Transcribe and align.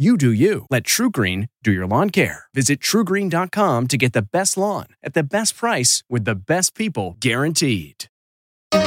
You 0.00 0.16
do 0.16 0.30
you. 0.30 0.64
Let 0.70 0.84
TruGreen 0.84 1.48
do 1.64 1.72
your 1.72 1.84
lawn 1.84 2.10
care. 2.10 2.44
Visit 2.54 2.78
trugreen.com 2.78 3.88
to 3.88 3.96
get 3.96 4.12
the 4.12 4.22
best 4.22 4.56
lawn 4.56 4.86
at 5.02 5.14
the 5.14 5.24
best 5.24 5.56
price 5.56 6.04
with 6.08 6.24
the 6.24 6.36
best 6.36 6.76
people 6.76 7.16
guaranteed. 7.18 8.04
Here's 8.70 8.86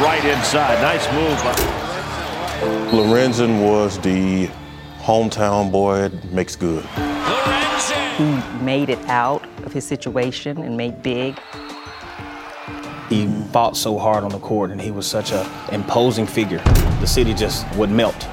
Wright 0.00 0.24
inside. 0.24 0.80
Nice 0.80 1.06
move. 1.12 1.38
Lorenzen 2.94 3.62
was 3.62 3.98
the 3.98 4.48
hometown 5.00 5.70
boy, 5.70 6.08
that 6.08 6.32
makes 6.32 6.56
good. 6.56 6.82
Lorenzen. 6.84 8.16
He 8.16 8.40
made 8.64 8.88
it 8.88 9.06
out 9.06 9.46
of 9.64 9.74
his 9.74 9.86
situation 9.86 10.62
and 10.62 10.78
made 10.78 11.02
big. 11.02 11.38
He 13.10 13.26
fought 13.50 13.76
so 13.76 13.98
hard 13.98 14.22
on 14.22 14.30
the 14.30 14.38
court 14.38 14.70
and 14.70 14.80
he 14.80 14.92
was 14.92 15.04
such 15.04 15.32
an 15.32 15.44
imposing 15.72 16.28
figure. 16.28 16.58
The 17.00 17.06
city 17.06 17.34
just 17.34 17.66
would 17.74 17.90
melt 17.90 18.28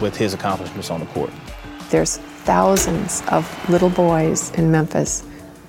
with 0.00 0.16
his 0.16 0.32
accomplishments 0.32 0.90
on 0.90 1.00
the 1.00 1.06
court. 1.06 1.30
There's 1.90 2.16
thousands 2.16 3.22
of 3.30 3.46
little 3.68 3.90
boys 3.90 4.50
in 4.52 4.70
Memphis 4.70 5.24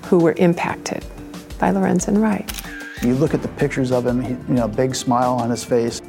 who 0.06 0.18
were 0.18 0.32
impacted 0.38 1.04
by 1.58 1.70
Lorenzen 1.70 2.22
Wright. 2.22 2.50
You 3.02 3.14
look 3.14 3.34
at 3.34 3.42
the 3.42 3.48
pictures 3.48 3.92
of 3.92 4.06
him, 4.06 4.22
he, 4.22 4.30
you 4.30 4.54
know, 4.54 4.66
big 4.66 4.94
smile 4.94 5.34
on 5.34 5.50
his 5.50 5.62
face. 5.62 6.00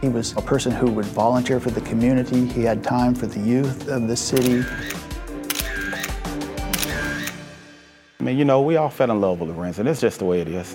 He 0.00 0.08
was 0.08 0.32
a 0.32 0.40
person 0.40 0.72
who 0.72 0.90
would 0.92 1.04
volunteer 1.04 1.60
for 1.60 1.70
the 1.70 1.82
community. 1.82 2.46
He 2.46 2.62
had 2.62 2.82
time 2.82 3.14
for 3.14 3.26
the 3.26 3.40
youth 3.40 3.88
of 3.88 4.08
the 4.08 4.16
city. 4.16 4.64
I 8.18 8.22
mean, 8.22 8.38
you 8.38 8.46
know, 8.46 8.62
we 8.62 8.76
all 8.76 8.88
fell 8.88 9.10
in 9.10 9.20
love 9.20 9.40
with 9.40 9.50
Lorenzen. 9.50 9.86
It's 9.86 10.00
just 10.00 10.20
the 10.20 10.24
way 10.24 10.40
it 10.40 10.48
is. 10.48 10.74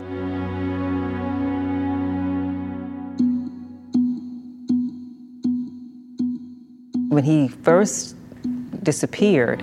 When 7.11 7.25
he 7.25 7.49
first 7.49 8.15
disappeared, 8.83 9.61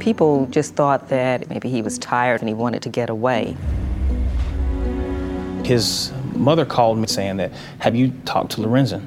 people 0.00 0.46
just 0.46 0.74
thought 0.74 1.10
that 1.10 1.48
maybe 1.48 1.68
he 1.68 1.80
was 1.80 1.96
tired 1.96 2.40
and 2.40 2.48
he 2.48 2.56
wanted 2.56 2.82
to 2.82 2.88
get 2.88 3.08
away. 3.08 3.56
His 5.62 6.12
mother 6.34 6.64
called 6.64 6.98
me 6.98 7.06
saying 7.06 7.36
that, 7.36 7.52
have 7.78 7.94
you 7.94 8.10
talked 8.24 8.50
to 8.52 8.62
Lorenzen? 8.62 9.06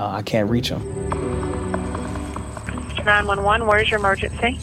Uh, 0.00 0.06
I 0.12 0.22
can't 0.22 0.48
reach 0.48 0.70
him. 0.70 0.80
911, 3.04 3.66
where's 3.66 3.90
your 3.90 4.00
emergency? 4.00 4.58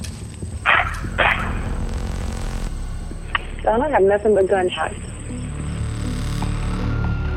Son, 3.61 3.81
I 3.83 3.89
have 3.89 4.01
nothing 4.01 4.33
but 4.33 4.47
gunshots. 4.47 4.95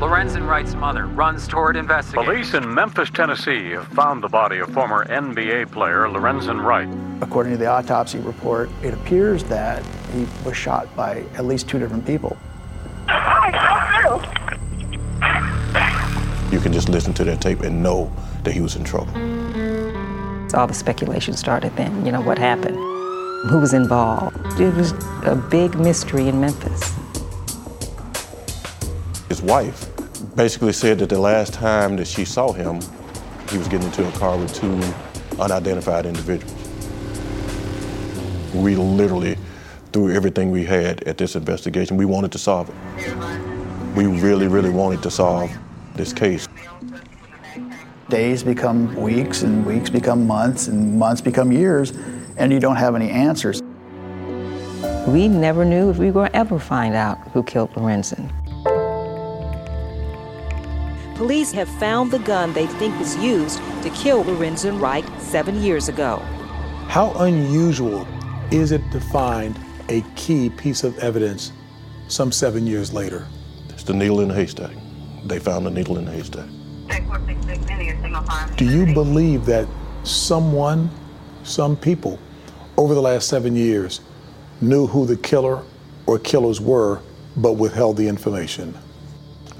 Lorenzen 0.00 0.48
Wright's 0.48 0.74
mother 0.74 1.04
runs 1.04 1.46
toward 1.46 1.76
investigating. 1.76 2.32
Police 2.32 2.54
in 2.54 2.72
Memphis, 2.72 3.10
Tennessee 3.10 3.72
have 3.72 3.86
found 3.88 4.22
the 4.22 4.28
body 4.28 4.58
of 4.58 4.72
former 4.72 5.04
NBA 5.04 5.70
player 5.70 6.06
Lorenzen 6.08 6.64
Wright. 6.64 6.88
According 7.20 7.52
to 7.52 7.58
the 7.58 7.66
autopsy 7.66 8.18
report, 8.18 8.70
it 8.82 8.94
appears 8.94 9.44
that 9.44 9.84
he 10.14 10.26
was 10.42 10.56
shot 10.56 10.88
by 10.96 11.18
at 11.34 11.44
least 11.44 11.68
two 11.68 11.78
different 11.78 12.06
people. 12.06 12.38
You 16.50 16.60
can 16.60 16.72
just 16.72 16.88
listen 16.88 17.12
to 17.12 17.24
that 17.24 17.42
tape 17.42 17.60
and 17.60 17.82
know 17.82 18.10
that 18.44 18.54
he 18.54 18.62
was 18.62 18.76
in 18.76 18.84
trouble. 18.84 19.12
All 20.56 20.66
the 20.66 20.72
speculation 20.72 21.34
started 21.34 21.76
then. 21.76 22.06
You 22.06 22.12
know, 22.12 22.22
what 22.22 22.38
happened? 22.38 22.76
Who 23.50 23.60
was 23.60 23.74
involved? 23.74 24.58
It 24.58 24.74
was 24.74 24.92
a 25.26 25.36
big 25.50 25.78
mystery 25.78 26.26
in 26.28 26.40
Memphis. 26.40 26.94
His 29.28 29.42
wife 29.42 29.89
basically 30.20 30.72
said 30.72 30.98
that 30.98 31.08
the 31.08 31.18
last 31.18 31.52
time 31.54 31.96
that 31.96 32.06
she 32.06 32.24
saw 32.24 32.52
him, 32.52 32.80
he 33.50 33.58
was 33.58 33.68
getting 33.68 33.86
into 33.86 34.06
a 34.06 34.12
car 34.12 34.36
with 34.36 34.54
two 34.54 34.80
unidentified 35.40 36.06
individuals. 36.06 36.54
We 38.54 38.76
literally 38.76 39.36
threw 39.92 40.12
everything 40.12 40.50
we 40.50 40.64
had 40.64 41.02
at 41.04 41.18
this 41.18 41.34
investigation. 41.34 41.96
We 41.96 42.04
wanted 42.04 42.32
to 42.32 42.38
solve 42.38 42.68
it. 42.68 43.96
We 43.96 44.06
really, 44.06 44.46
really 44.46 44.70
wanted 44.70 45.02
to 45.02 45.10
solve 45.10 45.50
this 45.96 46.12
case. 46.12 46.46
Days 48.08 48.42
become 48.42 48.94
weeks, 48.96 49.42
and 49.42 49.64
weeks 49.64 49.90
become 49.90 50.26
months, 50.26 50.68
and 50.68 50.98
months 50.98 51.20
become 51.20 51.52
years, 51.52 51.92
and 52.36 52.52
you 52.52 52.60
don't 52.60 52.76
have 52.76 52.94
any 52.94 53.10
answers. 53.10 53.62
We 55.06 55.28
never 55.28 55.64
knew 55.64 55.90
if 55.90 55.98
we 55.98 56.10
were 56.10 56.28
ever 56.34 56.58
find 56.58 56.94
out 56.94 57.18
who 57.32 57.42
killed 57.42 57.72
Lorenzen. 57.74 58.30
Police 61.20 61.52
have 61.52 61.68
found 61.68 62.10
the 62.10 62.18
gun 62.20 62.54
they 62.54 62.66
think 62.66 62.98
was 62.98 63.14
used 63.18 63.58
to 63.82 63.90
kill 63.90 64.24
Lorenzen 64.24 64.80
Wright 64.80 65.04
seven 65.20 65.62
years 65.62 65.90
ago. 65.90 66.16
How 66.88 67.12
unusual 67.18 68.08
is 68.50 68.72
it 68.72 68.80
to 68.90 69.02
find 69.02 69.54
a 69.90 70.00
key 70.16 70.48
piece 70.48 70.82
of 70.82 70.98
evidence 70.98 71.52
some 72.08 72.32
seven 72.32 72.66
years 72.66 72.94
later? 72.94 73.26
It's 73.68 73.82
the 73.82 73.92
needle 73.92 74.22
in 74.22 74.28
the 74.28 74.34
haystack. 74.34 74.70
They 75.26 75.38
found 75.38 75.66
the 75.66 75.70
needle 75.70 75.98
in 75.98 76.06
the 76.06 76.10
haystack. 76.10 76.48
Do 78.56 78.64
you 78.64 78.94
believe 78.94 79.44
that 79.44 79.68
someone, 80.04 80.88
some 81.42 81.76
people, 81.76 82.18
over 82.78 82.94
the 82.94 83.02
last 83.02 83.28
seven 83.28 83.54
years 83.54 84.00
knew 84.62 84.86
who 84.86 85.04
the 85.04 85.18
killer 85.18 85.62
or 86.06 86.18
killers 86.18 86.62
were, 86.62 87.02
but 87.36 87.58
withheld 87.58 87.98
the 87.98 88.08
information? 88.08 88.74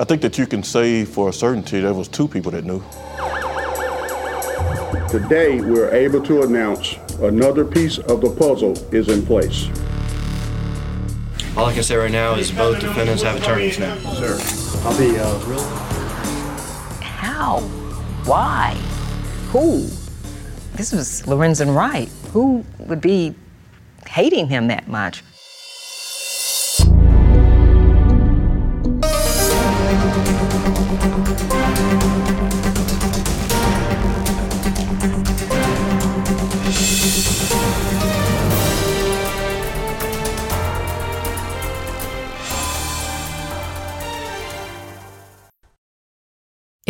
I 0.00 0.04
think 0.04 0.22
that 0.22 0.38
you 0.38 0.46
can 0.46 0.62
say 0.62 1.04
for 1.04 1.28
a 1.28 1.32
certainty 1.32 1.78
there 1.78 1.92
was 1.92 2.08
two 2.08 2.26
people 2.26 2.50
that 2.52 2.64
knew. 2.64 2.82
Today, 5.10 5.60
we're 5.60 5.90
able 5.90 6.22
to 6.22 6.40
announce 6.40 6.96
another 7.20 7.66
piece 7.66 7.98
of 7.98 8.22
the 8.22 8.30
puzzle 8.30 8.72
is 8.94 9.10
in 9.10 9.26
place. 9.26 9.68
All 11.54 11.66
I 11.66 11.74
can 11.74 11.82
say 11.82 11.96
right 11.96 12.10
now 12.10 12.36
is 12.36 12.50
both 12.50 12.80
defendants 12.80 13.22
have 13.24 13.42
attorneys 13.42 13.78
now. 13.78 13.94
Sir, 14.14 14.38
I'll 14.88 14.96
be 14.96 15.18
uh, 15.18 15.38
real. 15.44 15.62
How? 17.02 17.60
Why? 18.24 18.72
Who? 19.50 19.80
This 20.76 20.92
was 20.92 21.24
Lorenzen 21.26 21.76
Wright. 21.76 22.08
Who 22.32 22.64
would 22.78 23.02
be 23.02 23.34
hating 24.06 24.48
him 24.48 24.68
that 24.68 24.88
much? 24.88 25.22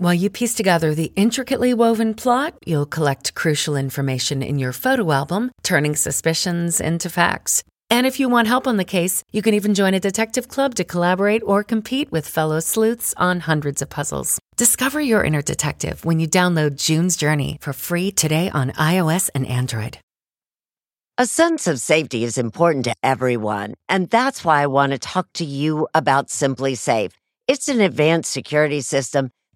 While 0.00 0.14
you 0.14 0.30
piece 0.30 0.54
together 0.54 0.94
the 0.94 1.12
intricately 1.14 1.74
woven 1.74 2.14
plot, 2.14 2.54
you'll 2.64 2.86
collect 2.86 3.34
crucial 3.34 3.76
information 3.76 4.42
in 4.42 4.58
your 4.58 4.72
photo 4.72 5.12
album, 5.12 5.50
turning 5.62 5.94
suspicions 5.94 6.80
into 6.80 7.10
facts. 7.10 7.62
And 7.90 8.06
if 8.06 8.18
you 8.18 8.30
want 8.30 8.48
help 8.48 8.66
on 8.66 8.78
the 8.78 8.84
case, 8.86 9.22
you 9.30 9.42
can 9.42 9.52
even 9.52 9.74
join 9.74 9.92
a 9.92 10.00
detective 10.00 10.48
club 10.48 10.74
to 10.76 10.84
collaborate 10.84 11.42
or 11.44 11.62
compete 11.62 12.10
with 12.10 12.26
fellow 12.26 12.60
sleuths 12.60 13.12
on 13.18 13.40
hundreds 13.40 13.82
of 13.82 13.90
puzzles. 13.90 14.38
Discover 14.56 15.02
your 15.02 15.22
inner 15.22 15.42
detective 15.42 16.02
when 16.02 16.18
you 16.18 16.26
download 16.26 16.82
June's 16.82 17.18
Journey 17.18 17.58
for 17.60 17.74
free 17.74 18.10
today 18.10 18.48
on 18.48 18.70
iOS 18.70 19.28
and 19.34 19.46
Android. 19.46 19.98
A 21.18 21.26
sense 21.26 21.66
of 21.66 21.78
safety 21.78 22.24
is 22.24 22.38
important 22.38 22.86
to 22.86 22.94
everyone, 23.02 23.74
and 23.86 24.08
that's 24.08 24.46
why 24.46 24.62
I 24.62 24.66
want 24.66 24.92
to 24.92 24.98
talk 24.98 25.30
to 25.34 25.44
you 25.44 25.88
about 25.92 26.28
SimpliSafe. 26.28 27.12
It's 27.46 27.68
an 27.68 27.82
advanced 27.82 28.32
security 28.32 28.80
system 28.80 29.30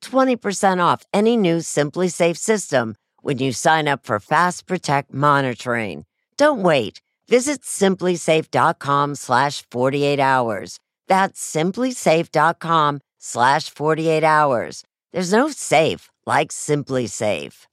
20% 0.00 0.80
off 0.80 1.02
any 1.12 1.36
new 1.36 1.58
SimpliSafe 1.58 2.36
system 2.36 2.94
when 3.22 3.38
you 3.38 3.52
sign 3.52 3.88
up 3.88 4.04
for 4.04 4.20
Fast 4.20 4.66
Protect 4.66 5.12
monitoring. 5.12 6.04
Don't 6.36 6.62
wait. 6.62 7.00
Visit 7.28 7.62
simplisafe.com 7.62 9.14
slash 9.14 9.64
48 9.70 10.20
hours. 10.20 10.78
That's 11.08 11.40
simplisafe.com 11.44 13.00
slash 13.18 13.68
48 13.68 14.24
hours. 14.24 14.84
There's 15.12 15.32
no 15.32 15.50
safe 15.50 16.08
like 16.24 16.50
SimpliSafe. 16.50 17.66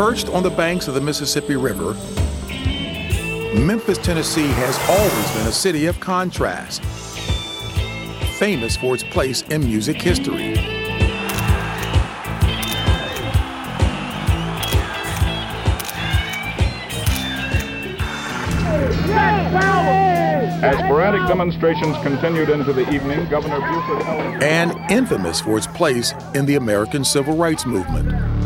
Perched 0.00 0.30
on 0.30 0.42
the 0.42 0.48
banks 0.48 0.88
of 0.88 0.94
the 0.94 1.00
Mississippi 1.02 1.56
River, 1.56 1.92
Memphis, 3.54 3.98
Tennessee 3.98 4.46
has 4.46 4.78
always 4.88 5.30
been 5.36 5.46
a 5.46 5.52
city 5.52 5.84
of 5.84 6.00
contrast, 6.00 6.82
famous 8.38 8.78
for 8.78 8.94
its 8.94 9.04
place 9.04 9.42
in 9.50 9.62
music 9.62 10.00
history. 10.00 10.54
As 20.62 20.78
sporadic 20.78 21.28
demonstrations 21.28 21.94
continued 21.98 22.48
into 22.48 22.72
the 22.72 22.90
evening, 22.90 23.28
Governor 23.28 23.60
Buford. 23.60 24.42
And 24.42 24.74
infamous 24.90 25.42
for 25.42 25.58
its 25.58 25.66
place 25.66 26.14
in 26.34 26.46
the 26.46 26.54
American 26.54 27.04
Civil 27.04 27.36
Rights 27.36 27.66
Movement. 27.66 28.39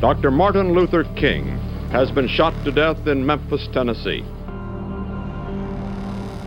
Dr. 0.00 0.30
Martin 0.30 0.74
Luther 0.74 1.04
King 1.16 1.46
has 1.90 2.10
been 2.10 2.28
shot 2.28 2.52
to 2.64 2.70
death 2.70 3.06
in 3.06 3.24
Memphis, 3.24 3.66
Tennessee. 3.72 4.22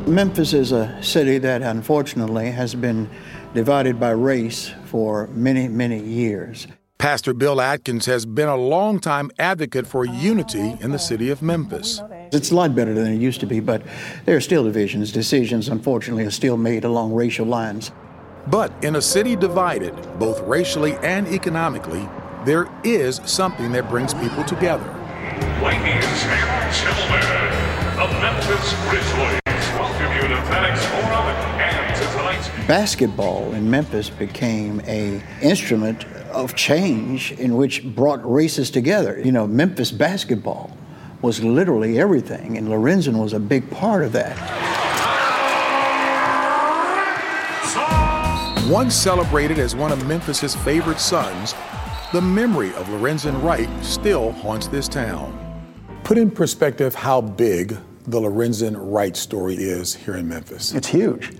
Memphis 0.06 0.54
is 0.54 0.72
a 0.72 1.01
city 1.01 1.40
that 1.40 1.63
unfortunately 1.63 2.51
has 2.51 2.75
been 2.75 3.10
divided 3.56 4.00
by 4.00 4.12
race 4.12 4.72
for 4.86 5.25
many, 5.28 5.68
many 5.68 6.00
years. 6.00 6.68
Pastor 7.00 7.34
Bill 7.34 7.60
Atkins 7.60 8.06
has 8.06 8.28
been 8.28 8.48
a 8.48 8.56
longtime 8.56 9.31
advocate 9.40 9.88
for 9.88 10.06
unity 10.06 10.78
in 10.80 10.92
the 10.92 11.00
city 11.00 11.31
of 11.31 11.42
Memphis. 11.42 12.04
It's 12.31 12.52
a 12.52 12.56
lot 12.56 12.75
better 12.75 12.94
than 12.94 13.07
it 13.07 13.18
used 13.18 13.40
to 13.40 13.48
be, 13.48 13.60
but 13.62 13.81
there 14.25 14.38
are 14.38 14.42
still 14.42 14.63
divisions. 14.63 15.12
Decisions, 15.12 15.69
unfortunately, 15.69 16.24
are 16.24 16.31
still 16.31 16.57
made 16.57 16.84
along 16.84 17.13
racial 17.13 17.48
lines. 17.48 17.92
But 18.45 18.72
in 18.84 18.95
a 18.95 19.02
city 19.02 19.36
divided, 19.36 19.95
both 20.19 20.40
racially 20.42 20.94
and 20.98 21.28
economically, 21.28 22.07
there 22.50 22.68
is 22.84 23.22
something 23.25 23.72
that 23.72 23.88
brings 23.90 24.12
people 24.12 24.44
together. 24.44 24.92
Ladies 25.62 26.24
and 26.25 26.74
gentlemen, 26.74 27.22
the 27.94 28.07
Memphis 28.19 28.74
Grizzlies 28.90 29.40
welcome 29.78 30.12
you 30.16 30.22
to 30.30 30.42
FedEx 30.50 30.80
Forum 30.90 31.28
and 31.60 31.96
to 31.96 32.04
tonight's 32.18 32.50
Basketball 32.68 33.54
in 33.54 33.69
Memphis 33.69 34.10
became 34.10 34.81
a 34.88 35.22
instrument 35.44 36.06
of 36.31 36.56
change 36.56 37.34
in 37.34 37.56
which 37.56 37.86
brought 37.94 38.28
races 38.28 38.72
together. 38.72 39.22
You 39.24 39.31
know, 39.31 39.45
Memphis 39.45 39.92
basketball 39.92 40.75
was 41.22 41.44
literally 41.44 42.00
everything, 42.00 42.57
and 42.57 42.68
Lorenzen 42.68 43.21
was 43.21 43.33
a 43.33 43.40
big 43.40 43.69
part 43.69 44.04
of 44.04 44.12
that. 44.14 44.35
Once 48.68 48.95
celebrated 48.95 49.59
as 49.59 49.76
one 49.76 49.92
of 49.92 50.07
Memphis's 50.07 50.56
favorite 50.56 51.00
sons, 51.00 51.54
the 52.11 52.21
memory 52.21 52.73
of 52.73 52.87
Lorenzen 52.87 53.42
Wright 53.44 53.69
still 53.83 54.31
haunts 54.31 54.68
this 54.68 54.87
town. 54.87 55.35
Put 56.04 56.18
in 56.18 56.31
perspective 56.31 56.95
how 56.95 57.21
big 57.21 57.78
the 58.07 58.19
Lorenzen 58.19 58.75
Wright 58.80 59.16
story 59.16 59.56
is 59.56 59.94
here 59.94 60.16
in 60.16 60.28
Memphis. 60.28 60.73
It's 60.73 60.87
huge. 60.87 61.33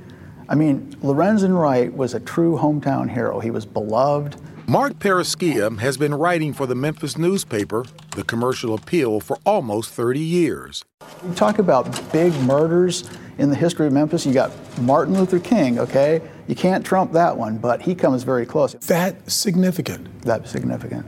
I 0.48 0.54
mean, 0.54 0.96
Lorenzen 1.02 1.60
Wright 1.60 1.92
was 1.92 2.14
a 2.14 2.20
true 2.20 2.56
hometown 2.56 3.10
hero. 3.10 3.40
He 3.40 3.50
was 3.50 3.66
beloved. 3.66 4.36
Marc 4.68 5.00
Perrusquia 5.00 5.80
has 5.80 5.98
been 5.98 6.14
writing 6.14 6.54
for 6.54 6.68
the 6.68 6.76
Memphis 6.76 7.18
newspaper, 7.18 7.84
The 8.12 8.24
Commercial 8.24 8.76
Appeal, 8.76 9.20
for 9.22 9.40
almost 9.48 9.90
30 9.90 10.20
years. 10.20 10.86
You 11.26 11.34
talk 11.34 11.58
about 11.58 12.00
big 12.12 12.32
murders 12.42 13.10
in 13.40 13.50
the 13.50 13.56
history 13.56 13.88
of 13.88 13.94
Memphis. 13.94 14.24
You 14.24 14.34
got 14.34 14.52
Martin 14.82 15.16
Luther 15.16 15.40
King, 15.40 15.80
okay? 15.80 16.22
You 16.50 16.56
can't 16.56 16.84
trump 16.84 17.12
that 17.12 17.38
one, 17.38 17.60
but 17.60 17.84
he 17.84 17.94
comes 17.94 18.24
very 18.24 18.44
close. 18.44 18.74
That 18.74 19.30
significant. 19.30 20.24
That 20.24 20.48
significant. 20.48 21.06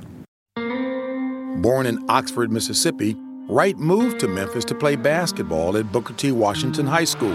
Born 1.63 1.87
in 1.87 2.05
Oxford, 2.07 2.51
Mississippi, 2.51 3.15
Wright 3.49 3.75
moved 3.75 4.19
to 4.19 4.27
Memphis 4.27 4.63
to 4.65 4.75
play 4.75 4.95
basketball 4.95 5.77
at 5.77 5.91
Booker 5.91 6.13
T. 6.13 6.31
Washington 6.31 6.85
High 6.85 7.05
School. 7.05 7.33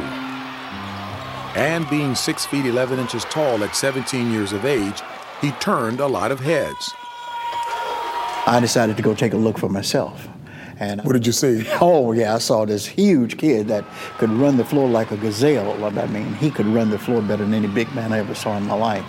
And 1.57 1.91
being 1.91 2.15
6 2.15 2.47
feet 2.47 2.65
11 2.65 3.01
inches 3.01 3.25
tall 3.25 3.65
at 3.65 3.75
17 3.75 4.31
years 4.31 4.53
of 4.53 4.65
age, 4.65 5.03
he 5.41 5.51
turned 5.59 5.99
a 5.99 6.07
lot 6.07 6.31
of 6.31 6.39
heads. 6.39 6.95
I 8.47 8.59
decided 8.61 8.97
to 8.99 9.03
go 9.03 9.17
take 9.17 9.33
a 9.33 9.37
look 9.37 9.59
for 9.59 9.69
myself. 9.69 10.26
And 10.79 11.03
what 11.03 11.13
did 11.13 11.27
you 11.27 11.33
see? 11.33 11.67
Oh 11.81 12.13
yeah, 12.13 12.35
I 12.35 12.39
saw 12.39 12.65
this 12.65 12.87
huge 12.87 13.39
kid 13.39 13.69
that 13.69 13.85
could 14.19 14.31
run 14.31 14.57
the 14.57 14.65
floor 14.65 14.89
like 14.89 15.11
a 15.11 15.17
gazelle. 15.17 15.85
I 15.85 16.07
mean, 16.07 16.35
he 16.35 16.51
could 16.51 16.67
run 16.67 16.91
the 16.91 16.99
floor 16.99 17.23
better 17.23 17.45
than 17.45 17.55
any 17.55 17.69
big 17.69 17.93
man 17.95 18.13
I 18.13 18.19
ever 18.19 18.35
saw 18.35 18.57
in 18.57 18.65
my 18.65 18.75
life. 18.75 19.05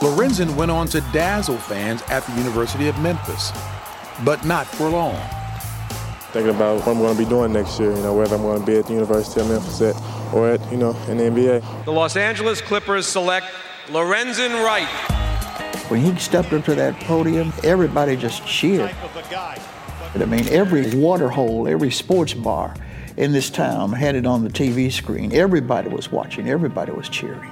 Lorenzen 0.00 0.56
went 0.56 0.70
on 0.70 0.86
to 0.88 1.00
dazzle 1.12 1.58
fans 1.58 2.02
at 2.08 2.24
the 2.24 2.32
University 2.36 2.88
of 2.88 2.98
Memphis, 3.00 3.52
but 4.24 4.44
not 4.46 4.66
for 4.66 4.88
long. 4.88 5.14
Thinking 6.32 6.54
about 6.54 6.78
what 6.78 6.88
I'm 6.88 6.98
going 6.98 7.14
to 7.14 7.22
be 7.22 7.28
doing 7.28 7.52
next 7.52 7.78
year, 7.78 7.94
you 7.94 8.02
know, 8.02 8.14
whether 8.14 8.36
I'm 8.36 8.42
going 8.42 8.60
to 8.60 8.66
be 8.66 8.78
at 8.78 8.86
the 8.86 8.94
University 8.94 9.40
of 9.40 9.48
Memphis 9.48 9.80
at, 9.82 10.32
or 10.32 10.50
at, 10.52 10.72
you 10.72 10.78
know, 10.78 10.96
in 11.08 11.18
the 11.18 11.24
NBA. 11.24 11.84
The 11.84 11.92
Los 11.92 12.16
Angeles 12.16 12.60
Clippers 12.62 13.06
select 13.06 13.46
Lorenzen 13.88 14.64
Wright. 14.64 14.88
When 15.90 16.00
he 16.00 16.16
stepped 16.18 16.52
up 16.52 16.64
to 16.66 16.74
that 16.76 16.98
podium, 17.00 17.52
everybody 17.64 18.16
just 18.16 18.46
cheered. 18.46 18.94
I 20.14 20.24
mean, 20.24 20.48
every 20.48 20.94
water 20.94 21.28
hole, 21.28 21.68
every 21.68 21.90
sports 21.90 22.34
bar 22.34 22.74
in 23.16 23.32
this 23.32 23.48
town 23.48 23.92
had 23.92 24.16
it 24.16 24.26
on 24.26 24.42
the 24.42 24.50
TV 24.50 24.90
screen. 24.92 25.32
Everybody 25.32 25.88
was 25.88 26.10
watching, 26.10 26.48
everybody 26.48 26.90
was 26.92 27.08
cheering. 27.08 27.50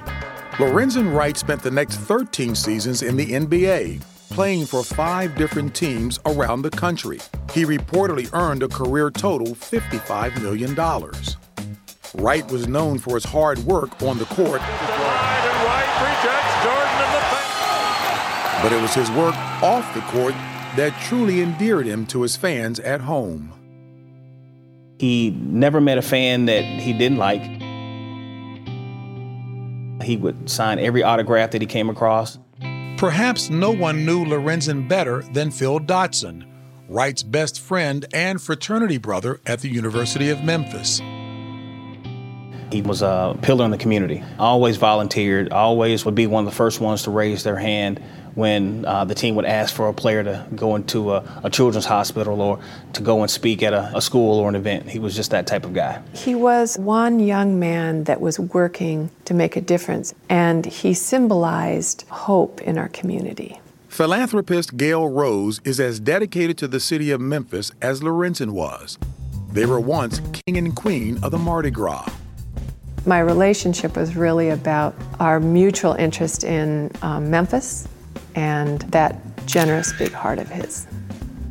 Lorenzen 0.57 1.15
Wright 1.15 1.37
spent 1.37 1.63
the 1.63 1.71
next 1.71 1.95
13 1.95 2.53
seasons 2.53 3.01
in 3.01 3.15
the 3.15 3.27
NBA, 3.27 4.01
playing 4.29 4.65
for 4.65 4.83
five 4.83 5.35
different 5.35 5.73
teams 5.73 6.19
around 6.25 6.61
the 6.61 6.69
country. 6.69 7.19
He 7.53 7.63
reportedly 7.63 8.29
earned 8.33 8.61
a 8.61 8.67
career 8.67 9.09
total 9.09 9.47
$55 9.47 10.41
million. 10.41 10.75
Wright 12.15 12.51
was 12.51 12.67
known 12.67 12.97
for 12.97 13.15
his 13.15 13.23
hard 13.23 13.59
work 13.59 14.01
on 14.01 14.17
the 14.17 14.25
court. 14.25 14.61
But 18.61 18.73
it 18.73 18.81
was 18.81 18.93
his 18.93 19.09
work 19.11 19.35
off 19.63 19.93
the 19.93 20.01
court 20.01 20.35
that 20.79 20.97
truly 21.01 21.41
endeared 21.41 21.85
him 21.85 22.05
to 22.05 22.21
his 22.21 22.37
fans 22.37 22.79
at 22.79 23.01
home. 23.01 23.51
He 24.97 25.31
never 25.31 25.81
met 25.81 25.97
a 25.97 26.01
fan 26.01 26.45
that 26.45 26.63
he 26.63 26.93
didn't 26.93 27.17
like. 27.17 27.41
He 30.01 30.15
would 30.15 30.49
sign 30.49 30.79
every 30.79 31.03
autograph 31.03 31.51
that 31.51 31.61
he 31.61 31.67
came 31.67 31.89
across. 31.89 32.39
Perhaps 32.97 33.49
no 33.49 33.71
one 33.71 34.05
knew 34.05 34.23
Lorenzen 34.23 34.87
better 34.87 35.21
than 35.33 35.51
Phil 35.51 35.81
Dotson, 35.81 36.45
Wright's 36.87 37.23
best 37.23 37.59
friend 37.59 38.05
and 38.13 38.41
fraternity 38.41 38.97
brother 38.97 39.41
at 39.45 39.59
the 39.59 39.67
University 39.67 40.29
of 40.29 40.41
Memphis. 40.45 41.01
He 42.71 42.81
was 42.81 43.01
a 43.01 43.37
pillar 43.41 43.65
in 43.65 43.71
the 43.71 43.77
community, 43.77 44.23
always 44.37 44.77
volunteered, 44.77 45.51
always 45.51 46.05
would 46.05 46.15
be 46.15 46.25
one 46.25 46.45
of 46.45 46.49
the 46.49 46.55
first 46.55 46.79
ones 46.79 47.03
to 47.03 47.11
raise 47.11 47.43
their 47.43 47.57
hand 47.57 48.01
when 48.35 48.85
uh, 48.85 49.05
the 49.05 49.15
team 49.15 49.35
would 49.35 49.45
ask 49.45 49.73
for 49.73 49.87
a 49.89 49.93
player 49.93 50.23
to 50.23 50.45
go 50.55 50.75
into 50.75 51.13
a, 51.13 51.41
a 51.43 51.49
children's 51.49 51.85
hospital 51.85 52.41
or 52.41 52.59
to 52.93 53.01
go 53.01 53.21
and 53.21 53.29
speak 53.29 53.63
at 53.63 53.73
a, 53.73 53.91
a, 53.95 54.01
school 54.01 54.39
or 54.39 54.49
an 54.49 54.55
event. 54.55 54.89
He 54.89 54.99
was 54.99 55.15
just 55.15 55.31
that 55.31 55.47
type 55.47 55.65
of 55.65 55.73
guy. 55.73 56.01
He 56.13 56.35
was 56.35 56.77
one 56.77 57.19
young 57.19 57.59
man 57.59 58.05
that 58.05 58.21
was 58.21 58.39
working 58.39 59.09
to 59.25 59.33
make 59.33 59.55
a 59.55 59.61
difference, 59.61 60.13
and 60.29 60.65
he 60.65 60.93
symbolized 60.93 62.07
hope 62.09 62.61
in 62.61 62.77
our 62.77 62.89
community. 62.89 63.59
Philanthropist 63.87 64.77
Gayle 64.77 65.09
Rose 65.09 65.59
is 65.65 65.79
as 65.79 65.99
dedicated 65.99 66.57
to 66.59 66.67
the 66.67 66.79
city 66.79 67.11
of 67.11 67.19
Memphis 67.19 67.71
as 67.81 68.01
Lorenzen 68.01 68.51
was. 68.51 68.97
They 69.51 69.65
were 69.65 69.79
once 69.79 70.21
king 70.31 70.57
and 70.57 70.75
queen 70.75 71.21
of 71.23 71.31
the 71.31 71.37
Mardi 71.39 71.71
Gras. 71.71 72.09
My 73.05 73.19
relationship 73.19 73.95
was 73.95 74.15
really 74.15 74.49
about 74.49 74.93
our 75.19 75.39
mutual 75.39 75.93
interest 75.93 76.43
in 76.43 76.91
um, 77.01 77.31
Memphis 77.31 77.87
and 78.39 78.79
that 78.83 79.17
generous 79.45 79.91
big 79.91 80.13
heart 80.13 80.39
of 80.39 80.47
his. 80.47 80.87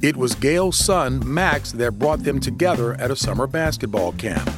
It 0.01 0.17
was 0.17 0.35
Gayle's 0.35 0.79
son, 0.79 1.23
Max, 1.23 1.73
that 1.73 1.99
brought 1.99 2.23
them 2.23 2.41
together 2.41 2.95
at 2.95 3.11
a 3.11 3.17
summer 3.17 3.47
basketball 3.47 4.13
camp. 4.13 4.49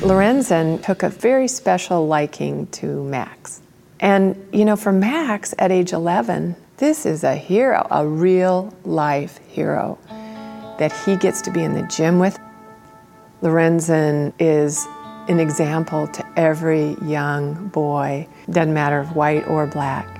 Lorenzen 0.00 0.80
took 0.84 1.02
a 1.02 1.08
very 1.08 1.48
special 1.48 2.06
liking 2.06 2.68
to 2.68 3.02
Max. 3.02 3.62
And, 3.98 4.36
you 4.52 4.64
know, 4.64 4.76
for 4.76 4.92
Max 4.92 5.54
at 5.58 5.72
age 5.72 5.92
11, 5.92 6.54
this 6.76 7.04
is 7.04 7.24
a 7.24 7.34
hero, 7.34 7.84
a 7.90 8.06
real 8.06 8.72
life 8.84 9.38
hero 9.48 9.98
that 10.78 10.92
he 11.04 11.16
gets 11.16 11.42
to 11.42 11.50
be 11.50 11.64
in 11.64 11.72
the 11.74 11.82
gym 11.84 12.20
with. 12.20 12.38
Lorenzen 13.42 14.32
is 14.38 14.86
an 15.28 15.40
example 15.40 16.06
to 16.08 16.24
every 16.38 16.96
young 17.02 17.68
boy, 17.68 18.28
doesn't 18.50 18.74
matter 18.74 19.00
if 19.00 19.16
white 19.16 19.48
or 19.48 19.66
black, 19.66 20.15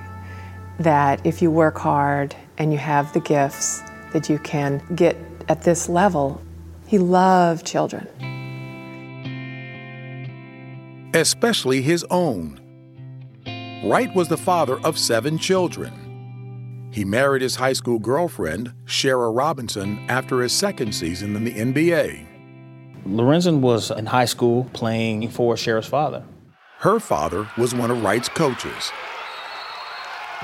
that 0.78 1.24
if 1.24 1.40
you 1.40 1.50
work 1.50 1.78
hard 1.78 2.34
and 2.58 2.72
you 2.72 2.78
have 2.78 3.12
the 3.12 3.20
gifts, 3.20 3.82
that 4.12 4.28
you 4.28 4.38
can 4.38 4.82
get 4.94 5.16
at 5.48 5.62
this 5.62 5.88
level. 5.88 6.40
He 6.86 6.98
loved 6.98 7.66
children. 7.66 8.08
Especially 11.14 11.82
his 11.82 12.04
own. 12.10 12.60
Wright 13.84 14.14
was 14.14 14.28
the 14.28 14.36
father 14.36 14.78
of 14.80 14.98
seven 14.98 15.38
children. 15.38 16.90
He 16.92 17.04
married 17.04 17.42
his 17.42 17.56
high 17.56 17.74
school 17.74 17.98
girlfriend, 17.98 18.72
Sherra 18.84 19.34
Robinson, 19.36 20.04
after 20.08 20.40
his 20.40 20.52
second 20.52 20.94
season 20.94 21.36
in 21.36 21.44
the 21.44 21.52
NBA. 21.52 22.26
Lorenzen 23.06 23.60
was 23.60 23.90
in 23.90 24.06
high 24.06 24.24
school 24.24 24.64
playing 24.72 25.28
for 25.28 25.54
Sherra's 25.54 25.86
father. 25.86 26.24
Her 26.78 26.98
father 26.98 27.48
was 27.56 27.74
one 27.74 27.90
of 27.90 28.02
Wright's 28.02 28.28
coaches 28.28 28.90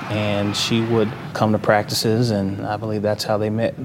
and 0.09 0.55
she 0.55 0.81
would 0.81 1.11
come 1.33 1.51
to 1.51 1.59
practices, 1.59 2.31
and 2.31 2.65
I 2.65 2.77
believe 2.77 3.01
that's 3.01 3.23
how 3.23 3.37
they 3.37 3.49
met. 3.49 3.75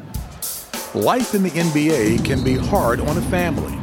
Life 0.94 1.34
in 1.34 1.42
the 1.42 1.50
NBA 1.50 2.24
can 2.24 2.42
be 2.42 2.56
hard 2.56 3.00
on 3.00 3.18
a 3.18 3.22
family. 3.22 3.78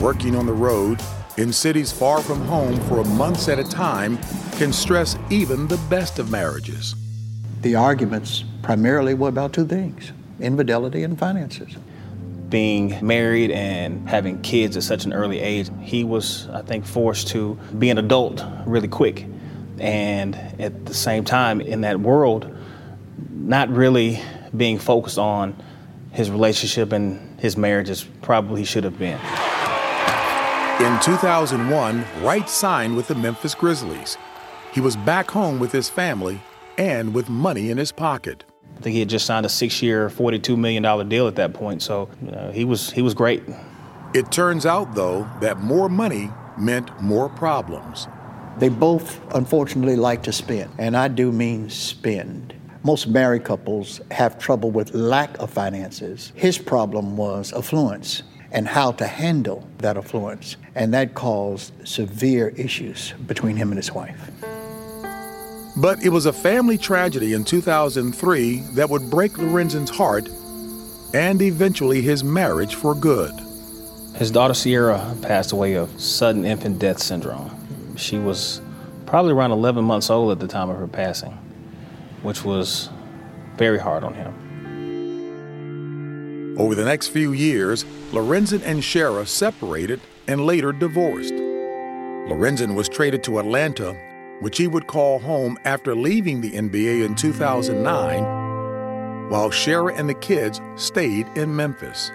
Working 0.00 0.36
on 0.36 0.46
the 0.46 0.52
road, 0.52 1.00
in 1.36 1.52
cities 1.52 1.90
far 1.90 2.20
from 2.20 2.40
home 2.42 2.78
for 2.82 3.02
months 3.04 3.48
at 3.48 3.58
a 3.58 3.64
time, 3.64 4.18
can 4.52 4.72
stress 4.72 5.16
even 5.30 5.66
the 5.66 5.78
best 5.88 6.18
of 6.18 6.30
marriages. 6.30 6.94
The 7.62 7.74
arguments 7.74 8.44
primarily 8.62 9.14
were 9.14 9.28
about 9.28 9.52
two 9.52 9.66
things 9.66 10.12
infidelity 10.40 11.02
and 11.02 11.18
finances. 11.18 11.76
Being 12.50 12.98
married 13.04 13.50
and 13.50 14.06
having 14.08 14.42
kids 14.42 14.76
at 14.76 14.82
such 14.82 15.06
an 15.06 15.12
early 15.12 15.40
age, 15.40 15.70
he 15.80 16.04
was, 16.04 16.46
I 16.48 16.62
think, 16.62 16.84
forced 16.84 17.28
to 17.28 17.58
be 17.78 17.88
an 17.88 17.98
adult 17.98 18.44
really 18.66 18.88
quick 18.88 19.26
and 19.78 20.34
at 20.58 20.86
the 20.86 20.94
same 20.94 21.24
time 21.24 21.60
in 21.60 21.82
that 21.82 22.00
world 22.00 22.54
not 23.30 23.68
really 23.68 24.20
being 24.56 24.78
focused 24.78 25.18
on 25.18 25.56
his 26.12 26.30
relationship 26.30 26.92
and 26.92 27.40
his 27.40 27.56
marriage 27.56 27.90
as 27.90 28.04
probably 28.22 28.60
he 28.60 28.64
should 28.64 28.84
have 28.84 28.98
been. 28.98 29.18
In 30.80 30.98
2001, 31.00 32.04
Wright 32.22 32.48
signed 32.48 32.96
with 32.96 33.08
the 33.08 33.14
Memphis 33.14 33.54
Grizzlies. 33.54 34.16
He 34.72 34.80
was 34.80 34.96
back 34.96 35.30
home 35.30 35.60
with 35.60 35.70
his 35.70 35.88
family 35.88 36.40
and 36.78 37.14
with 37.14 37.28
money 37.28 37.70
in 37.70 37.78
his 37.78 37.92
pocket. 37.92 38.44
I 38.76 38.80
think 38.80 38.94
he 38.94 39.00
had 39.00 39.08
just 39.08 39.26
signed 39.26 39.46
a 39.46 39.48
six-year, 39.48 40.08
$42 40.08 40.58
million 40.58 41.08
deal 41.08 41.28
at 41.28 41.36
that 41.36 41.54
point, 41.54 41.80
so 41.80 42.08
you 42.22 42.32
know, 42.32 42.50
he 42.50 42.64
was 42.64 42.90
he 42.90 43.02
was 43.02 43.14
great. 43.14 43.42
It 44.14 44.32
turns 44.32 44.66
out, 44.66 44.94
though, 44.94 45.28
that 45.40 45.60
more 45.60 45.88
money 45.88 46.30
meant 46.58 46.90
more 47.00 47.28
problems. 47.28 48.08
They 48.58 48.68
both, 48.68 49.20
unfortunately, 49.34 49.96
like 49.96 50.22
to 50.24 50.32
spend, 50.32 50.70
and 50.78 50.96
I 50.96 51.08
do 51.08 51.32
mean 51.32 51.70
spend. 51.70 52.54
Most 52.84 53.08
married 53.08 53.44
couples 53.44 54.00
have 54.10 54.38
trouble 54.38 54.70
with 54.70 54.94
lack 54.94 55.38
of 55.38 55.50
finances. 55.50 56.32
His 56.34 56.58
problem 56.58 57.16
was 57.16 57.52
affluence 57.52 58.22
and 58.52 58.68
how 58.68 58.92
to 58.92 59.06
handle 59.06 59.68
that 59.78 59.96
affluence, 59.96 60.56
and 60.76 60.94
that 60.94 61.14
caused 61.14 61.72
severe 61.86 62.50
issues 62.50 63.12
between 63.26 63.56
him 63.56 63.70
and 63.70 63.76
his 63.76 63.90
wife. 63.90 64.30
But 65.76 66.04
it 66.04 66.10
was 66.10 66.26
a 66.26 66.32
family 66.32 66.78
tragedy 66.78 67.32
in 67.32 67.42
2003 67.44 68.58
that 68.74 68.88
would 68.88 69.10
break 69.10 69.36
Lorenzen's 69.38 69.90
heart 69.90 70.28
and 71.12 71.42
eventually 71.42 72.00
his 72.00 72.22
marriage 72.22 72.76
for 72.76 72.94
good. 72.94 73.32
His 74.16 74.30
daughter 74.30 74.54
Sierra 74.54 75.16
passed 75.22 75.50
away 75.50 75.74
of 75.74 76.00
sudden 76.00 76.44
infant 76.44 76.78
death 76.78 77.00
syndrome. 77.00 77.53
She 77.96 78.18
was 78.18 78.60
probably 79.06 79.32
around 79.32 79.52
11 79.52 79.84
months 79.84 80.10
old 80.10 80.32
at 80.32 80.40
the 80.40 80.48
time 80.48 80.70
of 80.70 80.76
her 80.78 80.88
passing, 80.88 81.38
which 82.22 82.44
was 82.44 82.88
very 83.56 83.78
hard 83.78 84.02
on 84.04 84.14
him. 84.14 84.34
Over 86.58 86.74
the 86.74 86.84
next 86.84 87.08
few 87.08 87.32
years, 87.32 87.84
Lorenzen 88.12 88.62
and 88.64 88.80
Sherra 88.80 89.26
separated 89.26 90.00
and 90.26 90.46
later 90.46 90.72
divorced. 90.72 91.34
Lorenzen 91.34 92.74
was 92.74 92.88
traded 92.88 93.22
to 93.24 93.38
Atlanta, 93.38 93.94
which 94.40 94.58
he 94.58 94.66
would 94.66 94.86
call 94.86 95.18
home 95.18 95.58
after 95.64 95.94
leaving 95.94 96.40
the 96.40 96.52
NBA 96.52 97.04
in 97.04 97.14
2009, 97.14 98.22
while 99.30 99.50
Sherra 99.50 99.98
and 99.98 100.08
the 100.08 100.14
kids 100.14 100.60
stayed 100.76 101.26
in 101.36 101.54
Memphis. 101.54 102.10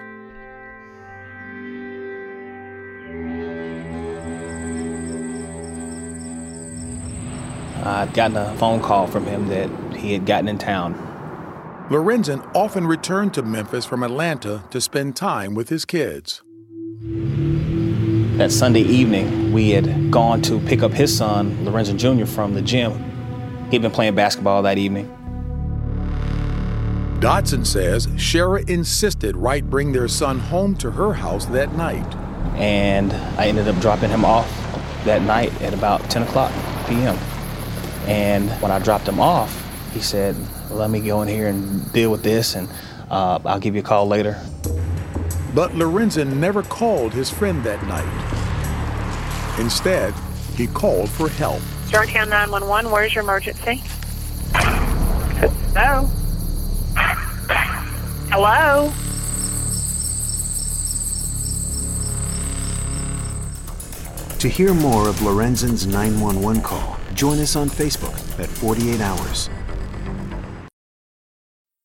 I'd 7.84 8.14
gotten 8.14 8.38
a 8.38 8.56
phone 8.58 8.82
call 8.82 9.08
from 9.08 9.26
him 9.26 9.48
that 9.48 9.70
he 9.96 10.14
had 10.14 10.26
gotten 10.26 10.48
in 10.48 10.58
town. 10.58 10.96
Lorenzen 11.90 12.48
often 12.54 12.86
returned 12.86 13.34
to 13.34 13.42
Memphis 13.42 13.86
from 13.86 14.04
Atlanta 14.04 14.64
to 14.70 14.80
spend 14.80 15.16
time 15.16 15.56
with 15.56 15.70
his 15.70 15.86
kids. 15.86 16.44
That 18.38 18.52
Sunday 18.52 18.82
evening, 18.82 19.52
we 19.52 19.72
had 19.72 20.12
gone 20.12 20.42
to 20.44 20.60
pick 20.60 20.84
up 20.84 20.92
his 20.92 21.16
son, 21.16 21.66
Lorenzen 21.66 21.98
Jr., 21.98 22.26
from 22.26 22.54
the 22.54 22.62
gym. 22.62 22.94
He'd 23.72 23.82
been 23.82 23.92
playing 23.92 24.16
basketball 24.16 24.62
that 24.64 24.78
evening. 24.78 25.08
Dotson 27.20 27.66
says 27.66 28.08
Sherra 28.08 28.68
insisted 28.70 29.36
Wright 29.36 29.70
bring 29.70 29.92
their 29.92 30.08
son 30.08 30.40
home 30.40 30.76
to 30.78 30.92
her 30.92 31.14
house 31.14 31.48
that 31.48 31.74
night. 31.74 32.16
And 32.56 33.12
I 33.38 33.48
ended 33.48 33.68
up 33.68 33.80
dropping 33.82 34.10
him 34.10 34.24
off 34.24 34.48
that 35.06 35.22
night 35.24 35.62
at 35.62 35.74
about 35.74 36.10
10 36.10 36.24
o'clock 36.24 36.54
p.m. 36.88 37.18
And 38.08 38.50
when 38.62 38.72
I 38.72 38.80
dropped 38.80 39.08
him 39.08 39.20
off, 39.20 39.66
He 39.94 40.02
said, 40.02 40.36
let 40.70 40.90
me 40.90 41.00
go 41.00 41.22
in 41.24 41.28
here 41.28 41.48
and 41.48 41.92
deal 41.94 42.12
with 42.12 42.22
this, 42.22 42.56
and 42.56 42.70
uh, 43.10 43.40
I'll 43.44 43.60
give 43.60 43.74
you 43.74 43.82
a 43.82 43.84
call 43.84 44.08
later. 44.08 44.40
But 45.56 45.72
Lorenzen 45.72 46.36
never 46.38 46.62
called 46.62 47.12
his 47.12 47.30
friend 47.30 47.64
that 47.64 47.82
night. 47.88 48.06
Instead, 49.60 50.14
he 50.56 50.68
called 50.68 51.10
for 51.10 51.28
help. 51.28 51.62
Germantown 51.90 52.30
911, 52.30 52.92
where's 52.92 53.16
your 53.16 53.24
emergency? 53.24 53.82
Hello? 55.74 56.06
Hello? 58.32 58.94
To 64.38 64.48
hear 64.48 64.74
more 64.74 65.10
of 65.10 65.16
Lorenzen's 65.18 65.88
911 65.88 66.62
call, 66.62 66.99
join 67.20 67.38
us 67.40 67.58
on 67.58 67.70
Facebook 67.70 68.18
at 68.40 68.48
48 68.48 69.02
Hours. 69.02 69.50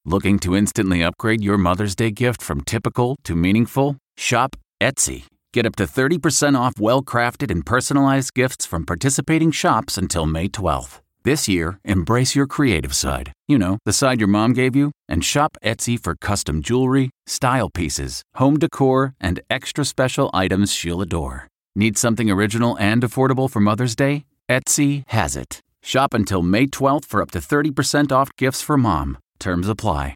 Looking 0.04 0.38
to 0.40 0.54
instantly 0.54 1.02
upgrade 1.02 1.42
your 1.42 1.58
Mother's 1.58 1.96
Day 1.96 2.12
gift 2.12 2.40
from 2.40 2.60
typical 2.60 3.16
to 3.24 3.34
meaningful? 3.34 3.96
Shop 4.16 4.54
Etsy. 4.80 5.24
Get 5.52 5.66
up 5.66 5.74
to 5.76 5.86
30% 5.86 6.56
off 6.56 6.74
well 6.78 7.02
crafted 7.02 7.50
and 7.50 7.66
personalized 7.66 8.32
gifts 8.34 8.64
from 8.64 8.86
participating 8.86 9.50
shops 9.50 9.98
until 9.98 10.24
May 10.24 10.48
12th. 10.48 11.00
This 11.24 11.48
year, 11.48 11.80
embrace 11.84 12.36
your 12.36 12.46
creative 12.46 12.94
side. 12.94 13.32
You 13.48 13.58
know, 13.58 13.78
the 13.86 13.92
side 13.92 14.20
your 14.20 14.28
mom 14.28 14.52
gave 14.52 14.76
you, 14.76 14.92
and 15.08 15.24
shop 15.24 15.56
Etsy 15.64 15.98
for 16.00 16.14
custom 16.14 16.62
jewelry, 16.62 17.10
style 17.26 17.70
pieces, 17.70 18.22
home 18.36 18.56
decor, 18.58 19.14
and 19.20 19.40
extra 19.50 19.84
special 19.84 20.30
items 20.32 20.70
she'll 20.70 21.00
adore. 21.00 21.48
Need 21.74 21.98
something 21.98 22.30
original 22.30 22.78
and 22.78 23.02
affordable 23.02 23.50
for 23.50 23.58
Mother's 23.58 23.96
Day? 23.96 24.26
Etsy 24.48 25.04
has 25.08 25.36
it. 25.36 25.60
Shop 25.82 26.12
until 26.12 26.42
May 26.42 26.66
12th 26.66 27.06
for 27.06 27.22
up 27.22 27.30
to 27.30 27.38
30% 27.38 28.12
off 28.12 28.36
gifts 28.36 28.60
for 28.62 28.76
mom. 28.76 29.18
Terms 29.38 29.68
apply. 29.68 30.14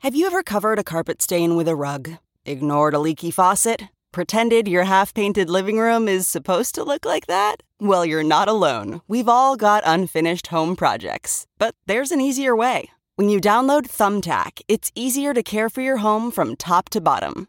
Have 0.00 0.14
you 0.14 0.26
ever 0.26 0.42
covered 0.42 0.78
a 0.78 0.84
carpet 0.84 1.22
stain 1.22 1.56
with 1.56 1.68
a 1.68 1.76
rug? 1.76 2.10
Ignored 2.44 2.94
a 2.94 2.98
leaky 2.98 3.30
faucet? 3.30 3.84
Pretended 4.12 4.68
your 4.68 4.84
half 4.84 5.14
painted 5.14 5.48
living 5.48 5.78
room 5.78 6.08
is 6.08 6.28
supposed 6.28 6.74
to 6.74 6.84
look 6.84 7.04
like 7.04 7.26
that? 7.26 7.62
Well, 7.80 8.04
you're 8.04 8.22
not 8.22 8.48
alone. 8.48 9.00
We've 9.08 9.28
all 9.28 9.56
got 9.56 9.82
unfinished 9.86 10.48
home 10.48 10.76
projects. 10.76 11.46
But 11.58 11.74
there's 11.86 12.12
an 12.12 12.20
easier 12.20 12.54
way. 12.54 12.90
When 13.16 13.28
you 13.28 13.40
download 13.40 13.86
Thumbtack, 13.86 14.60
it's 14.68 14.92
easier 14.94 15.32
to 15.32 15.42
care 15.42 15.70
for 15.70 15.80
your 15.80 15.98
home 15.98 16.30
from 16.30 16.56
top 16.56 16.90
to 16.90 17.00
bottom. 17.00 17.48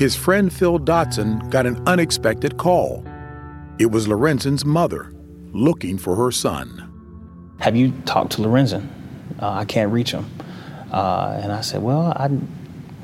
his 0.00 0.16
friend 0.16 0.50
Phil 0.50 0.78
Dotson 0.78 1.50
got 1.50 1.66
an 1.66 1.78
unexpected 1.86 2.56
call. 2.56 3.04
It 3.78 3.90
was 3.90 4.08
Lorenzen's 4.08 4.64
mother 4.64 5.12
looking 5.52 5.98
for 5.98 6.16
her 6.16 6.30
son. 6.30 7.54
Have 7.60 7.76
you 7.76 7.92
talked 8.06 8.32
to 8.32 8.40
Lorenzen? 8.40 8.88
Uh, 9.42 9.50
I 9.50 9.66
can't 9.66 9.92
reach 9.92 10.10
him. 10.12 10.24
Uh, 10.90 11.38
and 11.42 11.52
I 11.52 11.60
said, 11.60 11.82
Well, 11.82 12.14
I, 12.16 12.30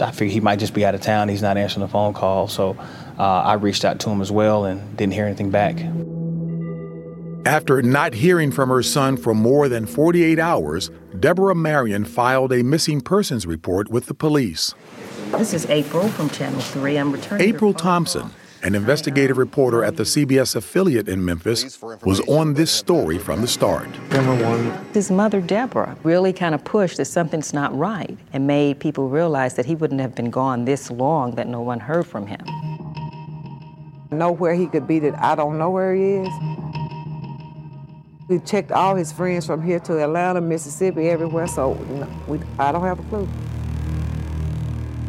I 0.01 0.11
figured 0.11 0.31
he 0.31 0.41
might 0.41 0.59
just 0.59 0.73
be 0.73 0.87
out 0.87 0.95
of 0.95 1.03
town. 1.03 1.29
He's 1.29 1.43
not 1.43 1.59
answering 1.59 1.83
the 1.83 1.93
phone 1.93 2.15
call. 2.15 2.49
So 2.49 2.75
uh, 3.19 3.23
I 3.23 3.53
reached 3.57 3.85
out 3.85 4.01
to 4.01 4.09
him 4.09 4.23
as 4.23 4.33
well 4.33 4.65
and 4.65 4.97
didn't 4.97 5.13
hear 5.13 5.27
anything 5.27 5.51
back. 5.51 5.77
After 7.45 7.83
not 7.83 8.15
hearing 8.15 8.51
from 8.51 8.71
her 8.71 8.83
son 8.83 9.19
for 9.19 9.35
more 9.35 9.69
than 9.69 9.85
48 9.85 10.39
hours, 10.39 10.91
Deborah 11.21 11.55
Marion 11.55 12.07
filed 12.07 12.55
a 12.55 12.65
missing 12.65 13.03
persons 13.03 13.47
report 13.47 13.91
with 13.91 14.07
the 14.07 14.15
police. 14.15 14.75
This 15.33 15.53
is 15.53 15.67
April 15.67 16.09
from 16.09 16.31
Channel 16.31 16.61
3. 16.61 16.97
I'm 16.97 17.13
returning. 17.13 17.47
April 17.47 17.75
Thompson, 17.75 18.31
an 18.63 18.75
investigative 18.75 19.37
reporter 19.37 19.85
at 19.85 19.97
the 19.97 20.05
CBS 20.05 20.57
affiliate 20.57 21.09
in 21.09 21.25
Memphis, 21.25 21.81
was 22.05 22.21
on 22.29 22.55
this 22.55 22.71
story 22.71 23.19
from 23.19 23.41
the 23.41 23.49
start. 23.49 23.89
His 24.95 25.11
mother, 25.11 25.41
Deborah, 25.41 25.97
really 26.05 26.33
kind 26.33 26.55
of 26.55 26.65
pushed 26.65 26.97
that 26.99 27.07
something's 27.07 27.53
not 27.53 27.77
right 27.77 28.17
and 28.33 28.47
made 28.47 28.79
people 28.79 29.09
realize 29.09 29.55
that 29.55 29.67
he 29.67 29.75
wouldn't 29.75 30.01
have 30.01 30.15
been 30.15 30.31
gone 30.31 30.65
this 30.65 30.91
long 30.91 31.35
that 31.35 31.49
no 31.49 31.61
one 31.61 31.81
heard 31.81 32.07
from 32.07 32.27
him. 32.27 32.41
Know 34.11 34.31
where 34.31 34.55
he 34.55 34.69
could 34.69 34.87
be 34.87 35.01
that 35.01 35.19
I 35.23 35.35
don't 35.35 35.59
know 35.59 35.71
where 35.71 35.95
he 35.95 36.15
is. 36.15 36.29
We 38.29 38.39
checked 38.39 38.73
all 38.73 38.95
his 38.95 39.13
friends 39.13 39.47
from 39.47 39.63
here 39.63 39.81
to 39.81 40.03
Atlanta, 40.03 40.41
Mississippi, 40.41 41.09
everywhere, 41.09 41.47
so 41.47 41.73
we, 42.27 42.41
I 42.59 42.73
don't 42.73 42.83
have 42.83 43.01
a 43.01 43.03
clue. 43.05 43.29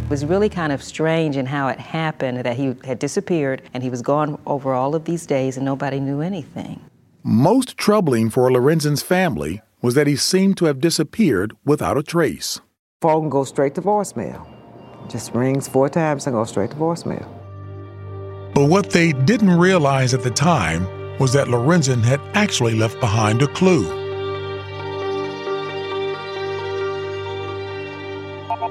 It 0.07 0.11
was 0.11 0.23
really 0.23 0.47
kind 0.47 0.71
of 0.71 0.81
strange 0.81 1.35
in 1.35 1.45
how 1.45 1.67
it 1.67 1.81
happened 1.81 2.37
that 2.37 2.55
he 2.55 2.77
had 2.85 2.97
disappeared 2.97 3.61
and 3.73 3.83
he 3.83 3.89
was 3.89 4.01
gone 4.01 4.39
over 4.45 4.73
all 4.73 4.95
of 4.95 5.03
these 5.03 5.25
days 5.25 5.57
and 5.57 5.65
nobody 5.65 5.99
knew 5.99 6.21
anything. 6.21 6.79
Most 7.23 7.75
troubling 7.75 8.29
for 8.29 8.49
Lorenzen's 8.49 9.03
family 9.03 9.61
was 9.81 9.95
that 9.95 10.07
he 10.07 10.15
seemed 10.15 10.55
to 10.59 10.65
have 10.65 10.79
disappeared 10.79 11.51
without 11.65 11.97
a 11.97 12.03
trace. 12.03 12.61
Phone 13.01 13.27
goes 13.27 13.49
straight 13.49 13.75
to 13.75 13.81
voicemail. 13.81 14.47
Just 15.09 15.33
rings 15.33 15.67
four 15.67 15.89
times 15.89 16.25
and 16.25 16.33
goes 16.33 16.51
straight 16.51 16.69
to 16.71 16.77
voicemail. 16.77 17.27
But 18.53 18.69
what 18.69 18.91
they 18.91 19.11
didn't 19.11 19.59
realize 19.59 20.13
at 20.13 20.23
the 20.23 20.31
time 20.31 20.87
was 21.19 21.33
that 21.33 21.49
Lorenzen 21.49 22.01
had 22.01 22.21
actually 22.33 22.75
left 22.75 22.97
behind 23.01 23.41
a 23.41 23.47
clue. 23.47 24.06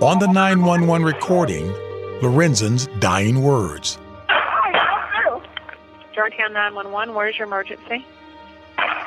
On 0.03 0.19
the 0.19 0.27
911 0.27 1.05
recording, 1.07 1.73
Lorenzen's 2.21 2.87
dying 3.01 3.43
words. 3.43 3.99
Germantown 6.15 6.53
911, 6.53 7.15
where's 7.15 7.39
your 7.39 7.47
emergency? 7.47 8.05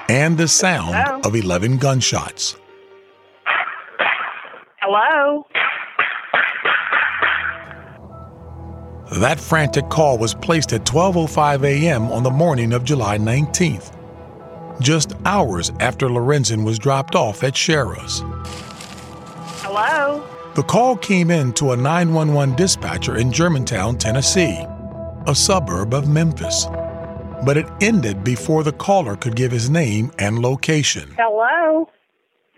And 0.09 0.37
the 0.37 0.47
sound 0.47 0.95
Hello? 0.95 1.21
of 1.23 1.35
11 1.35 1.77
gunshots. 1.77 2.55
Hello? 4.81 5.45
That 9.19 9.39
frantic 9.39 9.89
call 9.89 10.17
was 10.17 10.33
placed 10.33 10.73
at 10.73 10.85
12:05 10.85 11.63
a.m. 11.65 12.11
on 12.11 12.23
the 12.23 12.31
morning 12.31 12.73
of 12.73 12.83
July 12.83 13.17
19th, 13.17 13.91
just 14.81 15.13
hours 15.25 15.71
after 15.79 16.07
Lorenzen 16.07 16.63
was 16.63 16.79
dropped 16.79 17.15
off 17.15 17.43
at 17.43 17.55
Sherra's. 17.55 18.23
Hello? 19.61 20.23
The 20.59 20.65
call 20.65 20.97
came 20.97 21.31
in 21.31 21.53
to 21.53 21.71
a 21.71 21.77
911 21.77 22.53
dispatcher 22.57 23.15
in 23.15 23.31
Germantown, 23.31 23.97
Tennessee, 23.97 24.61
a 25.25 25.33
suburb 25.33 25.93
of 25.93 26.09
Memphis. 26.09 26.65
But 27.45 27.55
it 27.55 27.65
ended 27.79 28.25
before 28.25 28.63
the 28.63 28.73
caller 28.73 29.15
could 29.15 29.37
give 29.37 29.53
his 29.53 29.69
name 29.69 30.11
and 30.19 30.39
location. 30.39 31.15
Hello? 31.17 31.89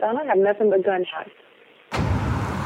I 0.04 0.26
have 0.26 0.40
nothing 0.40 0.72
but 0.72 0.84
gunshots. 0.84 1.30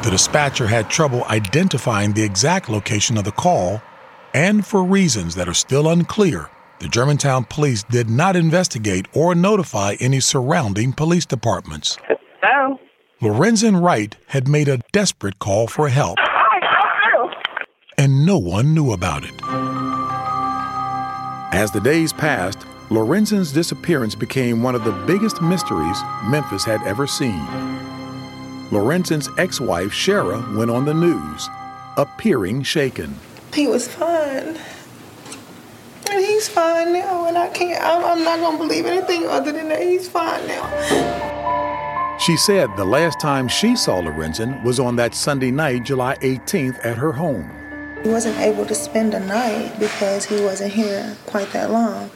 The 0.05 0.09
dispatcher 0.09 0.67
had 0.67 0.89
trouble 0.89 1.25
identifying 1.25 2.13
the 2.13 2.23
exact 2.23 2.69
location 2.69 3.17
of 3.17 3.25
the 3.25 3.33
call, 3.33 3.81
and 4.33 4.65
for 4.65 4.85
reasons 4.85 5.35
that 5.35 5.49
are 5.49 5.53
still 5.53 5.89
unclear, 5.89 6.49
the 6.79 6.87
Germantown 6.87 7.43
police 7.43 7.83
did 7.83 8.09
not 8.09 8.37
investigate 8.37 9.09
or 9.13 9.35
notify 9.35 9.97
any 9.99 10.21
surrounding 10.21 10.93
police 10.93 11.25
departments. 11.25 11.97
Hello? 12.41 12.79
Lorenzen 13.21 13.81
Wright 13.81 14.13
had 14.27 14.49
made 14.49 14.67
a 14.67 14.79
desperate 14.91 15.39
call 15.39 15.67
for 15.67 15.87
help, 15.87 16.17
and 17.97 18.25
no 18.25 18.37
one 18.37 18.73
knew 18.73 18.91
about 18.91 19.23
it. 19.23 19.33
As 21.53 21.71
the 21.71 21.79
days 21.79 22.11
passed, 22.11 22.59
Lorenzen's 22.89 23.53
disappearance 23.53 24.15
became 24.15 24.61
one 24.61 24.75
of 24.75 24.83
the 24.83 24.91
biggest 25.07 25.41
mysteries 25.41 25.97
Memphis 26.25 26.65
had 26.65 26.83
ever 26.83 27.07
seen. 27.07 27.39
Lorenzen's 28.69 29.29
ex 29.37 29.61
wife, 29.61 29.91
Sherra, 29.91 30.53
went 30.57 30.69
on 30.69 30.83
the 30.83 30.93
news, 30.93 31.49
appearing 31.95 32.63
shaken. 32.63 33.15
He 33.53 33.65
was 33.65 33.87
fine. 33.87 34.59
And 36.11 36.19
he's 36.25 36.49
fine 36.49 36.91
now, 36.91 37.27
and 37.27 37.37
I 37.37 37.47
can't, 37.47 37.81
I'm, 37.81 38.03
I'm 38.03 38.23
not 38.25 38.41
gonna 38.41 38.57
believe 38.57 38.85
anything 38.85 39.25
other 39.27 39.53
than 39.53 39.69
that 39.69 39.81
he's 39.81 40.09
fine 40.09 40.45
now. 40.47 41.24
She 42.25 42.37
said 42.37 42.75
the 42.75 42.85
last 42.85 43.19
time 43.19 43.47
she 43.47 43.75
saw 43.75 44.01
Lorenzen 44.01 44.63
was 44.63 44.79
on 44.79 44.95
that 44.95 45.13
Sunday 45.13 45.51
night, 45.51 45.83
July 45.83 46.15
18th, 46.21 46.83
at 46.83 46.97
her 46.97 47.11
home. 47.11 47.51
He 48.01 48.09
wasn't 48.09 48.39
able 48.39 48.65
to 48.65 48.73
spend 48.73 49.13
the 49.13 49.19
night 49.19 49.79
because 49.79 50.25
he 50.25 50.41
wasn't 50.41 50.73
here 50.73 51.15
quite 51.27 51.51
that 51.51 51.69
long, 51.69 52.09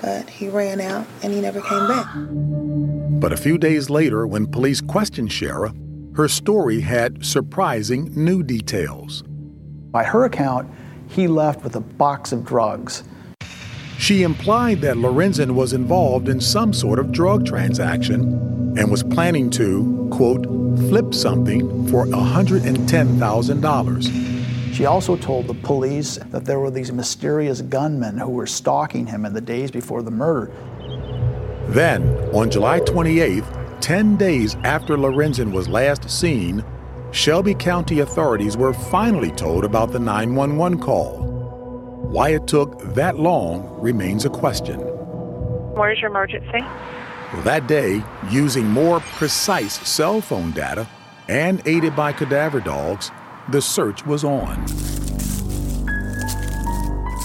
but 0.00 0.30
he 0.30 0.48
ran 0.48 0.80
out 0.80 1.06
and 1.22 1.34
he 1.34 1.42
never 1.42 1.60
came 1.60 1.86
back. 1.86 2.06
But 3.20 3.34
a 3.34 3.36
few 3.36 3.58
days 3.58 3.90
later, 3.90 4.26
when 4.26 4.46
police 4.46 4.80
questioned 4.80 5.28
Sherra, 5.28 5.76
her 6.16 6.26
story 6.26 6.80
had 6.80 7.22
surprising 7.22 8.10
new 8.16 8.42
details. 8.42 9.24
By 9.90 10.04
her 10.04 10.24
account, 10.24 10.70
he 11.06 11.28
left 11.28 11.62
with 11.62 11.76
a 11.76 11.80
box 11.80 12.32
of 12.32 12.46
drugs. 12.46 13.04
She 14.00 14.22
implied 14.22 14.80
that 14.80 14.96
Lorenzen 14.96 15.50
was 15.50 15.74
involved 15.74 16.30
in 16.30 16.40
some 16.40 16.72
sort 16.72 16.98
of 16.98 17.12
drug 17.12 17.44
transaction 17.44 18.22
and 18.78 18.90
was 18.90 19.02
planning 19.02 19.50
to, 19.50 20.08
quote, 20.10 20.46
flip 20.88 21.12
something 21.12 21.86
for 21.88 22.06
$110,000. 22.06 24.74
She 24.74 24.86
also 24.86 25.18
told 25.18 25.48
the 25.48 25.52
police 25.52 26.18
that 26.30 26.46
there 26.46 26.60
were 26.60 26.70
these 26.70 26.90
mysterious 26.90 27.60
gunmen 27.60 28.16
who 28.16 28.30
were 28.30 28.46
stalking 28.46 29.04
him 29.04 29.26
in 29.26 29.34
the 29.34 29.40
days 29.42 29.70
before 29.70 30.00
the 30.00 30.10
murder. 30.10 30.50
Then, 31.68 32.08
on 32.32 32.50
July 32.50 32.80
28th, 32.80 33.82
10 33.82 34.16
days 34.16 34.54
after 34.64 34.96
Lorenzen 34.96 35.52
was 35.52 35.68
last 35.68 36.08
seen, 36.08 36.64
Shelby 37.10 37.54
County 37.54 38.00
authorities 38.00 38.56
were 38.56 38.72
finally 38.72 39.30
told 39.30 39.62
about 39.62 39.92
the 39.92 39.98
911 39.98 40.78
call. 40.78 41.29
Why 42.10 42.30
it 42.30 42.48
took 42.48 42.80
that 42.94 43.20
long 43.20 43.80
remains 43.80 44.24
a 44.24 44.30
question. 44.30 44.80
Where's 44.80 46.00
your 46.00 46.10
emergency? 46.10 46.58
That 47.44 47.68
day, 47.68 48.02
using 48.28 48.66
more 48.66 48.98
precise 48.98 49.74
cell 49.88 50.20
phone 50.20 50.50
data 50.50 50.88
and 51.28 51.62
aided 51.66 51.94
by 51.94 52.12
cadaver 52.12 52.58
dogs, 52.58 53.12
the 53.50 53.62
search 53.62 54.04
was 54.04 54.24
on. 54.24 54.56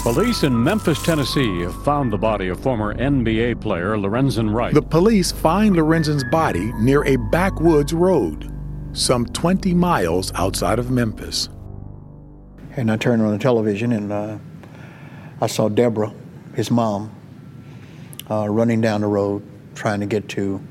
Police 0.04 0.44
in 0.44 0.64
Memphis, 0.64 1.02
Tennessee 1.02 1.62
have 1.62 1.84
found 1.84 2.14
the 2.14 2.18
body 2.20 2.50
of 2.50 2.60
former 2.60 2.94
NBA 2.94 3.62
player 3.62 3.98
Lorenzen 3.98 4.54
Wright. 4.54 4.72
The 4.72 4.84
police 4.84 5.32
find 5.32 5.76
Lorenzen's 5.76 6.26
body 6.26 6.72
near 6.74 7.04
a 7.06 7.16
backwoods 7.16 7.92
road, 7.92 8.54
some 8.94 9.26
20 9.26 9.74
miles 9.74 10.32
outside 10.36 10.78
of 10.78 10.92
Memphis. 10.92 11.50
And 12.78 12.92
I 12.92 12.98
turned 12.98 13.24
on 13.24 13.32
the 13.32 13.40
television 13.40 13.92
and 13.92 14.12
uh, 14.12 14.38
I 15.42 15.48
saw 15.48 15.70
Deborah, 15.70 16.14
his 16.54 16.72
mom, 16.72 17.12
uh, 18.30 18.48
running 18.50 18.82
down 18.82 19.02
the 19.02 19.08
road 19.08 19.44
trying 19.76 20.00
to 20.00 20.06
get 20.06 20.30
to 20.30 20.62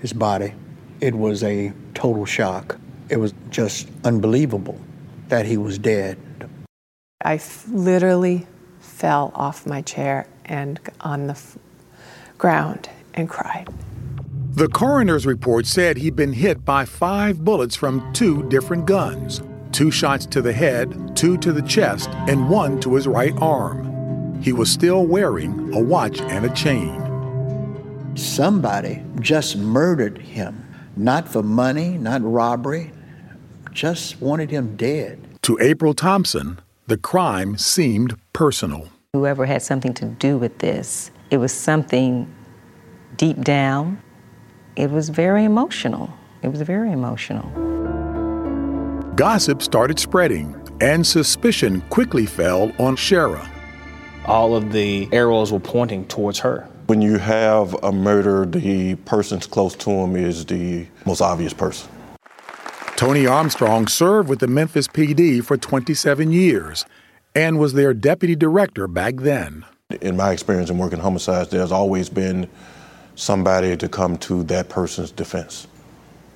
his 0.00 0.12
body. 0.12 0.54
It 1.00 1.14
was 1.14 1.42
a 1.42 1.72
total 1.94 2.24
shock. 2.24 2.78
It 3.08 3.18
was 3.18 3.34
just 3.50 3.88
unbelievable 4.04 4.80
that 5.28 5.46
he 5.46 5.56
was 5.56 5.78
dead. 5.78 6.18
I 7.22 7.34
f- 7.34 7.66
literally 7.68 8.46
fell 8.80 9.32
off 9.34 9.66
my 9.66 9.82
chair 9.82 10.26
and 10.44 10.80
on 11.00 11.26
the 11.26 11.32
f- 11.32 11.58
ground 12.38 12.88
and 13.14 13.28
cried. 13.28 13.68
The 14.54 14.68
coroner's 14.68 15.26
report 15.26 15.66
said 15.66 15.98
he'd 15.98 16.16
been 16.16 16.32
hit 16.32 16.64
by 16.64 16.86
five 16.86 17.44
bullets 17.44 17.76
from 17.76 18.12
two 18.14 18.48
different 18.48 18.86
guns 18.86 19.42
two 19.72 19.90
shots 19.90 20.24
to 20.24 20.40
the 20.40 20.54
head, 20.54 21.14
two 21.14 21.36
to 21.36 21.52
the 21.52 21.60
chest, 21.60 22.08
and 22.28 22.48
one 22.48 22.80
to 22.80 22.94
his 22.94 23.06
right 23.06 23.34
arm. 23.42 23.95
He 24.40 24.52
was 24.52 24.70
still 24.70 25.06
wearing 25.06 25.74
a 25.74 25.80
watch 25.80 26.20
and 26.20 26.44
a 26.44 26.50
chain. 26.50 27.02
Somebody 28.16 29.02
just 29.20 29.56
murdered 29.56 30.18
him, 30.18 30.64
not 30.96 31.28
for 31.28 31.42
money, 31.42 31.98
not 31.98 32.22
robbery, 32.22 32.92
just 33.72 34.20
wanted 34.20 34.50
him 34.50 34.76
dead. 34.76 35.20
To 35.42 35.58
April 35.60 35.94
Thompson, 35.94 36.60
the 36.86 36.96
crime 36.96 37.58
seemed 37.58 38.16
personal. 38.32 38.88
Whoever 39.12 39.44
had 39.46 39.62
something 39.62 39.92
to 39.94 40.06
do 40.06 40.38
with 40.38 40.58
this, 40.58 41.10
it 41.30 41.38
was 41.38 41.52
something 41.52 42.32
deep 43.16 43.40
down. 43.42 44.00
It 44.76 44.90
was 44.90 45.08
very 45.08 45.44
emotional. 45.44 46.10
It 46.42 46.48
was 46.48 46.62
very 46.62 46.92
emotional. 46.92 47.50
Gossip 49.16 49.62
started 49.62 49.98
spreading, 49.98 50.54
and 50.80 51.06
suspicion 51.06 51.80
quickly 51.88 52.26
fell 52.26 52.72
on 52.78 52.96
Sherra. 52.96 53.55
All 54.26 54.56
of 54.56 54.72
the 54.72 55.08
arrows 55.12 55.52
were 55.52 55.60
pointing 55.60 56.04
towards 56.06 56.40
her. 56.40 56.68
When 56.86 57.00
you 57.00 57.18
have 57.18 57.74
a 57.84 57.92
murder, 57.92 58.44
the 58.44 58.96
person's 58.96 59.46
close 59.46 59.76
to 59.76 59.90
him 59.90 60.16
is 60.16 60.46
the 60.46 60.86
most 61.04 61.20
obvious 61.20 61.52
person. 61.52 61.88
Tony 62.96 63.26
Armstrong 63.26 63.86
served 63.86 64.28
with 64.28 64.40
the 64.40 64.48
Memphis 64.48 64.88
PD 64.88 65.44
for 65.44 65.56
27 65.56 66.32
years 66.32 66.84
and 67.36 67.58
was 67.58 67.74
their 67.74 67.94
deputy 67.94 68.34
director 68.34 68.88
back 68.88 69.16
then. 69.16 69.64
In 70.00 70.16
my 70.16 70.32
experience 70.32 70.70
in 70.70 70.78
working 70.78 70.98
homicides, 70.98 71.50
there's 71.50 71.70
always 71.70 72.08
been 72.08 72.48
somebody 73.14 73.76
to 73.76 73.88
come 73.88 74.16
to 74.18 74.42
that 74.44 74.68
person's 74.68 75.12
defense. 75.12 75.68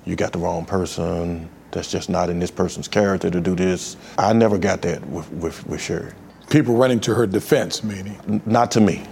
You 0.05 0.15
got 0.15 0.31
the 0.31 0.39
wrong 0.39 0.65
person. 0.65 1.49
That's 1.71 1.91
just 1.91 2.09
not 2.09 2.29
in 2.29 2.39
this 2.39 2.51
person's 2.51 2.87
character 2.87 3.29
to 3.29 3.41
do 3.41 3.55
this. 3.55 3.97
I 4.17 4.31
never 4.31 4.57
got 4.57 4.81
that 4.83 5.05
with, 5.09 5.29
with, 5.31 5.65
with 5.67 5.81
Sherry. 5.81 6.13
People 6.51 6.75
running 6.75 6.99
to 6.99 7.15
her 7.15 7.25
defense, 7.25 7.81
meaning? 7.81 8.19
N- 8.27 8.41
not 8.45 8.71
to 8.71 8.81
me. 8.81 9.03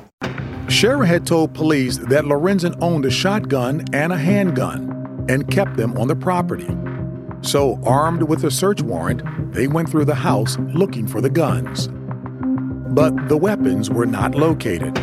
Sherra 0.68 1.08
had 1.08 1.26
told 1.26 1.54
police 1.54 1.98
that 1.98 2.26
Lorenzen 2.26 2.78
owned 2.82 3.06
a 3.06 3.10
shotgun 3.10 3.86
and 3.94 4.12
a 4.12 4.18
handgun 4.18 5.26
and 5.30 5.50
kept 5.50 5.78
them 5.78 5.98
on 5.98 6.10
the 6.10 6.18
property. 6.18 6.68
So, 7.42 7.80
armed 7.86 8.24
with 8.24 8.44
a 8.44 8.52
search 8.52 8.82
warrant, 8.82 9.22
they 9.54 9.68
went 9.68 9.90
through 9.90 10.04
the 10.04 10.16
house 10.16 10.58
looking 10.76 11.08
for 11.08 11.22
the 11.22 11.30
guns. 11.30 11.88
But 12.94 13.30
the 13.30 13.38
weapons 13.38 13.90
were 13.90 14.06
not 14.06 14.36
located. 14.36 14.98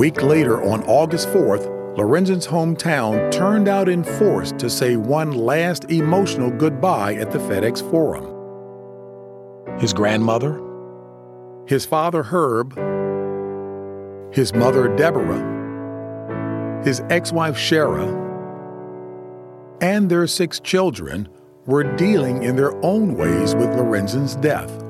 Week 0.00 0.22
later, 0.22 0.62
on 0.62 0.82
August 0.84 1.28
4th, 1.28 1.66
Lorenzen's 1.98 2.46
hometown 2.46 3.30
turned 3.30 3.68
out 3.68 3.86
in 3.86 4.02
force 4.02 4.50
to 4.52 4.70
say 4.70 4.96
one 4.96 5.30
last 5.32 5.90
emotional 5.90 6.50
goodbye 6.50 7.16
at 7.16 7.30
the 7.30 7.38
FedEx 7.38 7.82
Forum. 7.90 8.24
His 9.78 9.92
grandmother, 9.92 10.58
his 11.66 11.84
father 11.84 12.22
Herb, 12.22 12.72
his 14.32 14.54
mother 14.54 14.88
Deborah, 14.96 16.80
his 16.82 17.02
ex 17.10 17.30
wife 17.30 17.56
Sherra, 17.56 18.08
and 19.82 20.10
their 20.10 20.26
six 20.26 20.60
children 20.60 21.28
were 21.66 21.84
dealing 21.98 22.42
in 22.42 22.56
their 22.56 22.74
own 22.82 23.16
ways 23.16 23.54
with 23.54 23.68
Lorenzen's 23.76 24.34
death. 24.36 24.82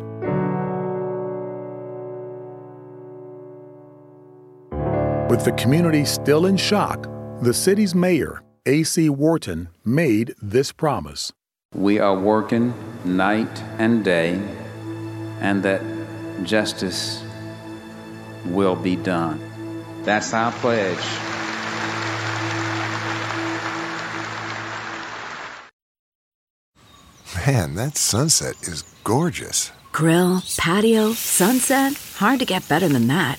With 5.31 5.45
the 5.45 5.53
community 5.53 6.05
still 6.05 6.47
in 6.47 6.57
shock, 6.57 7.07
the 7.41 7.55
city's 7.55 7.95
mayor, 7.95 8.43
A.C. 8.67 9.09
Wharton, 9.11 9.69
made 9.85 10.35
this 10.43 10.73
promise. 10.73 11.33
We 11.73 12.01
are 12.01 12.19
working 12.19 12.75
night 13.05 13.63
and 13.79 14.05
day, 14.05 14.43
and 15.39 15.63
that 15.63 15.83
justice 16.43 17.23
will 18.47 18.75
be 18.75 18.97
done. 18.97 19.39
That's 20.03 20.35
our 20.35 20.51
pledge. 20.51 20.99
Man, 27.47 27.77
that 27.77 27.97
sunset 27.97 28.61
is 28.63 28.83
gorgeous. 29.05 29.71
Grill, 29.93 30.43
patio, 30.57 31.13
sunset. 31.13 31.93
Hard 32.17 32.41
to 32.41 32.45
get 32.45 32.69
better 32.69 32.89
than 32.89 33.07
that. 33.07 33.39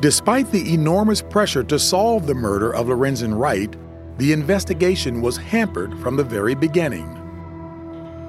Despite 0.00 0.52
the 0.52 0.72
enormous 0.72 1.20
pressure 1.20 1.64
to 1.64 1.76
solve 1.76 2.28
the 2.28 2.34
murder 2.34 2.72
of 2.72 2.86
Lorenzen 2.86 3.36
Wright, 3.36 3.74
the 4.18 4.32
investigation 4.32 5.20
was 5.20 5.36
hampered 5.36 5.98
from 5.98 6.16
the 6.16 6.22
very 6.22 6.54
beginning. 6.54 7.06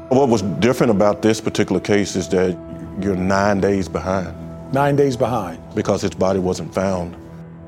What 0.09 0.29
was 0.29 0.41
different 0.41 0.89
about 0.89 1.21
this 1.21 1.39
particular 1.39 1.79
case 1.79 2.15
is 2.15 2.27
that 2.29 2.57
you're 2.99 3.15
nine 3.15 3.61
days 3.61 3.87
behind. 3.87 4.35
Nine 4.73 4.95
days 4.95 5.15
behind. 5.15 5.61
Because 5.75 6.01
his 6.01 6.11
body 6.11 6.39
wasn't 6.39 6.73
found 6.73 7.15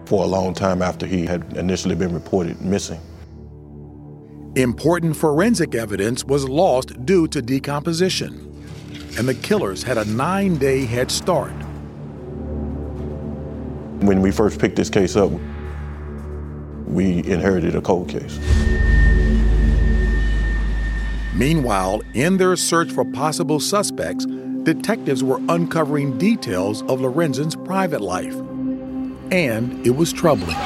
for 0.06 0.24
a 0.24 0.28
long 0.28 0.56
time 0.56 0.82
after 0.82 1.06
he 1.06 1.28
had 1.28 1.56
initially 1.56 1.94
been 1.94 2.12
reported 2.12 2.60
missing. 2.60 3.00
Important 4.56 5.16
forensic 5.16 5.76
evidence 5.76 6.26
was 6.26 6.50
lost 6.50 7.06
due 7.06 7.28
to 7.28 7.40
decomposition, 7.40 8.34
and 9.18 9.28
the 9.28 9.36
killers 9.36 9.84
had 9.84 10.00
a 10.00 10.06
nine 10.06 10.58
day 10.58 10.86
head 10.86 11.12
start. 11.12 11.54
When 14.02 14.22
we 14.22 14.32
first 14.32 14.60
picked 14.60 14.78
this 14.78 14.90
case 14.90 15.16
up, 15.16 15.32
we 16.88 17.20
inherited 17.20 17.76
a 17.76 17.82
cold 17.82 18.10
case. 18.10 18.40
Meanwhile, 21.36 22.02
in 22.16 22.38
their 22.38 22.56
search 22.56 22.92
for 22.92 23.06
possible 23.06 23.60
suspects, 23.60 24.26
detectives 24.64 25.24
were 25.24 25.40
uncovering 25.50 26.18
details 26.18 26.82
of 26.84 27.00
Lorenzen's 27.00 27.56
private 27.56 28.02
life. 28.02 28.34
And 29.32 29.86
it 29.86 29.92
was 29.92 30.12
troubling. 30.12 30.58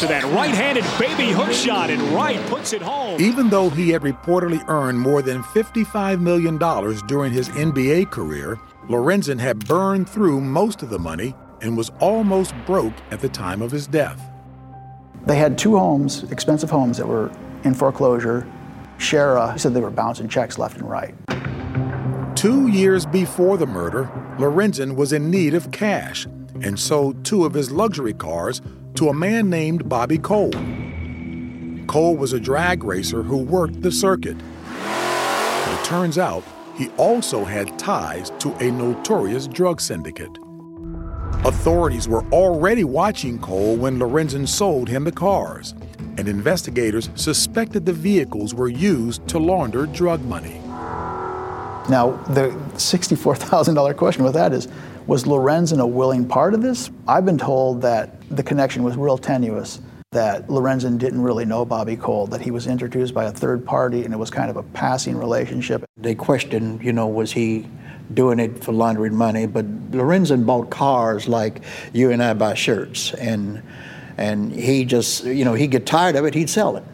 To 0.00 0.08
that 0.08 0.24
right-handed 0.34 0.84
baby 0.98 1.30
hook 1.30 1.52
shot, 1.52 1.90
and 1.90 2.02
Wright 2.12 2.44
puts 2.46 2.72
it 2.72 2.82
home. 2.82 3.20
Even 3.20 3.50
though 3.50 3.70
he 3.70 3.90
had 3.90 4.02
reportedly 4.02 4.68
earned 4.68 4.98
more 4.98 5.22
than 5.22 5.44
$55 5.44 6.20
million 6.20 6.58
during 7.06 7.32
his 7.32 7.48
NBA 7.50 8.10
career, 8.10 8.58
Lorenzen 8.88 9.38
had 9.38 9.64
burned 9.66 10.08
through 10.08 10.40
most 10.40 10.82
of 10.82 10.90
the 10.90 10.98
money 10.98 11.36
and 11.64 11.76
was 11.76 11.90
almost 11.98 12.54
broke 12.66 12.92
at 13.10 13.20
the 13.20 13.28
time 13.28 13.62
of 13.62 13.72
his 13.72 13.86
death. 13.86 14.20
They 15.26 15.36
had 15.36 15.56
two 15.56 15.76
homes, 15.78 16.30
expensive 16.30 16.70
homes, 16.70 16.98
that 16.98 17.08
were 17.08 17.32
in 17.64 17.74
foreclosure. 17.74 18.46
Sherra 18.98 19.58
said 19.58 19.72
they 19.72 19.80
were 19.80 19.90
bouncing 19.90 20.28
checks 20.28 20.58
left 20.58 20.76
and 20.76 20.88
right. 20.88 21.14
Two 22.36 22.68
years 22.68 23.06
before 23.06 23.56
the 23.56 23.66
murder, 23.66 24.10
Lorenzen 24.38 24.94
was 24.94 25.12
in 25.12 25.30
need 25.30 25.54
of 25.54 25.70
cash 25.70 26.26
and 26.62 26.78
sold 26.78 27.24
two 27.24 27.46
of 27.46 27.54
his 27.54 27.72
luxury 27.72 28.12
cars 28.12 28.60
to 28.96 29.08
a 29.08 29.14
man 29.14 29.48
named 29.48 29.88
Bobby 29.88 30.18
Cole. 30.18 30.52
Cole 31.86 32.16
was 32.16 32.32
a 32.32 32.40
drag 32.40 32.84
racer 32.84 33.22
who 33.22 33.38
worked 33.38 33.80
the 33.80 33.90
circuit. 33.90 34.36
But 34.36 35.80
it 35.80 35.84
turns 35.84 36.18
out 36.18 36.44
he 36.76 36.90
also 36.90 37.44
had 37.44 37.78
ties 37.78 38.30
to 38.40 38.52
a 38.56 38.70
notorious 38.70 39.46
drug 39.46 39.80
syndicate. 39.80 40.43
Authorities 41.44 42.08
were 42.08 42.24
already 42.32 42.84
watching 42.84 43.38
Cole 43.38 43.76
when 43.76 43.98
Lorenzen 43.98 44.46
sold 44.46 44.88
him 44.88 45.04
the 45.04 45.12
cars, 45.12 45.74
and 46.16 46.28
investigators 46.28 47.10
suspected 47.14 47.84
the 47.84 47.92
vehicles 47.92 48.54
were 48.54 48.68
used 48.68 49.26
to 49.28 49.38
launder 49.38 49.86
drug 49.86 50.22
money. 50.24 50.60
Now, 51.90 52.12
the 52.30 52.48
$64,000 52.76 53.96
question 53.96 54.24
with 54.24 54.34
that 54.34 54.52
is 54.52 54.68
was 55.06 55.24
Lorenzen 55.24 55.80
a 55.80 55.86
willing 55.86 56.26
part 56.26 56.54
of 56.54 56.62
this? 56.62 56.90
I've 57.06 57.26
been 57.26 57.36
told 57.36 57.82
that 57.82 58.16
the 58.30 58.42
connection 58.42 58.82
was 58.82 58.96
real 58.96 59.18
tenuous, 59.18 59.82
that 60.12 60.46
Lorenzen 60.46 60.96
didn't 60.96 61.20
really 61.20 61.44
know 61.44 61.66
Bobby 61.66 61.96
Cole, 61.96 62.26
that 62.28 62.40
he 62.40 62.50
was 62.50 62.66
introduced 62.66 63.12
by 63.12 63.24
a 63.26 63.32
third 63.32 63.66
party 63.66 64.04
and 64.04 64.14
it 64.14 64.16
was 64.16 64.30
kind 64.30 64.48
of 64.48 64.56
a 64.56 64.62
passing 64.62 65.18
relationship. 65.18 65.84
They 65.98 66.14
questioned, 66.14 66.82
you 66.82 66.94
know, 66.94 67.06
was 67.06 67.32
he 67.32 67.66
doing 68.12 68.38
it 68.38 68.62
for 68.62 68.72
laundering 68.72 69.14
money, 69.14 69.46
but 69.46 69.66
Lorenzen 69.90 70.44
bought 70.44 70.70
cars 70.70 71.28
like 71.28 71.62
you 71.92 72.10
and 72.10 72.22
I 72.22 72.34
buy 72.34 72.54
shirts, 72.54 73.14
and 73.14 73.62
and 74.16 74.52
he 74.52 74.84
just, 74.84 75.24
you 75.24 75.44
know, 75.44 75.54
he'd 75.54 75.70
get 75.70 75.86
tired 75.86 76.16
of 76.16 76.24
it, 76.24 76.34
he'd 76.34 76.50
sell 76.50 76.76
it, 76.76 76.84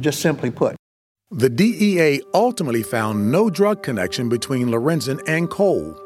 just 0.00 0.20
simply 0.20 0.50
put. 0.50 0.76
The 1.30 1.50
DEA 1.50 2.22
ultimately 2.34 2.82
found 2.82 3.30
no 3.30 3.50
drug 3.50 3.82
connection 3.82 4.28
between 4.28 4.68
Lorenzen 4.68 5.20
and 5.28 5.50
Cole, 5.50 5.96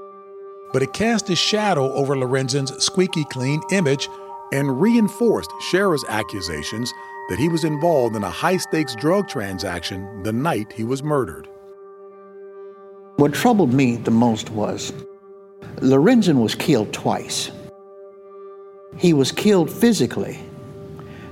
but 0.72 0.82
it 0.82 0.92
cast 0.92 1.30
a 1.30 1.36
shadow 1.36 1.92
over 1.92 2.16
Lorenzen's 2.16 2.82
squeaky 2.82 3.24
clean 3.24 3.60
image 3.70 4.08
and 4.52 4.80
reinforced 4.80 5.50
Sherra's 5.70 6.04
accusations 6.08 6.92
that 7.28 7.38
he 7.38 7.48
was 7.48 7.64
involved 7.64 8.16
in 8.16 8.24
a 8.24 8.30
high 8.30 8.56
stakes 8.56 8.94
drug 8.96 9.28
transaction 9.28 10.22
the 10.22 10.32
night 10.32 10.72
he 10.72 10.84
was 10.84 11.02
murdered. 11.02 11.48
What 13.20 13.34
troubled 13.34 13.74
me 13.74 13.96
the 13.96 14.10
most 14.10 14.48
was 14.48 14.94
Lorenzen 15.82 16.40
was 16.40 16.54
killed 16.54 16.90
twice. 16.94 17.50
He 18.96 19.12
was 19.12 19.30
killed 19.30 19.70
physically, 19.70 20.38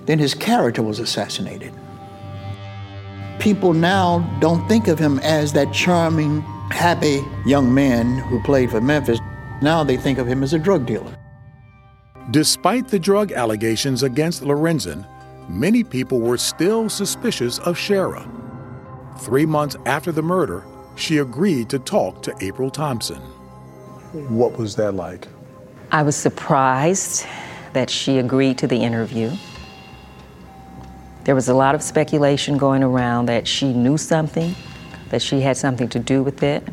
then 0.05 0.19
his 0.19 0.35
character 0.35 0.83
was 0.83 0.99
assassinated. 0.99 1.73
People 3.39 3.73
now 3.73 4.19
don't 4.39 4.69
think 4.69 4.87
of 4.89 4.99
him 4.99 5.19
as 5.21 5.55
that 5.55 5.73
charming, 5.73 6.43
happy 6.71 7.23
young 7.47 7.73
man 7.73 8.19
who 8.19 8.43
played 8.43 8.71
for 8.71 8.83
Memphis. 8.83 9.19
Now 9.63 9.83
they 9.83 9.97
think 9.97 10.19
of 10.19 10.27
him 10.27 10.43
as 10.43 10.53
a 10.53 10.59
drug 10.59 10.85
dealer. 10.85 11.17
Despite 12.33 12.89
the 12.89 12.99
drug 12.99 13.33
allegations 13.33 14.03
against 14.03 14.43
Lorenzen, 14.43 15.07
many 15.49 15.83
people 15.83 16.21
were 16.21 16.37
still 16.37 16.91
suspicious 16.91 17.59
of 17.61 17.79
Sherra. 17.79 18.29
Three 19.21 19.47
months 19.47 19.75
after 19.87 20.13
the 20.13 20.23
murder, 20.23 20.67
she 20.99 21.19
agreed 21.19 21.69
to 21.71 21.79
talk 21.79 22.23
to 22.25 22.35
April 22.41 22.71
Thompson. 22.71 23.21
What 24.29 24.59
was 24.59 24.75
that 24.77 24.93
like? 24.95 25.29
I 25.93 26.03
was 26.03 26.17
surprised 26.17 27.27
that 27.73 27.89
she 27.89 28.19
agreed 28.19 28.59
to 28.59 28.67
the 28.67 28.77
interview. 28.77 29.31
There 31.25 31.35
was 31.35 31.49
a 31.49 31.55
lot 31.55 31.75
of 31.75 31.83
speculation 31.83 32.59
going 32.59 32.83
around 32.83 33.27
that 33.27 33.47
she 33.47 33.73
knew 33.73 33.97
something, 33.97 34.55
that 35.11 35.23
she 35.23 35.41
had 35.41 35.57
something 35.57 35.89
to 35.91 35.99
do 35.99 36.23
with 36.23 36.43
it. 36.43 36.67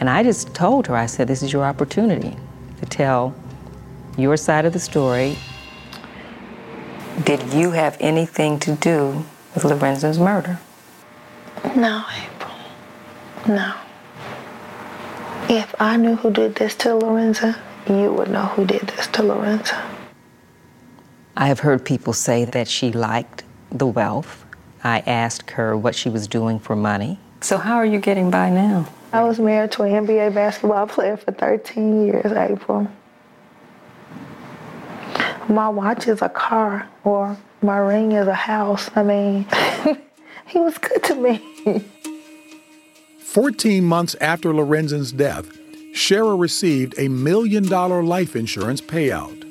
And 0.00 0.08
I 0.08 0.22
just 0.22 0.54
told 0.54 0.86
her, 0.86 0.96
I 0.96 1.06
said, 1.06 1.28
this 1.28 1.42
is 1.42 1.52
your 1.52 1.64
opportunity 1.64 2.36
to 2.80 2.86
tell 2.86 3.34
your 4.16 4.36
side 4.36 4.64
of 4.64 4.72
the 4.72 4.78
story. 4.78 5.36
Did 7.24 7.42
you 7.52 7.72
have 7.72 7.96
anything 8.00 8.58
to 8.60 8.72
do 8.76 9.24
with 9.54 9.64
Lorenzo's 9.64 10.18
murder? 10.18 10.58
No, 11.74 12.04
April. 12.10 12.35
No. 13.48 13.74
If 15.48 15.72
I 15.78 15.96
knew 15.96 16.16
who 16.16 16.32
did 16.32 16.56
this 16.56 16.74
to 16.76 16.96
Lorenza, 16.96 17.56
you 17.88 18.12
would 18.12 18.28
know 18.28 18.46
who 18.46 18.66
did 18.66 18.80
this 18.88 19.06
to 19.08 19.22
Lorenza. 19.22 19.80
I 21.36 21.46
have 21.46 21.60
heard 21.60 21.84
people 21.84 22.12
say 22.12 22.44
that 22.44 22.66
she 22.66 22.90
liked 22.90 23.44
the 23.70 23.86
wealth. 23.86 24.44
I 24.82 25.04
asked 25.06 25.52
her 25.52 25.76
what 25.76 25.94
she 25.94 26.08
was 26.08 26.26
doing 26.26 26.58
for 26.58 26.74
money. 26.74 27.20
So, 27.40 27.58
how 27.58 27.76
are 27.76 27.86
you 27.86 28.00
getting 28.00 28.32
by 28.32 28.50
now? 28.50 28.88
I 29.12 29.22
was 29.22 29.38
married 29.38 29.70
to 29.72 29.84
an 29.84 30.06
NBA 30.06 30.34
basketball 30.34 30.86
player 30.88 31.16
for 31.16 31.30
13 31.30 32.06
years, 32.06 32.32
April. 32.32 32.88
My 35.48 35.68
watch 35.68 36.08
is 36.08 36.20
a 36.20 36.28
car, 36.28 36.88
or 37.04 37.36
my 37.62 37.76
ring 37.78 38.10
is 38.10 38.26
a 38.26 38.34
house. 38.34 38.90
I 38.96 39.04
mean, 39.04 39.46
he 40.48 40.58
was 40.58 40.76
good 40.78 41.04
to 41.04 41.14
me. 41.14 41.84
14 43.36 43.84
months 43.84 44.16
after 44.22 44.54
Lorenzen's 44.54 45.12
death, 45.12 45.58
Sherra 45.92 46.40
received 46.40 46.94
a 46.96 47.06
million 47.08 47.68
dollar 47.68 48.02
life 48.02 48.34
insurance 48.34 48.80
payout. 48.80 49.42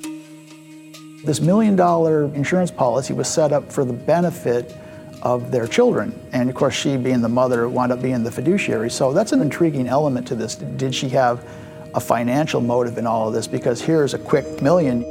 This 1.24 1.40
million 1.40 1.76
dollar 1.76 2.34
insurance 2.34 2.72
policy 2.72 3.14
was 3.14 3.28
set 3.28 3.52
up 3.52 3.72
for 3.72 3.86
the 3.86 3.94
benefit 3.94 4.76
of 5.22 5.52
their 5.52 5.68
children. 5.68 6.20
And 6.34 6.50
of 6.50 6.56
course, 6.56 6.74
she 6.74 6.98
being 6.98 7.22
the 7.22 7.30
mother 7.30 7.70
wound 7.70 7.92
up 7.92 8.02
being 8.02 8.24
the 8.24 8.32
fiduciary. 8.32 8.90
So 8.90 9.14
that's 9.14 9.34
an 9.34 9.42
intriguing 9.44 9.88
element 9.88 10.28
to 10.30 10.36
this. 10.36 10.56
Did 10.56 10.96
she 10.96 11.08
have 11.10 11.48
a 11.94 12.00
financial 12.00 12.62
motive 12.62 12.98
in 12.98 13.06
all 13.06 13.28
of 13.28 13.36
this? 13.36 13.46
Because 13.46 13.84
here's 13.84 14.16
a 14.16 14.18
quick 14.18 14.64
million. 14.64 15.04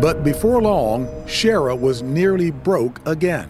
But 0.00 0.24
before 0.24 0.60
long, 0.60 1.06
Sherra 1.26 1.78
was 1.78 2.02
nearly 2.02 2.50
broke 2.50 3.00
again, 3.06 3.48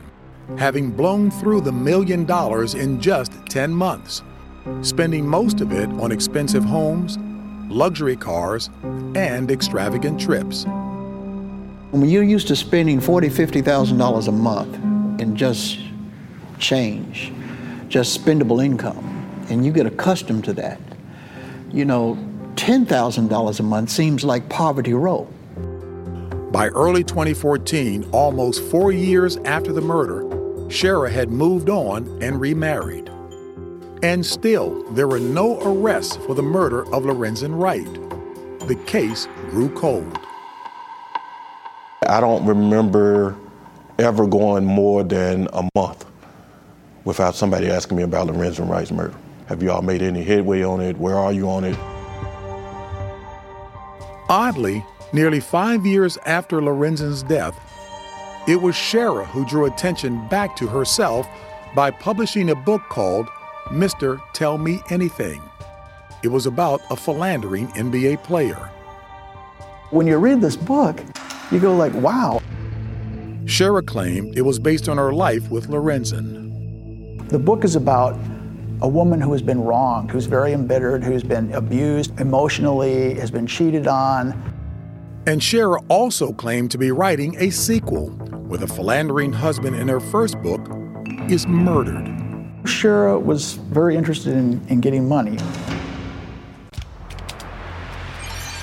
having 0.57 0.91
blown 0.91 1.31
through 1.31 1.61
the 1.61 1.73
million 1.73 2.25
dollars 2.25 2.75
in 2.75 3.01
just 3.01 3.33
10 3.49 3.73
months, 3.73 4.23
spending 4.83 5.27
most 5.27 5.61
of 5.61 5.73
it 5.73 5.89
on 6.01 6.13
expensive 6.13 6.65
homes, 6.65 7.19
luxury 7.69 8.17
cars, 8.17 8.71
and 9.15 9.51
extravagant 9.51 10.21
trips. 10.21 10.65
When 11.91 12.09
you're 12.09 12.23
used 12.23 12.49
to 12.49 12.57
spending 12.57 13.01
forty, 13.01 13.29
fifty 13.29 13.63
thousand 13.63 13.97
dollars 13.97 14.29
a 14.29 14.33
month 14.33 14.75
in 15.21 15.35
just 15.37 15.79
change, 16.59 17.33
just 17.89 18.19
spendable 18.19 18.63
income, 18.63 19.47
and 19.49 19.65
you 19.65 19.73
get 19.73 19.87
accustomed 19.87 20.45
to 20.45 20.53
that, 20.55 20.81
you 21.73 21.87
know, 21.87 22.19
ten 22.57 22.85
thousand 22.85 23.29
dollars 23.29 23.59
a 23.61 23.63
month 23.63 23.89
seems 23.89 24.23
like 24.23 24.49
poverty 24.51 24.93
row. 24.93 25.27
By 26.53 26.69
early 26.69 27.05
2014, 27.05 28.11
almost 28.13 28.63
four 28.65 28.93
years 28.93 29.37
after 29.39 29.73
the 29.73 29.81
murder, 29.81 30.28
Sherra 30.69 31.11
had 31.11 31.31
moved 31.31 31.71
on 31.71 32.23
and 32.23 32.39
remarried. 32.39 33.11
And 34.03 34.25
still, 34.25 34.85
there 34.93 35.09
were 35.09 35.19
no 35.19 35.61
arrests 35.63 36.17
for 36.17 36.35
the 36.35 36.43
murder 36.43 36.83
of 36.93 37.05
Lorenzen 37.05 37.59
Wright. 37.59 37.89
The 38.69 38.77
case 38.87 39.27
grew 39.51 39.71
cold. 39.75 40.19
I 42.07 42.21
don't 42.21 42.45
remember 42.45 43.35
ever 43.99 44.27
going 44.27 44.65
more 44.67 45.03
than 45.03 45.49
a 45.55 45.69
month 45.75 46.05
without 47.05 47.35
somebody 47.35 47.71
asking 47.71 47.97
me 47.97 48.03
about 48.03 48.29
Lorenzen 48.29 48.69
Wright's 48.69 48.93
murder. 48.93 49.17
Have 49.47 49.63
you 49.63 49.71
all 49.71 49.83
made 49.83 50.03
any 50.03 50.23
headway 50.23 50.63
on 50.63 50.83
it? 50.83 50.99
Where 50.99 51.17
are 51.17 51.33
you 51.33 51.49
on 51.49 51.65
it? 51.65 51.79
Oddly, 54.29 54.85
nearly 55.15 55.41
five 55.41 55.87
years 55.87 56.19
after 56.27 56.61
Lorenzen's 56.61 57.23
death, 57.23 57.59
it 58.49 58.63
was 58.63 58.75
Sherra 58.75 59.27
who 59.27 59.45
drew 59.45 59.67
attention 59.67 60.27
back 60.29 60.57
to 60.57 60.67
herself 60.67 61.29
by 61.75 61.91
publishing 61.91 62.49
a 62.49 62.55
book 62.55 62.81
called 62.89 63.27
Mr. 63.67 64.23
Tell 64.33 64.57
Me 64.57 64.81
Anything. 64.89 65.43
It 66.23 66.29
was 66.29 66.47
about 66.47 66.81
a 66.91 66.97
philandering 66.97 67.69
NBA 67.69 68.25
player. 68.25 68.71
When 69.91 70.07
you 70.07 70.17
read 70.17 70.41
this 70.41 70.57
book, 70.57 70.99
you 71.53 71.61
go 71.61 71.77
like, 71.77 71.93
wow. 71.93 72.41
Sherra 73.45 73.87
claimed 73.87 74.37
it 74.37 74.43
was 74.43 74.59
based 74.59 74.89
on 74.89 74.97
her 74.97 75.13
life 75.13 75.51
with 75.51 75.69
Lorenzen. 75.69 77.29
The 77.29 77.39
book 77.39 77.65
is 77.65 77.77
about 77.77 78.19
a 78.81 78.89
woman 78.89 79.21
who 79.21 79.33
has 79.33 79.43
been 79.43 79.61
wronged, 79.61 80.11
who's 80.11 80.25
very 80.25 80.55
embittered, 80.55 81.05
who's 81.05 81.23
been 81.23 81.53
abused 81.53 82.19
emotionally, 82.19 83.13
has 83.15 83.31
been 83.31 83.47
cheated 83.47 83.87
on. 83.87 84.33
And 85.27 85.43
Sherra 85.43 85.85
also 85.89 86.33
claimed 86.33 86.71
to 86.71 86.79
be 86.79 86.91
writing 86.91 87.37
a 87.39 87.51
sequel, 87.51 88.09
with 88.49 88.63
a 88.63 88.67
philandering 88.67 89.33
husband 89.33 89.77
in 89.77 89.87
her 89.89 90.01
first 90.01 90.41
book 90.43 90.61
is 91.31 91.47
murdered. 91.47 92.07
Sherra 92.65 93.23
was 93.23 93.55
very 93.55 93.97
interested 93.97 94.35
in, 94.35 94.67
in 94.69 94.81
getting 94.81 95.07
money. 95.07 95.39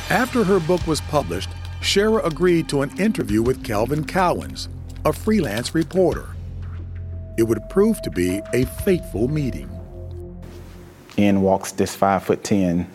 After 0.10 0.44
her 0.44 0.60
book 0.60 0.86
was 0.86 1.02
published, 1.02 1.50
Sherra 1.82 2.26
agreed 2.26 2.68
to 2.70 2.82
an 2.82 3.00
interview 3.00 3.42
with 3.42 3.64
Kelvin 3.64 4.06
Cowans, 4.06 4.70
a 5.06 5.14
freelance 5.14 5.76
reporter. 5.76 6.30
It 7.38 7.44
would 7.44 7.68
prove 7.70 8.02
to 8.02 8.10
be 8.10 8.42
a 8.54 8.66
fateful 8.66 9.28
meeting. 9.28 9.70
In 11.18 11.42
walks 11.42 11.72
this 11.72 11.96
five 11.96 12.24
foot 12.24 12.44
ten 12.44 12.90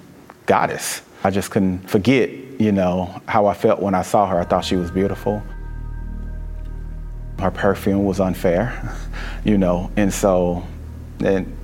goddess. 0.47 1.03
I 1.23 1.31
just 1.31 1.51
couldn't 1.51 1.89
forget, 1.89 2.31
you 2.61 2.73
know, 2.73 3.23
how 3.27 3.47
I 3.47 3.55
felt 3.55 3.81
when 3.81 3.95
I 3.95 4.03
saw 4.03 4.27
her. 4.27 4.41
I 4.41 4.45
thought 4.45 4.65
she 4.65 4.77
was 4.77 4.91
beautiful. 4.91 5.43
Her 7.41 7.51
perfume 7.51 8.05
was 8.05 8.21
unfair, 8.21 8.97
you 9.45 9.59
know, 9.59 9.91
and 9.97 10.13
so 10.13 10.65
and 11.21 11.57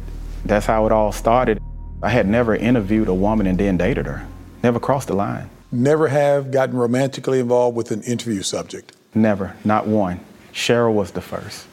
that's 0.44 0.66
how 0.66 0.86
it 0.86 0.92
all 0.92 1.12
started. 1.12 1.60
I 2.02 2.10
had 2.10 2.28
never 2.28 2.54
interviewed 2.54 3.08
a 3.08 3.14
woman 3.14 3.46
and 3.46 3.58
then 3.58 3.76
dated 3.76 4.06
her. 4.06 4.26
Never 4.62 4.78
crossed 4.78 5.08
the 5.08 5.16
line. 5.16 5.50
Never 5.72 6.08
have 6.08 6.50
gotten 6.50 6.76
romantically 6.76 7.40
involved 7.40 7.76
with 7.76 7.90
an 7.90 8.02
interview 8.02 8.42
subject. 8.42 8.92
Never, 9.14 9.56
not 9.64 9.86
one. 9.86 10.20
Cheryl 10.52 10.94
was 10.94 11.12
the 11.12 11.20
first. 11.20 11.66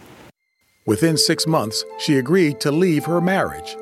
Within 0.86 1.18
six 1.18 1.48
months, 1.48 1.84
she 2.00 2.18
agreed 2.18 2.60
to 2.62 2.72
leave 2.72 3.06
her 3.06 3.22
marriage, 3.22 3.78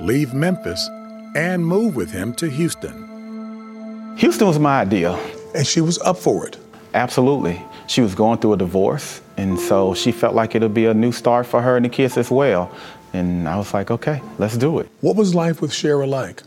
leave 0.00 0.34
Memphis, 0.34 0.88
and 1.36 1.64
move 1.64 1.94
with 1.94 2.10
him 2.10 2.34
to 2.34 2.48
Houston. 2.48 4.14
Houston 4.16 4.46
was 4.46 4.58
my 4.58 4.80
idea. 4.80 5.18
And 5.54 5.66
she 5.66 5.80
was 5.80 5.98
up 6.00 6.16
for 6.16 6.46
it. 6.46 6.56
Absolutely. 6.94 7.62
She 7.92 8.00
was 8.00 8.14
going 8.14 8.38
through 8.38 8.54
a 8.54 8.56
divorce, 8.56 9.20
and 9.36 9.60
so 9.60 9.92
she 9.92 10.12
felt 10.12 10.34
like 10.34 10.54
it'll 10.54 10.70
be 10.70 10.86
a 10.86 10.94
new 10.94 11.12
start 11.12 11.44
for 11.44 11.60
her 11.60 11.76
and 11.76 11.84
the 11.84 11.90
kids 11.90 12.16
as 12.16 12.30
well. 12.30 12.74
And 13.12 13.46
I 13.46 13.58
was 13.58 13.74
like, 13.74 13.90
okay, 13.90 14.22
let's 14.38 14.56
do 14.56 14.78
it. 14.78 14.88
What 15.02 15.14
was 15.14 15.34
life 15.34 15.60
with 15.60 15.72
Sherra 15.72 16.08
like? 16.08 16.42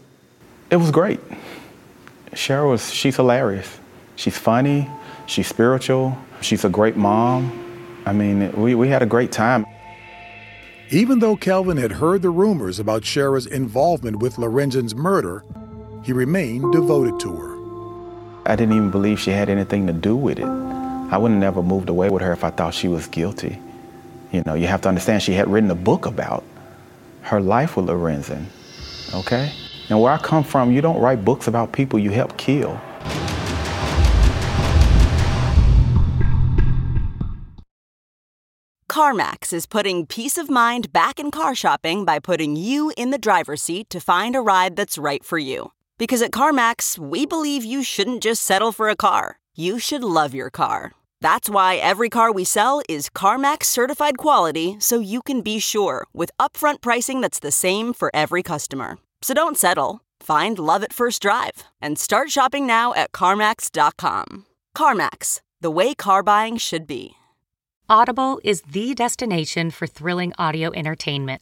It 0.72 0.78
was 0.78 0.90
great. 0.90 1.20
Cheryl 2.32 2.72
was, 2.72 2.92
she's 2.92 3.18
hilarious. 3.18 3.78
She's 4.16 4.36
funny, 4.36 4.90
she's 5.28 5.46
spiritual, 5.46 6.18
she's 6.42 6.66
a 6.66 6.70
great 6.70 6.98
mom. 6.98 7.52
I 8.08 8.12
mean, 8.12 8.52
we, 8.60 8.74
we 8.74 8.88
had 8.88 9.04
a 9.04 9.06
great 9.06 9.32
time. 9.32 9.68
Even 10.90 11.20
though 11.20 11.36
Kelvin 11.36 11.78
had 11.78 11.92
heard 11.92 12.24
the 12.24 12.32
rumors 12.32 12.80
about 12.80 13.04
Sherra's 13.04 13.46
involvement 13.46 14.18
with 14.18 14.40
Lorenzen's 14.40 14.96
murder, 14.96 15.44
he 16.04 16.12
remained 16.12 16.74
devoted 16.74 17.20
to 17.20 17.36
her. 17.36 18.52
I 18.52 18.56
didn't 18.56 18.76
even 18.76 18.90
believe 18.90 19.20
she 19.20 19.30
had 19.30 19.48
anything 19.48 19.86
to 19.86 19.94
do 19.94 20.16
with 20.16 20.40
it. 20.40 20.75
I 21.12 21.18
would 21.18 21.32
have 21.32 21.40
never 21.40 21.62
moved 21.62 21.90
away 21.90 22.10
with 22.10 22.24
her 22.24 22.34
if 22.34 22.44
I 22.44 22.50
thought 22.50 22.74
she 22.74 22.88
was 22.88 23.08
guilty. 23.08 23.60
You 24.32 24.42
know, 24.46 24.56
you 24.56 24.68
have 24.68 24.82
to 24.82 24.90
understand 24.90 25.22
she 25.22 25.34
had 25.34 25.48
written 25.48 25.70
a 25.70 25.76
book 25.76 26.06
about 26.06 26.44
her 27.22 27.40
life 27.40 27.78
with 27.78 27.86
Lorenzen, 27.86 28.46
okay? 29.14 29.52
And 29.90 30.02
where 30.02 30.12
I 30.12 30.18
come 30.18 30.44
from, 30.44 30.72
you 30.72 30.82
don't 30.82 31.00
write 31.00 31.24
books 31.24 31.48
about 31.48 31.72
people 31.72 32.00
you 32.00 32.10
help 32.10 32.38
kill. 32.38 32.82
CarMax 38.90 39.54
is 39.54 39.66
putting 39.66 40.06
peace 40.06 40.38
of 40.38 40.50
mind 40.50 40.92
back 40.92 41.20
in 41.20 41.30
car 41.30 41.54
shopping 41.54 42.06
by 42.06 42.18
putting 42.18 42.56
you 42.56 42.94
in 42.98 43.12
the 43.12 43.18
driver's 43.18 43.62
seat 43.62 43.90
to 43.90 44.00
find 44.00 44.36
a 44.36 44.42
ride 44.42 44.76
that's 44.76 44.98
right 44.98 45.24
for 45.24 45.38
you. 45.38 45.72
Because 45.98 46.22
at 46.22 46.32
CarMax, 46.32 46.98
we 46.98 47.26
believe 47.26 47.64
you 47.64 47.84
shouldn't 47.84 48.24
just 48.24 48.42
settle 48.42 48.72
for 48.72 48.90
a 48.90 48.96
car, 48.96 49.38
you 49.56 49.80
should 49.80 50.04
love 50.04 50.34
your 50.34 50.50
car. 50.50 50.92
That's 51.22 51.50
why 51.50 51.76
every 51.78 52.10
car 52.10 52.32
we 52.32 52.44
sell 52.44 52.82
is 52.88 53.10
CarMax 53.10 53.64
certified 53.64 54.18
quality 54.18 54.76
so 54.80 55.00
you 55.00 55.22
can 55.22 55.42
be 55.42 55.60
sure 55.60 56.06
with 56.14 56.30
upfront 56.40 56.82
pricing 56.82 57.22
that's 57.22 57.40
the 57.40 57.52
same 57.52 57.94
for 57.94 58.12
every 58.14 58.44
customer. 58.44 58.98
So 59.22 59.34
don't 59.34 59.58
settle. 59.58 60.02
Find 60.20 60.60
love 60.60 60.84
at 60.84 60.94
first 60.94 61.22
drive 61.22 61.64
and 61.82 61.98
start 61.98 62.30
shopping 62.30 62.68
now 62.68 62.94
at 62.94 63.12
CarMax.com. 63.12 64.46
CarMax, 64.78 65.42
the 65.62 65.72
way 65.72 65.96
car 65.96 66.22
buying 66.22 66.58
should 66.58 66.86
be. 66.86 67.14
Audible 67.90 68.40
is 68.44 68.62
the 68.62 68.94
destination 68.94 69.72
for 69.72 69.88
thrilling 69.88 70.34
audio 70.38 70.72
entertainment. 70.74 71.42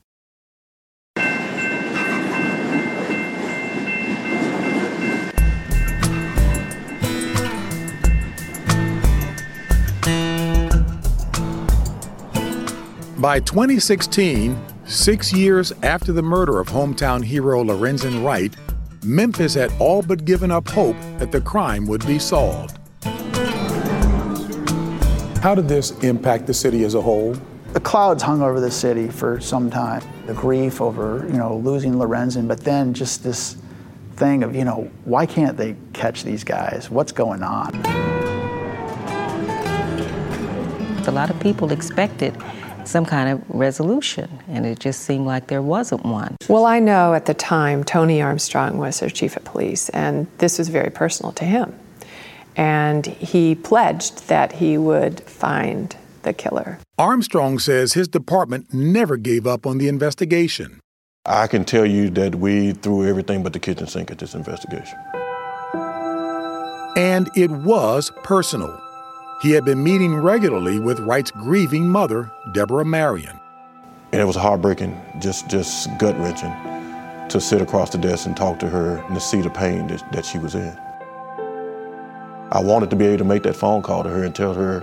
By 13.21 13.39
2016, 13.39 14.59
six 14.85 15.31
years 15.31 15.71
after 15.83 16.11
the 16.11 16.23
murder 16.23 16.59
of 16.59 16.69
hometown 16.69 17.23
hero 17.23 17.63
Lorenzen 17.63 18.25
Wright, 18.25 18.51
Memphis 19.03 19.53
had 19.53 19.71
all 19.77 20.01
but 20.01 20.25
given 20.25 20.49
up 20.49 20.67
hope 20.67 20.95
that 21.19 21.31
the 21.31 21.39
crime 21.39 21.85
would 21.85 22.03
be 22.07 22.17
solved. 22.17 22.79
How 25.37 25.53
did 25.53 25.67
this 25.67 25.91
impact 25.99 26.47
the 26.47 26.53
city 26.55 26.83
as 26.83 26.95
a 26.95 27.01
whole? 27.01 27.35
The 27.73 27.79
clouds 27.79 28.23
hung 28.23 28.41
over 28.41 28.59
the 28.59 28.71
city 28.71 29.07
for 29.07 29.39
some 29.39 29.69
time. 29.69 30.01
The 30.25 30.33
grief 30.33 30.81
over, 30.81 31.23
you 31.27 31.37
know, 31.37 31.57
losing 31.57 31.93
Lorenzen, 31.93 32.47
but 32.47 32.61
then 32.61 32.91
just 32.91 33.23
this 33.23 33.55
thing 34.15 34.41
of, 34.41 34.55
you 34.55 34.65
know, 34.65 34.89
why 35.05 35.27
can't 35.27 35.57
they 35.57 35.75
catch 35.93 36.23
these 36.23 36.43
guys? 36.43 36.89
What's 36.89 37.11
going 37.11 37.43
on? 37.43 37.75
A 41.05 41.11
lot 41.11 41.29
of 41.29 41.39
people 41.39 41.71
expected 41.71 42.35
some 42.87 43.05
kind 43.05 43.29
of 43.29 43.43
resolution, 43.49 44.39
and 44.47 44.65
it 44.65 44.79
just 44.79 45.01
seemed 45.01 45.25
like 45.25 45.47
there 45.47 45.61
wasn't 45.61 46.03
one. 46.05 46.35
Well, 46.47 46.65
I 46.65 46.79
know 46.79 47.13
at 47.13 47.25
the 47.25 47.33
time 47.33 47.83
Toney 47.83 48.21
Armstrong 48.21 48.77
was 48.77 48.99
their 48.99 49.09
chief 49.09 49.37
of 49.37 49.43
police, 49.43 49.89
and 49.89 50.27
this 50.37 50.57
was 50.57 50.69
very 50.69 50.89
personal 50.89 51.31
to 51.33 51.45
him. 51.45 51.73
And 52.55 53.05
he 53.05 53.55
pledged 53.55 54.27
that 54.27 54.53
he 54.53 54.77
would 54.77 55.21
find 55.21 55.95
the 56.23 56.33
killer. 56.33 56.79
Armstrong 56.97 57.59
says 57.59 57.93
his 57.93 58.07
department 58.07 58.73
never 58.73 59.17
gave 59.17 59.47
up 59.47 59.65
on 59.65 59.77
the 59.77 59.87
investigation. 59.87 60.79
I 61.25 61.47
can 61.47 61.65
tell 61.65 61.85
you 61.85 62.09
that 62.11 62.35
we 62.35 62.73
threw 62.73 63.07
everything 63.07 63.43
but 63.43 63.53
the 63.53 63.59
kitchen 63.59 63.87
sink 63.87 64.09
at 64.11 64.17
this 64.17 64.33
investigation. 64.33 64.97
And 66.97 67.29
it 67.35 67.51
was 67.51 68.11
personal. 68.23 68.80
He 69.41 69.51
had 69.51 69.65
been 69.65 69.83
meeting 69.83 70.15
regularly 70.15 70.79
with 70.79 70.99
Wright's 70.99 71.31
grieving 71.31 71.89
mother, 71.89 72.31
Deborah 72.53 72.85
Marion. 72.85 73.39
And 74.11 74.21
it 74.21 74.25
was 74.25 74.35
heartbreaking, 74.35 74.99
just 75.19 75.49
just 75.49 75.89
gut 75.97 76.17
wrenching 76.19 76.53
to 77.29 77.39
sit 77.39 77.61
across 77.61 77.89
the 77.89 77.97
desk 77.97 78.27
and 78.27 78.35
talk 78.35 78.59
to 78.59 78.67
her 78.67 78.97
and 78.97 79.15
to 79.15 79.21
see 79.21 79.41
the 79.41 79.49
pain 79.49 79.87
that, 79.87 80.11
that 80.11 80.25
she 80.25 80.37
was 80.37 80.53
in. 80.53 80.77
I 82.51 82.59
wanted 82.61 82.89
to 82.89 82.97
be 82.97 83.05
able 83.05 83.19
to 83.19 83.23
make 83.23 83.43
that 83.43 83.55
phone 83.55 83.81
call 83.81 84.03
to 84.03 84.09
her 84.09 84.23
and 84.23 84.35
tell 84.35 84.53
her, 84.53 84.81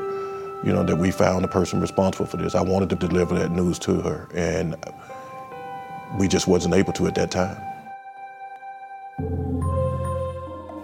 you 0.65 0.73
know, 0.73 0.83
that 0.83 0.97
we 0.97 1.11
found 1.11 1.45
the 1.45 1.49
person 1.49 1.81
responsible 1.81 2.25
for 2.25 2.39
this. 2.39 2.55
I 2.55 2.63
wanted 2.63 2.89
to 2.89 2.97
deliver 2.97 3.39
that 3.39 3.51
news 3.51 3.79
to 3.81 4.01
her, 4.01 4.29
and 4.35 4.75
we 6.19 6.27
just 6.27 6.49
wasn't 6.49 6.75
able 6.75 6.95
to 6.95 7.07
at 7.07 7.15
that 7.17 7.31
time. 7.31 7.61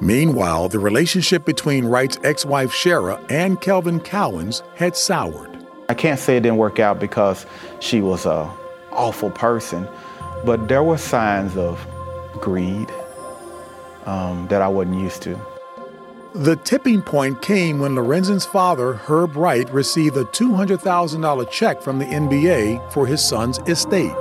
Meanwhile, 0.05 0.69
the 0.69 0.79
relationship 0.79 1.47
between 1.47 1.87
Wright's 1.87 2.19
ex-wife 2.23 2.73
Sherra 2.73 3.19
and 3.31 3.59
Kelvin 3.59 4.01
Cowans 4.01 4.63
had 4.75 4.99
soured. 4.99 5.51
I 5.89 5.95
can't 5.95 6.21
say 6.21 6.37
it 6.37 6.41
didn't 6.41 6.59
work 6.59 6.79
out 6.79 7.01
because 7.01 7.47
she 7.81 8.03
was 8.03 8.27
a 8.27 8.51
awful 8.93 9.31
person, 9.31 9.89
but 10.45 10.69
there 10.69 10.83
were 10.83 10.99
signs 10.99 11.57
of 11.57 11.81
greed 12.35 12.91
um, 14.05 14.47
that 14.49 14.61
I 14.61 14.69
wasn't 14.69 15.01
used 15.01 15.23
to. 15.23 15.41
The 16.35 16.57
tipping 16.57 17.01
point 17.01 17.41
came 17.41 17.79
when 17.79 17.95
Lorenzen's 17.95 18.45
father, 18.45 18.93
Herb 18.93 19.35
Wright, 19.37 19.73
received 19.73 20.19
a 20.19 20.25
$200,000 20.25 21.51
check 21.51 21.81
from 21.81 21.99
the 21.99 22.05
NBA 22.05 22.93
for 22.93 23.07
his 23.07 23.27
son's 23.27 23.59
estate. 23.61 24.13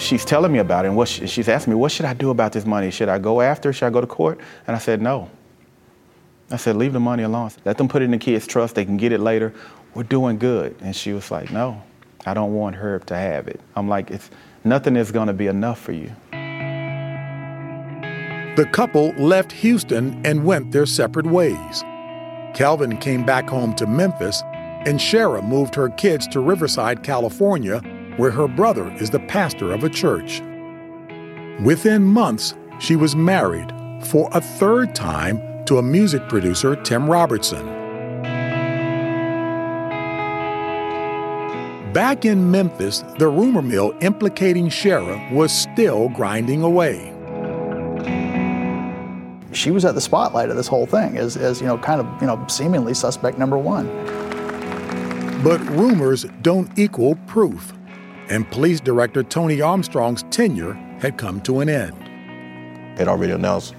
She's 0.00 0.24
telling 0.24 0.50
me 0.50 0.58
about 0.58 0.86
it, 0.86 0.88
and 0.88 0.96
what 0.96 1.08
she, 1.08 1.26
she's 1.26 1.48
asking 1.48 1.74
me, 1.74 1.76
what 1.76 1.92
should 1.92 2.06
I 2.06 2.14
do 2.14 2.30
about 2.30 2.52
this 2.52 2.64
money? 2.64 2.90
Should 2.90 3.10
I 3.10 3.18
go 3.18 3.42
after? 3.42 3.70
Should 3.72 3.84
I 3.86 3.90
go 3.90 4.00
to 4.00 4.06
court? 4.06 4.40
And 4.66 4.74
I 4.74 4.78
said, 4.78 5.02
no. 5.02 5.30
I 6.50 6.56
said, 6.56 6.76
leave 6.76 6.94
the 6.94 7.00
money 7.00 7.22
alone. 7.22 7.50
Let 7.64 7.76
them 7.76 7.86
put 7.86 8.00
it 8.02 8.06
in 8.06 8.10
the 8.10 8.18
kids' 8.18 8.46
trust. 8.46 8.74
They 8.74 8.84
can 8.84 8.96
get 8.96 9.12
it 9.12 9.20
later. 9.20 9.52
We're 9.94 10.02
doing 10.04 10.38
good. 10.38 10.74
And 10.80 10.96
she 10.96 11.12
was 11.12 11.30
like, 11.30 11.52
no, 11.52 11.82
I 12.24 12.32
don't 12.34 12.54
want 12.54 12.76
Herb 12.76 13.04
to 13.06 13.14
have 13.14 13.46
it. 13.46 13.60
I'm 13.76 13.88
like, 13.88 14.10
it's 14.10 14.30
nothing 14.64 14.96
is 14.96 15.12
going 15.12 15.28
to 15.28 15.34
be 15.34 15.46
enough 15.48 15.78
for 15.78 15.92
you. 15.92 16.10
The 18.56 18.66
couple 18.72 19.10
left 19.18 19.52
Houston 19.52 20.20
and 20.24 20.44
went 20.44 20.72
their 20.72 20.86
separate 20.86 21.26
ways. 21.26 21.84
Kelvin 22.54 22.96
came 22.96 23.24
back 23.24 23.48
home 23.48 23.74
to 23.76 23.86
Memphis, 23.86 24.42
and 24.86 24.98
Sherra 24.98 25.46
moved 25.46 25.74
her 25.74 25.90
kids 25.90 26.26
to 26.28 26.40
Riverside, 26.40 27.02
California, 27.02 27.80
where 28.16 28.30
her 28.30 28.48
brother 28.48 28.90
is 28.94 29.10
the 29.10 29.20
pastor 29.20 29.72
of 29.72 29.84
a 29.84 29.88
church. 29.88 30.40
Within 31.62 32.02
months, 32.02 32.54
she 32.78 32.96
was 32.96 33.14
married 33.14 33.72
for 34.06 34.28
a 34.32 34.40
third 34.40 34.94
time 34.94 35.40
to 35.66 35.78
a 35.78 35.82
music 35.82 36.28
producer, 36.28 36.76
Tim 36.76 37.08
Robertson. 37.08 37.66
Back 41.92 42.24
in 42.24 42.50
Memphis, 42.50 43.04
the 43.18 43.28
rumor 43.28 43.62
mill 43.62 43.94
implicating 44.00 44.68
Sherra 44.68 45.32
was 45.32 45.52
still 45.52 46.08
grinding 46.10 46.62
away 46.62 47.12
she 49.52 49.70
was 49.70 49.84
at 49.84 49.94
the 49.94 50.00
spotlight 50.00 50.48
of 50.48 50.56
this 50.56 50.68
whole 50.68 50.86
thing 50.86 51.16
as, 51.16 51.36
as 51.36 51.60
you 51.60 51.66
know, 51.66 51.78
kind 51.78 52.00
of, 52.00 52.06
you 52.20 52.26
know, 52.26 52.44
seemingly 52.48 52.94
suspect 52.94 53.38
number 53.38 53.58
one. 53.58 53.86
But 55.42 55.58
rumors 55.70 56.26
don't 56.42 56.70
equal 56.78 57.16
proof, 57.26 57.72
and 58.30 58.50
police 58.50 58.80
director 58.80 59.22
Toney 59.22 59.60
Armstrong's 59.60 60.22
tenure 60.30 60.74
had 61.00 61.18
come 61.18 61.40
to 61.42 61.60
an 61.60 61.68
end. 61.68 61.96
Had 62.96 63.08
already 63.08 63.32
announced 63.32 63.74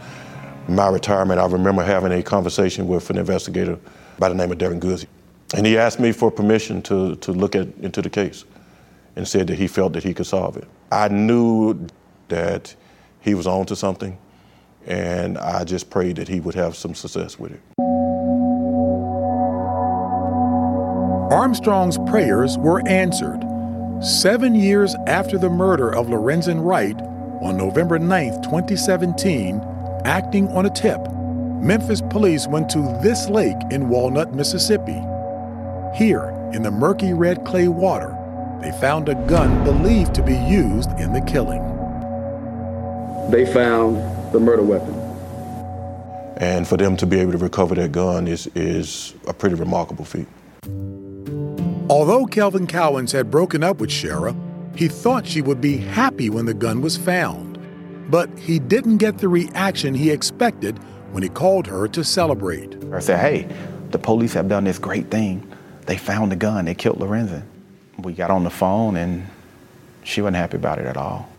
my 0.68 0.90
retirement. 0.90 1.40
I 1.40 1.48
remember 1.48 1.84
having 1.84 2.12
a 2.12 2.22
conversation 2.22 2.88
with 2.88 3.10
an 3.10 3.18
investigator 3.18 3.80
by 4.20 4.30
the 4.30 4.36
name 4.36 4.52
of 4.52 4.58
Darren 4.58 4.80
Guzzi, 4.80 5.08
and 5.56 5.66
he 5.66 5.78
asked 5.78 6.00
me 6.00 6.12
for 6.12 6.30
permission 6.30 6.82
to, 6.84 7.16
to 7.16 7.32
look 7.32 7.56
at, 7.56 7.68
into 7.82 8.02
the 8.02 8.10
case 8.10 8.46
and 9.16 9.28
said 9.28 9.48
that 9.48 9.58
he 9.58 9.68
felt 9.68 9.94
that 9.94 10.04
he 10.04 10.14
could 10.14 10.28
solve 10.28 10.58
it. 10.58 10.68
I 10.92 11.08
knew 11.08 11.88
that 12.28 12.76
he 13.22 13.34
was 13.34 13.48
on 13.48 13.66
to 13.68 13.76
something 13.76 14.18
and 14.86 15.38
I 15.38 15.64
just 15.64 15.90
prayed 15.90 16.16
that 16.16 16.28
he 16.28 16.40
would 16.40 16.56
have 16.56 16.76
some 16.76 16.96
success 16.96 17.38
with 17.38 17.52
it. 17.52 17.62
Armstrong's 21.32 21.98
prayers 22.10 22.58
were 22.58 22.82
answered. 22.88 23.51
Seven 24.02 24.56
years 24.56 24.96
after 25.06 25.38
the 25.38 25.52
murder 25.52 25.94
of 25.94 26.08
Lorenzen 26.08 26.66
Wright, 26.66 27.00
on 27.40 27.56
November 27.56 28.00
9, 28.00 28.42
2017, 28.42 29.62
acting 30.06 30.48
on 30.48 30.66
a 30.66 30.72
tip, 30.72 31.00
Memphis 31.62 32.02
police 32.02 32.48
went 32.48 32.68
to 32.72 32.80
this 33.04 33.30
lake 33.30 33.58
in 33.70 33.90
Walnut, 33.90 34.34
Mississippi. 34.34 35.00
Here, 35.96 36.36
in 36.52 36.64
the 36.64 36.72
murky 36.72 37.14
red 37.14 37.46
clay 37.46 37.68
water, 37.68 38.18
they 38.64 38.72
found 38.82 39.08
a 39.08 39.14
gun 39.28 39.64
believed 39.64 40.16
to 40.16 40.24
be 40.24 40.36
used 40.36 40.90
in 41.00 41.14
the 41.14 41.22
killing. 41.22 41.62
They 43.30 43.46
found 43.54 43.98
the 44.34 44.40
murder 44.40 44.64
weapon. 44.64 44.96
And 46.38 46.68
for 46.68 46.76
them 46.76 46.98
to 46.98 47.06
be 47.06 47.20
able 47.20 47.34
to 47.34 47.38
recover 47.38 47.76
that 47.76 47.92
gun 47.92 48.28
is, 48.28 48.48
is 48.56 49.14
a 49.28 49.34
pretty 49.34 49.54
remarkable 49.54 50.06
feat. 50.06 50.28
Although 51.92 52.26
Kelvin 52.26 52.68
Cowans 52.68 53.12
had 53.12 53.30
broken 53.30 53.64
up 53.64 53.80
with 53.82 53.90
Sherra, 53.90 54.34
he 54.78 54.88
thought 54.88 55.28
she 55.28 55.42
would 55.42 55.60
be 55.60 55.76
happy 55.76 56.30
when 56.30 56.46
the 56.46 56.54
gun 56.54 56.82
was 56.82 56.96
found. 56.96 57.60
But 58.10 58.30
he 58.40 58.60
didn't 58.60 58.98
get 58.98 59.18
the 59.18 59.28
reaction 59.28 59.94
he 59.94 60.10
expected 60.10 60.80
when 61.12 61.22
he 61.22 61.28
called 61.28 61.68
her 61.68 61.90
to 61.90 62.04
celebrate. 62.06 62.82
I 62.94 63.00
said, 63.00 63.20
hey, 63.20 63.54
the 63.90 64.00
police 64.00 64.34
have 64.34 64.48
done 64.48 64.64
this 64.64 64.80
great 64.80 65.12
thing. 65.12 65.46
They 65.86 65.98
found 65.98 66.32
the 66.32 66.38
gun, 66.38 66.64
they 66.64 66.76
killed 66.76 67.00
Lorenzen. 67.00 67.44
We 67.98 68.14
got 68.14 68.32
on 68.32 68.46
the 68.46 68.50
phone 68.50 68.96
and 68.96 69.28
she 70.04 70.22
wasn't 70.22 70.38
happy 70.38 70.56
about 70.56 70.80
it 70.80 70.86
at 70.86 70.96
all. 70.96 71.30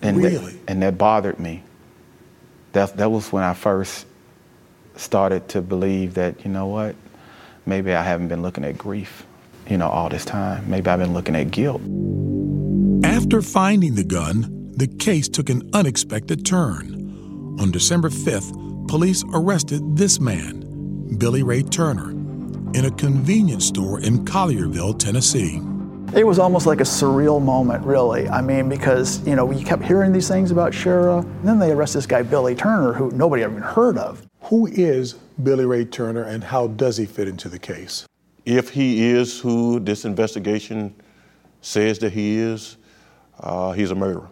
And 0.00 0.16
really? 0.16 0.52
That, 0.54 0.60
and 0.66 0.82
that 0.82 0.96
bothered 0.96 1.38
me 1.38 1.62
that, 2.72 2.96
that 2.96 3.10
was 3.10 3.30
when 3.32 3.44
I 3.44 3.52
first 3.52 4.06
started 4.96 5.48
to 5.50 5.60
believe 5.60 6.14
that, 6.14 6.44
you 6.44 6.50
know 6.50 6.66
what, 6.66 6.96
maybe 7.66 7.92
I 7.92 8.02
haven't 8.02 8.28
been 8.28 8.40
looking 8.40 8.64
at 8.64 8.78
grief, 8.78 9.26
you 9.68 9.78
know, 9.78 9.88
all 9.88 10.08
this 10.08 10.24
time. 10.24 10.68
Maybe 10.68 10.88
I've 10.88 10.98
been 10.98 11.14
looking 11.14 11.36
at 11.36 11.50
guilt. 11.50 11.82
After 13.04 13.42
finding 13.42 13.94
the 13.94 14.04
gun, 14.04 14.72
the 14.76 14.86
case 14.86 15.28
took 15.28 15.50
an 15.50 15.68
unexpected 15.72 16.46
turn. 16.46 17.56
On 17.60 17.70
December 17.70 18.08
5th, 18.08 18.88
police 18.88 19.24
arrested 19.34 19.96
this 19.96 20.20
man, 20.20 21.16
Billy 21.18 21.42
Ray 21.42 21.62
Turner, 21.62 22.10
in 22.74 22.84
a 22.84 22.90
convenience 22.90 23.66
store 23.66 24.00
in 24.00 24.24
Collierville, 24.24 24.98
Tennessee. 24.98 25.60
It 26.14 26.26
was 26.26 26.38
almost 26.38 26.66
like 26.66 26.80
a 26.80 26.84
surreal 26.84 27.42
moment, 27.42 27.84
really. 27.84 28.28
I 28.28 28.40
mean, 28.40 28.68
because, 28.68 29.26
you 29.26 29.36
know, 29.36 29.44
we 29.44 29.62
kept 29.62 29.84
hearing 29.84 30.12
these 30.12 30.28
things 30.28 30.50
about 30.50 30.72
Sherra, 30.72 31.22
and 31.22 31.48
then 31.48 31.58
they 31.58 31.70
arrest 31.72 31.94
this 31.94 32.06
guy, 32.06 32.22
Billy 32.22 32.54
Turner, 32.54 32.94
who 32.94 33.10
nobody 33.10 33.42
ever 33.42 33.52
even 33.52 33.62
heard 33.62 33.98
of. 33.98 34.26
Who 34.42 34.66
is 34.66 35.14
Billy 35.42 35.66
Ray 35.66 35.84
Turner 35.84 36.22
and 36.22 36.44
how 36.44 36.68
does 36.68 36.96
he 36.96 37.04
fit 37.04 37.28
into 37.28 37.50
the 37.50 37.58
case? 37.58 38.06
If 38.48 38.70
he 38.70 39.10
is 39.10 39.38
who 39.38 39.78
this 39.78 40.06
investigation 40.06 40.94
says 41.60 41.98
that 41.98 42.14
he 42.14 42.38
is, 42.38 42.78
uh, 43.40 43.72
he's 43.72 43.90
a 43.90 43.94
murderer. 43.94 44.30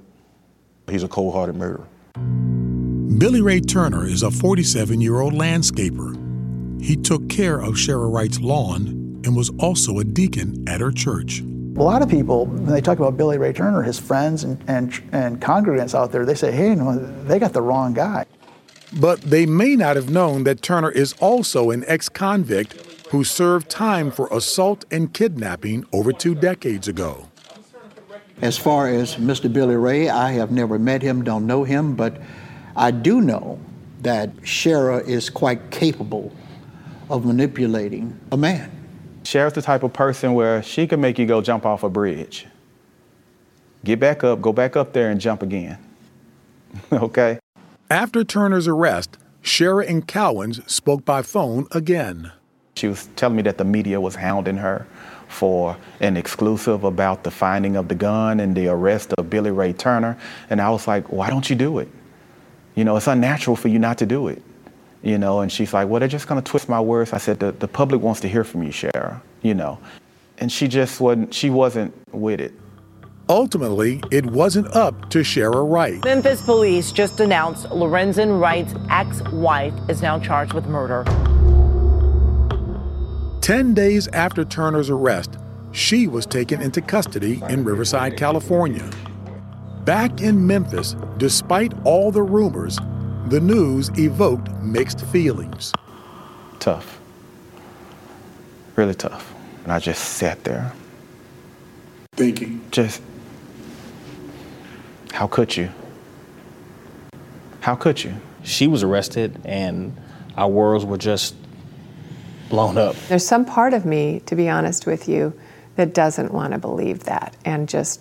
He's 0.88 1.02
a 1.02 1.08
cold 1.08 1.34
hearted 1.34 1.54
murderer. 1.54 1.86
Billy 3.18 3.42
Ray 3.42 3.60
Turner 3.60 4.06
is 4.06 4.22
a 4.22 4.30
47 4.30 5.02
year 5.02 5.20
old 5.20 5.34
landscaper. 5.34 6.14
He 6.82 6.96
took 6.96 7.28
care 7.28 7.60
of 7.60 7.74
Sherra 7.74 8.10
Wright's 8.10 8.40
lawn 8.40 9.20
and 9.26 9.36
was 9.36 9.50
also 9.58 9.98
a 9.98 10.04
deacon 10.04 10.66
at 10.66 10.80
her 10.80 10.90
church. 10.90 11.40
A 11.40 11.82
lot 11.82 12.00
of 12.00 12.08
people, 12.08 12.46
when 12.46 12.72
they 12.72 12.80
talk 12.80 12.98
about 12.98 13.18
Billy 13.18 13.36
Ray 13.36 13.52
Turner, 13.52 13.82
his 13.82 13.98
friends 13.98 14.44
and, 14.44 14.64
and, 14.66 14.98
and 15.12 15.42
congregants 15.42 15.94
out 15.94 16.10
there, 16.10 16.24
they 16.24 16.34
say, 16.34 16.50
hey, 16.52 16.74
no, 16.74 16.96
they 17.24 17.38
got 17.38 17.52
the 17.52 17.60
wrong 17.60 17.92
guy. 17.92 18.24
But 18.98 19.20
they 19.20 19.44
may 19.44 19.76
not 19.76 19.96
have 19.96 20.08
known 20.08 20.44
that 20.44 20.62
Turner 20.62 20.90
is 20.90 21.12
also 21.20 21.70
an 21.70 21.84
ex 21.86 22.08
convict 22.08 22.95
who 23.10 23.24
served 23.24 23.68
time 23.68 24.10
for 24.10 24.28
assault 24.32 24.84
and 24.90 25.12
kidnapping 25.12 25.86
over 25.92 26.12
two 26.12 26.34
decades 26.34 26.88
ago. 26.88 27.28
As 28.42 28.58
far 28.58 28.88
as 28.88 29.16
Mr. 29.16 29.50
Billy 29.50 29.76
Ray, 29.76 30.08
I 30.08 30.32
have 30.32 30.50
never 30.50 30.78
met 30.78 31.02
him, 31.02 31.24
don't 31.24 31.46
know 31.46 31.64
him, 31.64 31.94
but 31.94 32.20
I 32.74 32.90
do 32.90 33.20
know 33.20 33.58
that 34.02 34.34
Sherra 34.38 35.06
is 35.06 35.30
quite 35.30 35.70
capable 35.70 36.32
of 37.08 37.24
manipulating 37.24 38.18
a 38.30 38.36
man. 38.36 38.70
Sherra's 39.22 39.54
the 39.54 39.62
type 39.62 39.82
of 39.82 39.92
person 39.92 40.34
where 40.34 40.62
she 40.62 40.86
can 40.86 41.00
make 41.00 41.18
you 41.18 41.26
go 41.26 41.40
jump 41.40 41.64
off 41.64 41.82
a 41.82 41.88
bridge. 41.88 42.46
Get 43.84 44.00
back 44.00 44.22
up, 44.22 44.42
go 44.42 44.52
back 44.52 44.76
up 44.76 44.92
there 44.92 45.10
and 45.10 45.20
jump 45.20 45.42
again. 45.42 45.78
okay? 46.92 47.38
After 47.90 48.24
Turner's 48.24 48.68
arrest, 48.68 49.16
Sherra 49.42 49.88
and 49.88 50.06
Cowans 50.06 50.60
spoke 50.70 51.04
by 51.04 51.22
phone 51.22 51.66
again. 51.70 52.32
She 52.76 52.88
was 52.88 53.08
telling 53.16 53.36
me 53.36 53.42
that 53.42 53.56
the 53.58 53.64
media 53.64 53.98
was 54.00 54.14
hounding 54.14 54.58
her 54.58 54.86
for 55.28 55.76
an 56.00 56.16
exclusive 56.16 56.84
about 56.84 57.24
the 57.24 57.30
finding 57.30 57.74
of 57.76 57.88
the 57.88 57.94
gun 57.94 58.38
and 58.38 58.54
the 58.54 58.68
arrest 58.68 59.12
of 59.14 59.30
Billy 59.30 59.50
Ray 59.50 59.72
Turner. 59.72 60.16
And 60.50 60.60
I 60.60 60.68
was 60.70 60.86
like, 60.86 61.10
why 61.10 61.30
don't 61.30 61.48
you 61.48 61.56
do 61.56 61.78
it? 61.78 61.88
You 62.74 62.84
know, 62.84 62.96
it's 62.96 63.06
unnatural 63.06 63.56
for 63.56 63.68
you 63.68 63.78
not 63.78 63.98
to 63.98 64.06
do 64.06 64.28
it. 64.28 64.42
you 65.02 65.18
know, 65.18 65.40
and 65.40 65.50
she's 65.52 65.72
like, 65.72 65.88
well, 65.88 66.00
they're 66.00 66.08
just 66.08 66.26
going 66.26 66.42
to 66.42 66.50
twist 66.50 66.68
my 66.68 66.80
words. 66.80 67.12
I 67.12 67.18
said, 67.18 67.38
the, 67.38 67.52
the 67.52 67.68
public 67.68 68.02
wants 68.02 68.20
to 68.22 68.28
hear 68.28 68.44
from 68.44 68.62
you, 68.64 68.70
Sherra, 68.70 69.20
you 69.42 69.54
know. 69.54 69.78
And 70.38 70.50
she 70.50 70.68
just 70.68 71.00
wasn't, 71.00 71.32
she 71.32 71.48
wasn't 71.48 71.94
with 72.12 72.40
it. 72.40 72.52
Ultimately, 73.28 74.02
it 74.10 74.26
wasn't 74.26 74.66
up 74.74 75.08
to 75.10 75.20
Sherra 75.20 75.68
Wright. 75.68 76.04
Memphis 76.04 76.42
police 76.42 76.92
just 76.92 77.20
announced 77.20 77.66
Lorenzen 77.70 78.40
Wright's 78.40 78.74
ex 78.90 79.22
wife 79.32 79.74
is 79.88 80.02
now 80.02 80.18
charged 80.18 80.52
with 80.52 80.66
murder. 80.66 81.04
Ten 83.46 83.74
days 83.74 84.08
after 84.08 84.44
Turner's 84.44 84.90
arrest, 84.90 85.38
she 85.70 86.08
was 86.08 86.26
taken 86.26 86.60
into 86.60 86.80
custody 86.80 87.40
in 87.48 87.62
Riverside, 87.62 88.16
California. 88.16 88.90
Back 89.84 90.20
in 90.20 90.48
Memphis, 90.48 90.96
despite 91.18 91.72
all 91.84 92.10
the 92.10 92.24
rumors, 92.24 92.76
the 93.28 93.38
news 93.38 93.88
evoked 93.96 94.50
mixed 94.62 95.06
feelings. 95.06 95.72
Tough. 96.58 97.00
Really 98.74 98.96
tough. 98.96 99.32
And 99.62 99.70
I 99.70 99.78
just 99.78 100.02
sat 100.02 100.42
there. 100.42 100.72
Thinking. 102.16 102.60
Just, 102.72 103.00
how 105.12 105.28
could 105.28 105.56
you? 105.56 105.70
How 107.60 107.76
could 107.76 108.02
you? 108.02 108.16
She 108.42 108.66
was 108.66 108.82
arrested, 108.82 109.40
and 109.44 109.96
our 110.36 110.48
worlds 110.48 110.84
were 110.84 110.98
just 110.98 111.36
blown 112.48 112.78
up. 112.78 112.96
There's 113.08 113.26
some 113.26 113.44
part 113.44 113.74
of 113.74 113.84
me, 113.84 114.20
to 114.26 114.36
be 114.36 114.48
honest 114.48 114.86
with 114.86 115.08
you, 115.08 115.32
that 115.76 115.94
doesn't 115.94 116.32
want 116.32 116.52
to 116.52 116.58
believe 116.58 117.04
that 117.04 117.36
and 117.44 117.68
just 117.68 118.00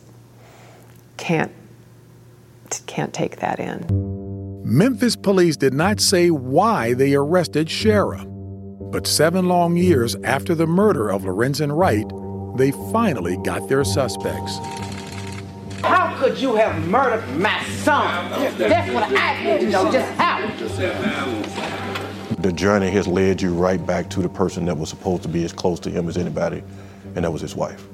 can't 1.17 1.51
can't 2.87 3.13
take 3.13 3.37
that 3.37 3.59
in. 3.59 3.85
Memphis 4.65 5.15
police 5.15 5.55
did 5.55 5.73
not 5.73 6.01
say 6.01 6.31
why 6.31 6.93
they 6.93 7.13
arrested 7.13 7.67
Sherra, 7.67 8.25
but 8.91 9.05
seven 9.05 9.47
long 9.47 9.77
years 9.77 10.15
after 10.23 10.55
the 10.55 10.65
murder 10.65 11.09
of 11.09 11.21
Lorenzen 11.21 11.75
Wright, 11.75 12.09
they 12.57 12.71
finally 12.91 13.37
got 13.43 13.69
their 13.69 13.83
suspects. 13.83 14.57
How 15.83 16.17
could 16.17 16.39
you 16.39 16.55
have 16.55 16.87
murdered 16.87 17.27
my 17.37 17.63
son? 17.83 18.57
That's 18.57 18.91
what 18.91 19.03
I 19.15 19.43
need 19.43 19.59
to 19.65 19.69
know, 19.69 19.91
just 19.91 20.11
how. 20.13 21.84
The 22.39 22.51
journey 22.51 22.89
has 22.91 23.07
led 23.07 23.41
you 23.41 23.53
right 23.53 23.84
back 23.86 24.09
to 24.11 24.21
the 24.21 24.30
person 24.30 24.65
that 24.65 24.78
was 24.78 24.89
supposed 24.89 25.23
to 25.23 25.30
be 25.30 25.43
as 25.43 25.53
close 25.53 25.80
to 25.82 25.89
him 25.89 26.09
as 26.09 26.17
anybody, 26.17 26.63
and 27.15 27.23
that 27.23 27.32
was 27.32 27.41
his 27.41 27.55
wife. 27.55 27.86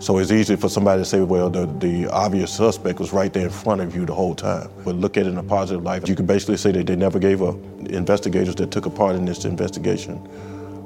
So 0.00 0.18
it's 0.18 0.30
easy 0.30 0.54
for 0.54 0.68
somebody 0.68 1.02
to 1.02 1.04
say, 1.04 1.22
well, 1.22 1.50
the, 1.50 1.66
the 1.66 2.06
obvious 2.06 2.52
suspect 2.52 3.00
was 3.00 3.12
right 3.12 3.32
there 3.32 3.44
in 3.44 3.50
front 3.50 3.80
of 3.80 3.96
you 3.96 4.06
the 4.06 4.14
whole 4.14 4.34
time. 4.34 4.70
But 4.84 4.94
look 4.94 5.16
at 5.16 5.26
it 5.26 5.30
in 5.30 5.38
a 5.38 5.42
positive 5.42 5.82
light. 5.82 6.08
You 6.08 6.14
can 6.14 6.24
basically 6.24 6.56
say 6.56 6.70
that 6.70 6.86
they 6.86 6.94
never 6.94 7.18
gave 7.18 7.42
up. 7.42 7.56
Investigators 7.86 8.54
that 8.56 8.70
took 8.70 8.86
a 8.86 8.90
part 8.90 9.16
in 9.16 9.24
this 9.24 9.44
investigation 9.44 10.22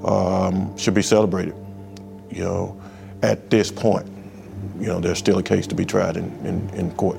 um, 0.06 0.74
should 0.78 0.94
be 0.94 1.02
celebrated. 1.02 1.54
You 2.30 2.44
know, 2.44 2.82
at 3.22 3.50
this 3.50 3.70
point, 3.70 4.06
you 4.80 4.86
know, 4.86 4.98
there's 4.98 5.18
still 5.18 5.38
a 5.38 5.42
case 5.42 5.66
to 5.66 5.74
be 5.74 5.84
tried 5.84 6.16
in, 6.16 6.24
in, 6.46 6.70
in 6.70 6.90
court. 6.92 7.18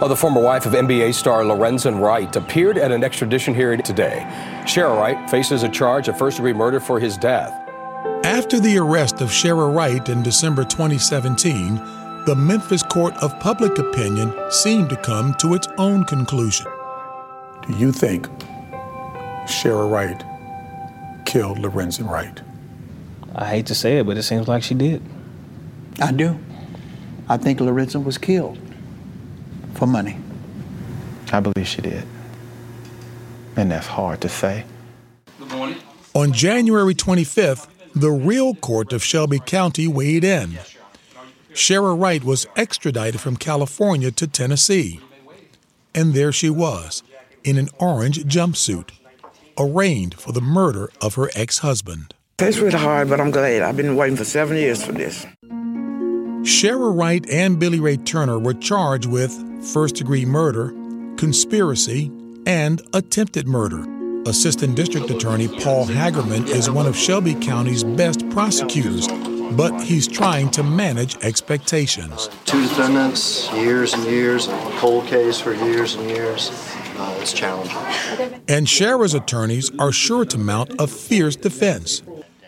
Well, 0.00 0.08
the 0.08 0.14
former 0.14 0.40
wife 0.40 0.64
of 0.64 0.74
NBA 0.74 1.12
star 1.12 1.42
Lorenzen 1.42 2.00
Wright 2.00 2.36
appeared 2.36 2.78
at 2.78 2.92
an 2.92 3.02
extradition 3.02 3.52
hearing 3.52 3.82
today. 3.82 4.24
Sherra 4.62 4.96
Wright 4.96 5.28
faces 5.28 5.64
a 5.64 5.68
charge 5.68 6.06
of 6.06 6.16
first 6.16 6.36
degree 6.36 6.52
murder 6.52 6.78
for 6.78 7.00
his 7.00 7.18
death. 7.18 7.52
After 8.24 8.60
the 8.60 8.78
arrest 8.78 9.20
of 9.20 9.30
Sherra 9.30 9.74
Wright 9.74 10.08
in 10.08 10.22
December 10.22 10.62
2017, 10.62 11.74
the 12.26 12.36
Memphis 12.36 12.84
Court 12.84 13.12
of 13.14 13.40
Public 13.40 13.76
Opinion 13.78 14.32
seemed 14.50 14.88
to 14.90 14.96
come 14.98 15.34
to 15.40 15.54
its 15.54 15.66
own 15.78 16.04
conclusion. 16.04 16.68
Do 17.66 17.76
you 17.76 17.90
think 17.90 18.28
Sherra 19.48 19.90
Wright 19.90 20.24
killed 21.26 21.58
Lorenzen 21.58 22.08
Wright? 22.08 22.40
I 23.34 23.46
hate 23.46 23.66
to 23.66 23.74
say 23.74 23.98
it, 23.98 24.06
but 24.06 24.16
it 24.16 24.22
seems 24.22 24.46
like 24.46 24.62
she 24.62 24.74
did. 24.74 25.02
I 26.00 26.12
do. 26.12 26.38
I 27.28 27.36
think 27.36 27.58
Lorenzen 27.58 28.04
was 28.04 28.16
killed 28.16 28.58
for 29.78 29.86
money. 29.86 30.16
I 31.32 31.38
believe 31.40 31.66
she 31.66 31.80
did. 31.80 32.04
And 33.56 33.70
that's 33.70 33.86
hard 33.86 34.20
to 34.22 34.28
say. 34.28 34.64
Good 35.38 35.52
morning. 35.52 35.76
On 36.14 36.32
January 36.32 36.94
25th, 36.94 37.68
the 37.94 38.10
real 38.10 38.54
court 38.56 38.92
of 38.92 39.04
Shelby 39.04 39.38
County 39.38 39.86
weighed 39.86 40.24
in. 40.24 40.58
Sherra 41.52 41.98
Wright 41.98 42.22
was 42.24 42.46
extradited 42.56 43.20
from 43.20 43.36
California 43.36 44.10
to 44.10 44.26
Tennessee. 44.26 45.00
And 45.94 46.12
there 46.12 46.32
she 46.32 46.50
was, 46.50 47.02
in 47.44 47.56
an 47.56 47.68
orange 47.78 48.24
jumpsuit, 48.24 48.90
arraigned 49.56 50.14
for 50.14 50.32
the 50.32 50.40
murder 50.40 50.90
of 51.00 51.14
her 51.14 51.30
ex 51.34 51.58
husband. 51.58 52.14
It's 52.40 52.58
really 52.58 52.78
hard, 52.78 53.08
but 53.08 53.20
I'm 53.20 53.30
glad. 53.30 53.62
I've 53.62 53.76
been 53.76 53.96
waiting 53.96 54.16
for 54.16 54.24
seven 54.24 54.56
years 54.56 54.84
for 54.84 54.92
this. 54.92 55.24
Sherra 56.42 56.96
Wright 56.96 57.28
and 57.30 57.58
Billy 57.58 57.80
Ray 57.80 57.96
Turner 57.96 58.38
were 58.38 58.54
charged 58.54 59.06
with 59.06 59.44
first 59.72 59.96
degree 59.96 60.24
murder, 60.24 60.70
conspiracy, 61.16 62.10
and 62.46 62.80
attempted 62.94 63.46
murder. 63.46 63.84
Assistant 64.28 64.74
District 64.74 65.08
Attorney 65.10 65.48
Paul 65.48 65.86
Hagerman 65.86 66.46
is 66.48 66.70
one 66.70 66.86
of 66.86 66.96
Shelby 66.96 67.34
County's 67.34 67.84
best 67.84 68.28
prosecutors, 68.30 69.08
but 69.52 69.78
he's 69.80 70.08
trying 70.08 70.50
to 70.50 70.62
manage 70.62 71.16
expectations. 71.24 72.28
Two 72.44 72.62
defendants, 72.62 73.50
years 73.52 73.94
and 73.94 74.04
years, 74.04 74.48
cold 74.78 75.06
case 75.06 75.40
for 75.40 75.54
years 75.54 75.94
and 75.94 76.08
years. 76.10 76.50
Uh, 76.96 77.18
it's 77.20 77.32
challenging. 77.32 78.42
And 78.48 78.68
Sherra's 78.68 79.14
attorneys 79.14 79.70
are 79.78 79.92
sure 79.92 80.24
to 80.24 80.38
mount 80.38 80.74
a 80.80 80.86
fierce 80.86 81.36
defense. 81.36 82.02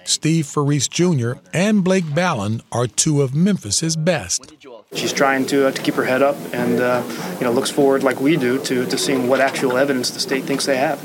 Steve 0.04 0.46
Farese 0.46 0.88
Jr. 0.88 1.34
and 1.52 1.84
Blake 1.84 2.14
Ballin 2.14 2.62
are 2.72 2.86
two 2.88 3.22
of 3.22 3.34
Memphis's 3.34 3.94
best. 3.96 4.52
She's 4.92 5.12
trying 5.12 5.46
to, 5.46 5.68
uh, 5.68 5.70
to 5.70 5.82
keep 5.82 5.94
her 5.94 6.04
head 6.04 6.20
up 6.20 6.36
and 6.52 6.80
uh, 6.80 7.04
you 7.38 7.44
know 7.44 7.52
looks 7.52 7.70
forward, 7.70 8.02
like 8.02 8.20
we 8.20 8.36
do, 8.36 8.58
to, 8.64 8.86
to 8.86 8.98
seeing 8.98 9.28
what 9.28 9.40
actual 9.40 9.76
evidence 9.76 10.10
the 10.10 10.20
state 10.20 10.44
thinks 10.44 10.66
they 10.66 10.76
have. 10.76 10.98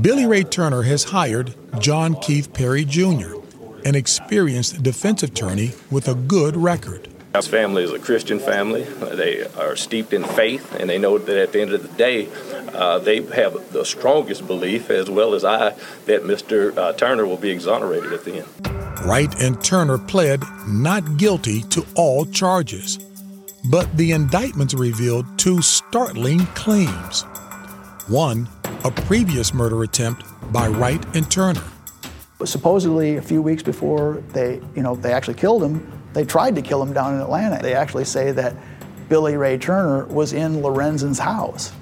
Billy 0.00 0.26
Ray 0.26 0.42
Turner 0.42 0.82
has 0.82 1.04
hired 1.04 1.54
John 1.78 2.14
Keith 2.16 2.52
Perry 2.52 2.84
Jr., 2.84 3.36
an 3.84 3.94
experienced 3.94 4.82
defense 4.82 5.22
attorney 5.22 5.72
with 5.90 6.08
a 6.08 6.14
good 6.14 6.56
record. 6.56 7.11
Our 7.34 7.40
family 7.40 7.82
is 7.82 7.90
a 7.92 7.98
Christian 7.98 8.38
family. 8.38 8.82
They 8.82 9.46
are 9.56 9.74
steeped 9.74 10.12
in 10.12 10.22
faith, 10.22 10.74
and 10.78 10.90
they 10.90 10.98
know 10.98 11.16
that 11.16 11.36
at 11.38 11.52
the 11.52 11.62
end 11.62 11.72
of 11.72 11.82
the 11.82 11.96
day, 11.96 12.28
uh, 12.74 12.98
they 12.98 13.22
have 13.22 13.72
the 13.72 13.86
strongest 13.86 14.46
belief, 14.46 14.90
as 14.90 15.08
well 15.08 15.32
as 15.34 15.42
I, 15.42 15.70
that 16.04 16.24
Mr. 16.24 16.76
Uh, 16.76 16.92
Turner 16.92 17.24
will 17.24 17.38
be 17.38 17.48
exonerated 17.48 18.12
at 18.12 18.24
the 18.26 18.40
end. 18.40 19.06
Wright 19.06 19.34
and 19.40 19.64
Turner 19.64 19.96
pled 19.96 20.44
not 20.68 21.16
guilty 21.16 21.62
to 21.62 21.86
all 21.94 22.26
charges, 22.26 22.98
but 23.64 23.96
the 23.96 24.12
indictments 24.12 24.74
revealed 24.74 25.24
two 25.38 25.62
startling 25.62 26.40
claims. 26.48 27.22
One, 28.08 28.46
a 28.84 28.90
previous 28.90 29.54
murder 29.54 29.82
attempt 29.84 30.22
by 30.52 30.68
Wright 30.68 31.02
and 31.16 31.30
Turner. 31.30 31.64
Supposedly, 32.44 33.16
a 33.16 33.22
few 33.22 33.40
weeks 33.40 33.62
before 33.62 34.22
they, 34.34 34.60
you 34.76 34.82
know, 34.82 34.96
they 34.96 35.14
actually 35.14 35.34
killed 35.34 35.62
him, 35.62 36.01
they 36.12 36.24
tried 36.24 36.54
to 36.56 36.62
kill 36.62 36.82
him 36.82 36.92
down 36.92 37.14
in 37.14 37.20
Atlanta. 37.20 37.62
They 37.62 37.74
actually 37.74 38.04
say 38.04 38.32
that 38.32 38.54
Billy 39.08 39.36
Ray 39.36 39.58
Turner 39.58 40.04
was 40.06 40.32
in 40.32 40.62
Lorenzen's 40.62 41.18
house. 41.18 41.72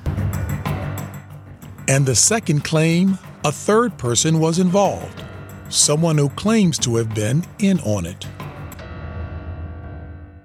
And 1.89 2.07
the 2.07 2.15
second 2.15 2.65
claim, 2.65 3.19
a 3.45 3.51
third 3.51 3.99
person 3.99 4.39
was 4.39 4.59
involved, 4.59 5.25
someone 5.69 6.19
who 6.19 6.29
claims 6.31 6.79
to 6.79 6.97
have 6.97 7.15
been 7.15 7.45
in 7.59 7.81
on 7.81 8.07
it. 8.07 8.27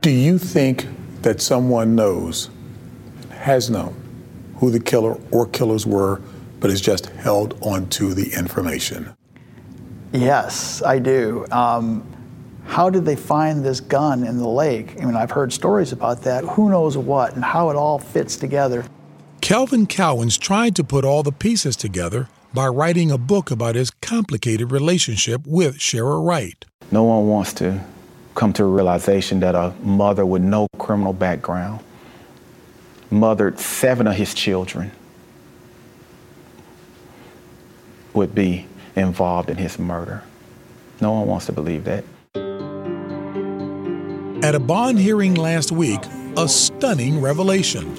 Do 0.02 0.10
you 0.10 0.38
think 0.38 0.88
that 1.22 1.42
someone 1.42 1.96
knows, 1.96 2.50
has 3.32 3.70
known, 3.70 3.96
who 4.58 4.72
the 4.72 4.80
killer 4.80 5.20
or 5.32 5.48
killers 5.48 5.86
were, 5.86 6.22
but 6.60 6.70
has 6.70 6.82
just 6.82 7.08
held 7.08 7.58
onto 7.62 8.14
the 8.14 8.34
information? 8.34 9.16
Yes, 10.14 10.82
I 10.84 11.00
do. 11.00 11.46
Um, 11.52 12.15
how 12.66 12.90
did 12.90 13.06
they 13.06 13.16
find 13.16 13.64
this 13.64 13.80
gun 13.80 14.26
in 14.26 14.38
the 14.38 14.48
lake? 14.48 15.02
I 15.02 15.06
mean, 15.06 15.16
I've 15.16 15.32
heard 15.32 15.54
stories 15.54 15.92
about 15.92 16.24
that. 16.24 16.44
Who 16.44 16.70
knows 16.70 16.98
what 16.98 17.36
and 17.36 17.44
how 17.44 17.70
it 17.70 17.76
all 17.76 18.00
fits 18.00 18.36
together. 18.36 18.86
Kelvin 19.42 19.86
Cowans 19.86 20.38
tried 20.38 20.76
to 20.76 20.84
put 20.84 21.06
all 21.06 21.24
the 21.24 21.32
pieces 21.32 21.76
together 21.76 22.28
by 22.54 22.68
writing 22.68 23.12
a 23.12 23.18
book 23.18 23.52
about 23.52 23.76
his 23.76 23.92
complicated 23.92 24.72
relationship 24.72 25.42
with 25.46 25.78
Sherra 25.78 26.26
Wright. 26.26 26.66
No 26.92 27.04
one 27.04 27.28
wants 27.28 27.54
to 27.54 27.82
come 28.34 28.54
to 28.54 28.64
a 28.64 28.68
realization 28.68 29.40
that 29.42 29.56
a 29.56 29.74
mother 29.82 30.26
with 30.26 30.42
no 30.42 30.68
criminal 30.78 31.14
background 31.14 31.82
mothered 33.12 33.60
seven 33.60 34.08
of 34.08 34.16
his 34.16 34.34
children 34.34 34.92
would 38.14 38.34
be 38.34 38.66
involved 38.96 39.50
in 39.50 39.58
his 39.58 39.78
murder. 39.78 40.24
No 41.02 41.12
one 41.12 41.28
wants 41.28 41.46
to 41.46 41.52
believe 41.52 41.84
that. 41.84 42.04
At 44.46 44.54
a 44.54 44.60
bond 44.60 45.00
hearing 45.00 45.34
last 45.34 45.72
week, 45.72 46.02
a 46.38 46.48
stunning 46.48 47.20
revelation. 47.20 47.96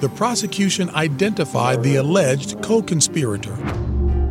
The 0.00 0.08
prosecution 0.08 0.88
identified 0.88 1.82
the 1.82 1.96
alleged 1.96 2.62
co 2.62 2.80
conspirator. 2.80 3.54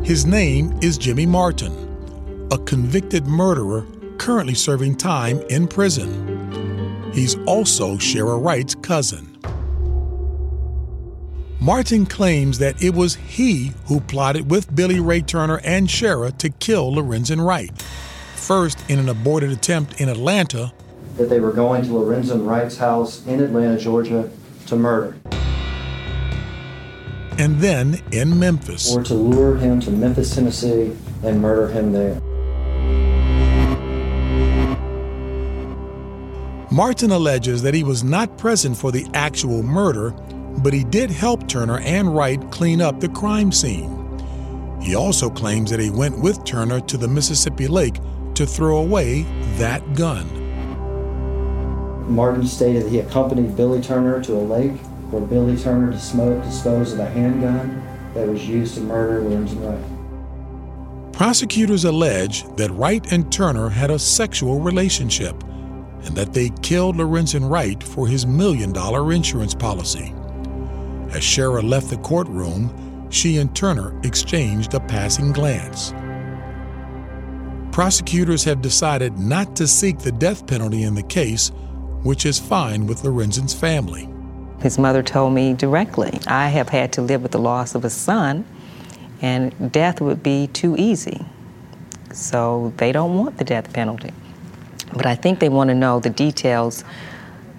His 0.03 0.25
name 0.25 0.75
is 0.81 0.97
Jimmy 0.97 1.27
Martin, 1.27 2.47
a 2.51 2.57
convicted 2.57 3.27
murderer 3.27 3.85
currently 4.17 4.55
serving 4.55 4.95
time 4.95 5.39
in 5.41 5.67
prison. 5.67 7.11
He's 7.13 7.35
also 7.45 7.97
Sherra 7.97 8.43
Wright's 8.43 8.73
cousin. 8.73 9.38
Martin 11.61 12.07
claims 12.07 12.57
that 12.57 12.81
it 12.81 12.95
was 12.95 13.13
he 13.13 13.73
who 13.85 13.99
plotted 13.99 14.49
with 14.49 14.75
Billy 14.75 14.99
Ray 14.99 15.21
Turner 15.21 15.61
and 15.63 15.88
Sherra 15.88 16.35
to 16.39 16.49
kill 16.49 16.93
Lorenzen 16.93 17.45
Wright. 17.45 17.79
First, 18.33 18.83
in 18.89 18.97
an 18.97 19.07
aborted 19.07 19.51
attempt 19.51 20.01
in 20.01 20.09
Atlanta, 20.09 20.73
that 21.18 21.30
they 21.30 21.39
were 21.39 21.51
going 21.51 21.84
to 21.84 21.89
Lorenzen 21.89 22.47
Wright's 22.47 22.78
house 22.78 23.26
in 23.26 23.41
Atlanta, 23.41 23.78
Georgia 23.78 24.30
to 24.68 24.76
murder. 24.76 25.18
And 27.39 27.59
then 27.59 28.01
in 28.11 28.39
Memphis. 28.39 28.95
Or 28.95 29.03
to 29.03 29.13
lure 29.13 29.57
him 29.57 29.80
to 29.82 29.91
Memphis, 29.91 30.34
Tennessee 30.34 30.95
and 31.24 31.41
murder 31.41 31.68
him 31.68 31.91
there. 31.91 32.22
Martin 36.72 37.11
alleges 37.11 37.61
that 37.61 37.74
he 37.74 37.84
was 37.84 38.03
not 38.03 38.38
present 38.38 38.78
for 38.78 38.91
the 38.91 39.07
actual 39.13 39.63
murder, 39.63 40.11
but 40.61 40.74
he 40.74 40.84
did 40.84 41.09
help 41.09 41.47
Turner 41.47 41.80
and 41.80 42.15
Wright 42.15 42.39
clean 42.51 42.82
up 42.82 42.99
the 42.99 43.09
crime 43.09 43.51
scene. 43.51 43.93
He 44.82 44.95
also 44.95 45.30
claims 45.30 45.72
that 45.72 45.80
he 45.80 45.89
went 45.89 46.20
with 46.20 46.43
Turner 46.43 46.80
to 46.82 46.97
the 46.97 47.07
Mississippi 47.07 47.68
Lake 47.68 47.99
to 48.36 48.45
throw 48.45 48.78
away 48.78 49.24
that 49.57 49.95
gun. 49.95 50.46
Martin 52.08 52.45
stated 52.47 52.88
he 52.88 52.99
accompanied 52.99 53.55
Billy 53.55 53.82
Turner 53.82 54.22
to 54.24 54.34
a 54.34 54.39
lake 54.39 54.78
where 55.12 55.22
Billy 55.22 55.58
Turner 55.58 55.91
disposed 55.91 56.93
of 56.93 56.99
a 56.99 57.10
handgun 57.10 57.84
that 58.14 58.28
was 58.28 58.47
used 58.47 58.76
to 58.76 58.82
murder 58.82 59.22
Lorenzen 59.22 59.64
Wright. 59.64 61.14
Prosecutors 61.14 61.86
allege 61.86 62.43
that 62.55 62.72
Wright 62.72 63.12
and 63.12 63.32
Turner 63.32 63.70
had 63.70 63.89
a 63.89 63.99
sexual 63.99 64.60
relationship 64.60 65.36
and 66.03 66.16
that 66.16 66.34
they 66.34 66.49
killed 66.62 66.95
Lorenzen 66.97 67.49
Wright 67.49 67.82
for 67.82 68.08
his 68.08 68.26
million 68.26 68.72
dollar 68.72 69.12
insurance 69.12 69.53
policy. 69.53 70.14
As 71.10 71.24
Sherra 71.24 71.64
left 71.68 71.89
the 71.89 71.97
courtroom, 71.97 73.10
she 73.10 73.38
and 73.38 73.55
Turner 73.55 73.99
exchanged 74.03 74.74
a 74.74 74.80
passing 74.80 75.32
glance. 75.32 75.93
Prosecutors 77.72 78.43
have 78.43 78.62
decided 78.62 79.18
not 79.18 79.55
to 79.55 79.68
seek 79.68 79.99
the 79.99 80.12
death 80.12 80.47
penalty 80.47 80.84
in 80.84 80.95
the 80.95 81.03
case, 81.03 81.51
which 82.03 82.25
is 82.25 82.39
fine 82.39 82.87
with 82.87 83.03
Lorenzen's 83.03 83.53
family. 83.53 84.09
His 84.61 84.79
mother 84.79 85.03
told 85.03 85.33
me 85.33 85.53
directly, 85.53 86.19
I 86.27 86.49
have 86.49 86.69
had 86.69 86.91
to 86.93 87.01
live 87.01 87.21
with 87.21 87.31
the 87.31 87.39
loss 87.39 87.75
of 87.75 87.85
a 87.85 87.89
son, 87.89 88.45
and 89.21 89.71
death 89.71 90.01
would 90.01 90.23
be 90.23 90.47
too 90.47 90.75
easy. 90.77 91.25
So 92.13 92.73
they 92.77 92.91
don't 92.91 93.17
want 93.17 93.37
the 93.37 93.43
death 93.43 93.71
penalty. 93.73 94.11
But 94.93 95.05
I 95.05 95.15
think 95.15 95.39
they 95.39 95.49
want 95.49 95.69
to 95.69 95.75
know 95.75 95.99
the 95.99 96.09
details 96.09 96.83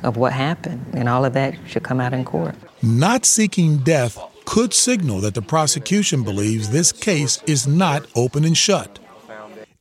of 0.02 0.16
what 0.16 0.32
happened, 0.32 0.84
and 0.94 1.08
all 1.08 1.24
of 1.24 1.34
that 1.34 1.54
should 1.66 1.82
come 1.82 2.00
out 2.00 2.12
in 2.12 2.24
court. 2.24 2.54
Not 2.82 3.24
seeking 3.24 3.78
death 3.78 4.18
could 4.44 4.72
signal 4.72 5.20
that 5.20 5.34
the 5.34 5.42
prosecution 5.42 6.24
believes 6.24 6.70
this 6.70 6.90
case 6.90 7.42
is 7.46 7.66
not 7.66 8.06
open 8.16 8.44
and 8.44 8.56
shut. 8.56 8.98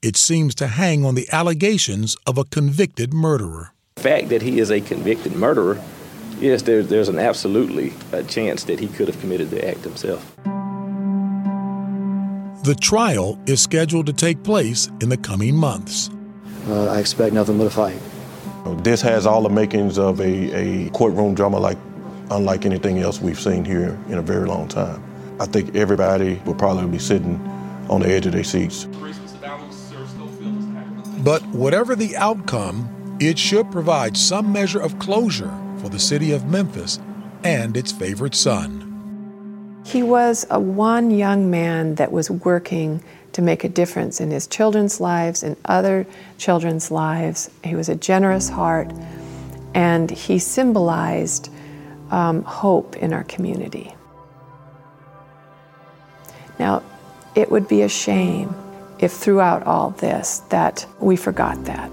It 0.01 0.17
seems 0.17 0.53
to 0.55 0.67
hang 0.67 1.05
on 1.05 1.15
the 1.15 1.27
allegations 1.31 2.17
of 2.27 2.37
a 2.37 2.43
convicted 2.43 3.13
murderer. 3.13 3.73
The 3.97 4.03
fact 4.03 4.29
that 4.29 4.43
he 4.43 4.59
is 4.59 4.69
a 4.69 4.79
convicted 4.79 5.35
murderer, 5.35 5.81
yes, 6.39 6.61
there, 6.61 6.83
there's 6.83 7.09
an 7.09 7.17
absolutely 7.17 7.93
a 8.11 8.21
chance 8.21 8.63
that 8.65 8.79
he 8.79 8.87
could 8.87 9.07
have 9.07 9.19
committed 9.19 9.49
the 9.49 9.67
act 9.67 9.79
himself. 9.79 10.35
The 12.63 12.77
trial 12.79 13.39
is 13.47 13.59
scheduled 13.59 14.05
to 14.05 14.13
take 14.13 14.43
place 14.43 14.87
in 15.01 15.09
the 15.09 15.17
coming 15.17 15.55
months. 15.55 16.11
Uh, 16.67 16.91
I 16.91 16.99
expect 16.99 17.33
nothing 17.33 17.57
but 17.57 17.65
a 17.65 17.69
fight. 17.71 17.99
This 18.83 19.01
has 19.01 19.25
all 19.25 19.41
the 19.41 19.49
makings 19.49 19.97
of 19.97 20.19
a, 20.19 20.85
a 20.85 20.89
courtroom 20.91 21.33
drama 21.33 21.57
like 21.57 21.79
unlike 22.29 22.67
anything 22.67 22.99
else 22.99 23.19
we've 23.19 23.39
seen 23.39 23.65
here 23.65 23.97
in 24.09 24.19
a 24.19 24.21
very 24.21 24.45
long 24.45 24.67
time. 24.67 25.03
I 25.39 25.47
think 25.47 25.75
everybody 25.75 26.39
will 26.45 26.53
probably 26.53 26.85
be 26.87 26.99
sitting 26.99 27.39
on 27.89 28.01
the 28.01 28.09
edge 28.09 28.27
of 28.27 28.33
their 28.33 28.43
seats. 28.43 28.85
But 31.23 31.41
whatever 31.47 31.95
the 31.95 32.15
outcome, 32.15 32.93
it 33.20 33.39
should 33.39 33.72
provide 33.72 34.15
some 34.15 34.51
measure 34.51 34.80
of 34.80 34.99
closure 34.99 35.53
for 35.80 35.89
the 35.89 35.99
city 35.99 36.32
of 36.32 36.45
Memphis 36.45 36.99
and 37.43 37.76
its 37.76 37.91
favorite 37.91 38.36
son. 38.36 39.82
He 39.86 40.03
was 40.03 40.45
a 40.49 40.59
one 40.59 41.11
young 41.11 41.49
man 41.49 41.95
that 41.95 42.11
was 42.11 42.30
working 42.30 43.03
to 43.34 43.41
make 43.41 43.63
a 43.63 43.70
difference 43.70 44.20
in 44.20 44.32
his 44.32 44.45
children's 44.47 44.99
lives 44.99 45.43
and 45.43 45.55
other 45.65 46.05
children's 46.38 46.91
lives. 46.91 47.49
He 47.63 47.76
was 47.76 47.88
a 47.88 47.95
generous 47.95 48.49
heart, 48.49 48.91
and 49.74 50.11
he 50.11 50.39
symbolized 50.39 51.49
um, 52.11 52.43
hope 52.43 52.97
in 52.97 53.13
our 53.13 53.24
community. 53.24 53.93
Now, 56.59 56.84
it 57.36 57.51
would 57.51 57.68
be 57.68 57.84
a 57.84 57.89
shame 57.89 58.53
if 58.99 59.13
throughout 59.13 59.63
all 59.63 59.91
this 59.91 60.39
that 60.49 60.86
we 60.99 61.15
forgot 61.15 61.63
that. 61.65 61.91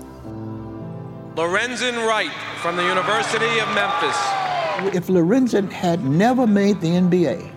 Lorenzen 1.37 2.07
Wright 2.07 2.31
from 2.59 2.77
the 2.77 2.85
University 2.85 3.59
of 3.59 3.67
Memphis. 3.75 4.17
If 4.95 5.09
Lorenzen 5.09 5.69
had 5.69 6.05
never 6.05 6.47
made 6.47 6.81
the 6.81 6.91
NBA, 6.91 7.51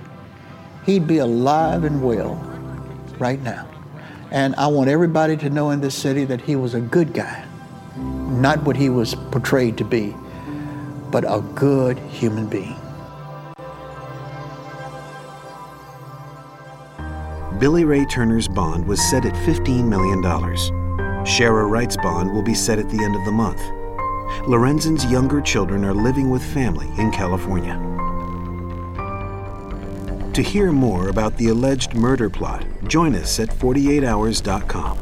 he'd 0.84 1.05
be 1.05 1.19
alive 1.19 1.84
and 1.84 2.01
well 2.01 2.36
right 3.19 3.39
now. 3.43 3.69
And 4.32 4.55
I 4.55 4.65
want 4.65 4.89
everybody 4.89 5.38
to 5.38 5.51
know 5.51 5.69
in 5.69 5.80
this 5.80 5.93
city 5.93 6.25
that 6.25 6.41
he 6.41 6.55
was 6.55 6.73
a 6.73 6.82
good 6.82 7.13
guy, 7.13 7.45
not 7.95 8.63
what 8.63 8.75
he 8.75 8.89
was 8.89 9.13
portrayed 9.30 9.78
to 9.78 9.84
be, 9.84 10.15
but 11.11 11.23
a 11.28 11.41
good 11.53 11.99
human 11.99 12.47
being. 12.47 12.75
Billy 17.59 17.86
Ray 17.86 18.05
Turner's 18.05 18.47
bond 18.47 18.88
was 18.88 18.99
set 18.99 19.23
at 19.23 19.34
$15 19.34 19.88
million. 19.88 20.86
Sherra 21.28 21.69
Wright's 21.69 21.97
bond 21.97 22.34
will 22.34 22.41
be 22.41 22.53
set 22.53 22.80
at 22.80 22.89
the 22.89 23.03
end 23.03 23.13
of 23.13 23.25
the 23.25 23.32
month. 23.32 23.59
Lorenzen's 24.47 25.05
younger 25.11 25.41
children 25.41 25.84
are 25.84 25.93
living 25.93 26.30
with 26.30 26.41
family 26.41 26.88
in 26.97 27.11
California. 27.11 27.75
To 30.34 30.41
hear 30.41 30.71
more 30.71 31.09
about 31.09 31.36
the 31.36 31.49
alleged 31.49 31.95
murder 31.95 32.30
plot, 32.30 32.65
join 32.88 33.13
us 33.13 33.41
at 33.41 33.49
48hours.com. 33.49 34.97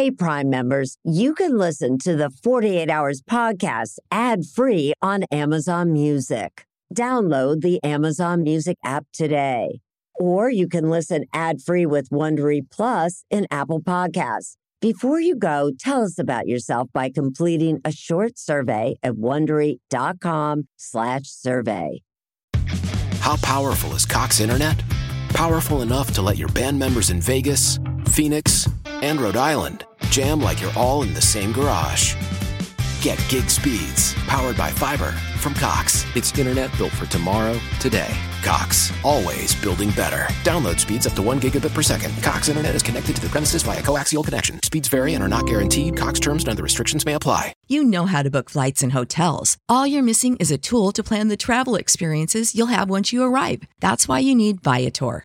Hey, 0.00 0.10
Prime 0.10 0.48
members, 0.48 0.96
you 1.04 1.34
can 1.34 1.58
listen 1.58 1.98
to 1.98 2.16
the 2.16 2.30
48 2.30 2.88
Hours 2.88 3.20
podcast 3.20 3.98
ad 4.10 4.46
free 4.46 4.94
on 5.02 5.24
Amazon 5.30 5.92
Music. 5.92 6.64
Download 6.96 7.60
the 7.60 7.84
Amazon 7.84 8.42
Music 8.42 8.78
app 8.82 9.04
today. 9.12 9.82
Or 10.18 10.48
you 10.48 10.68
can 10.68 10.88
listen 10.88 11.26
ad 11.34 11.60
free 11.60 11.84
with 11.84 12.08
Wondery 12.08 12.62
Plus 12.70 13.26
in 13.28 13.46
Apple 13.50 13.82
Podcasts. 13.82 14.56
Before 14.80 15.20
you 15.20 15.36
go, 15.36 15.70
tell 15.78 16.02
us 16.02 16.18
about 16.18 16.48
yourself 16.48 16.88
by 16.94 17.10
completing 17.10 17.82
a 17.84 17.92
short 17.92 18.38
survey 18.38 18.94
at 19.02 19.16
wondery.com/slash 19.16 21.24
survey. 21.24 22.00
How 23.20 23.36
powerful 23.42 23.94
is 23.94 24.06
Cox 24.06 24.40
Internet? 24.40 24.82
Powerful 25.34 25.82
enough 25.82 26.14
to 26.14 26.22
let 26.22 26.38
your 26.38 26.48
band 26.48 26.78
members 26.78 27.10
in 27.10 27.20
Vegas, 27.20 27.78
Phoenix, 28.06 28.66
and 29.02 29.20
Rhode 29.20 29.36
Island 29.36 29.84
jam 30.10 30.40
like 30.40 30.60
you're 30.60 30.72
all 30.76 31.02
in 31.02 31.14
the 31.14 31.20
same 31.20 31.52
garage. 31.52 32.14
Get 33.00 33.24
gig 33.28 33.48
speeds 33.48 34.14
powered 34.26 34.56
by 34.56 34.70
fiber 34.70 35.12
from 35.38 35.54
Cox. 35.54 36.04
It's 36.14 36.38
internet 36.38 36.76
built 36.76 36.92
for 36.92 37.06
tomorrow, 37.06 37.58
today. 37.80 38.14
Cox, 38.42 38.92
always 39.02 39.54
building 39.54 39.90
better. 39.90 40.24
Download 40.44 40.78
speeds 40.78 41.06
up 41.06 41.14
to 41.14 41.22
one 41.22 41.40
gigabit 41.40 41.72
per 41.72 41.82
second. 41.82 42.12
Cox 42.22 42.48
internet 42.48 42.74
is 42.74 42.82
connected 42.82 43.16
to 43.16 43.22
the 43.22 43.28
premises 43.28 43.62
via 43.62 43.80
coaxial 43.80 44.22
connection. 44.22 44.60
Speeds 44.62 44.88
vary 44.88 45.14
and 45.14 45.24
are 45.24 45.28
not 45.28 45.46
guaranteed. 45.46 45.96
Cox 45.96 46.20
terms 46.20 46.42
and 46.42 46.50
other 46.50 46.62
restrictions 46.62 47.06
may 47.06 47.14
apply. 47.14 47.54
You 47.68 47.82
know 47.84 48.04
how 48.04 48.22
to 48.22 48.30
book 48.30 48.50
flights 48.50 48.82
and 48.82 48.92
hotels. 48.92 49.56
All 49.68 49.86
you're 49.86 50.02
missing 50.02 50.36
is 50.36 50.50
a 50.50 50.58
tool 50.58 50.92
to 50.92 51.02
plan 51.02 51.28
the 51.28 51.36
travel 51.36 51.76
experiences 51.76 52.54
you'll 52.54 52.66
have 52.66 52.90
once 52.90 53.12
you 53.12 53.22
arrive. 53.22 53.62
That's 53.80 54.06
why 54.06 54.18
you 54.18 54.34
need 54.34 54.62
Viator. 54.62 55.24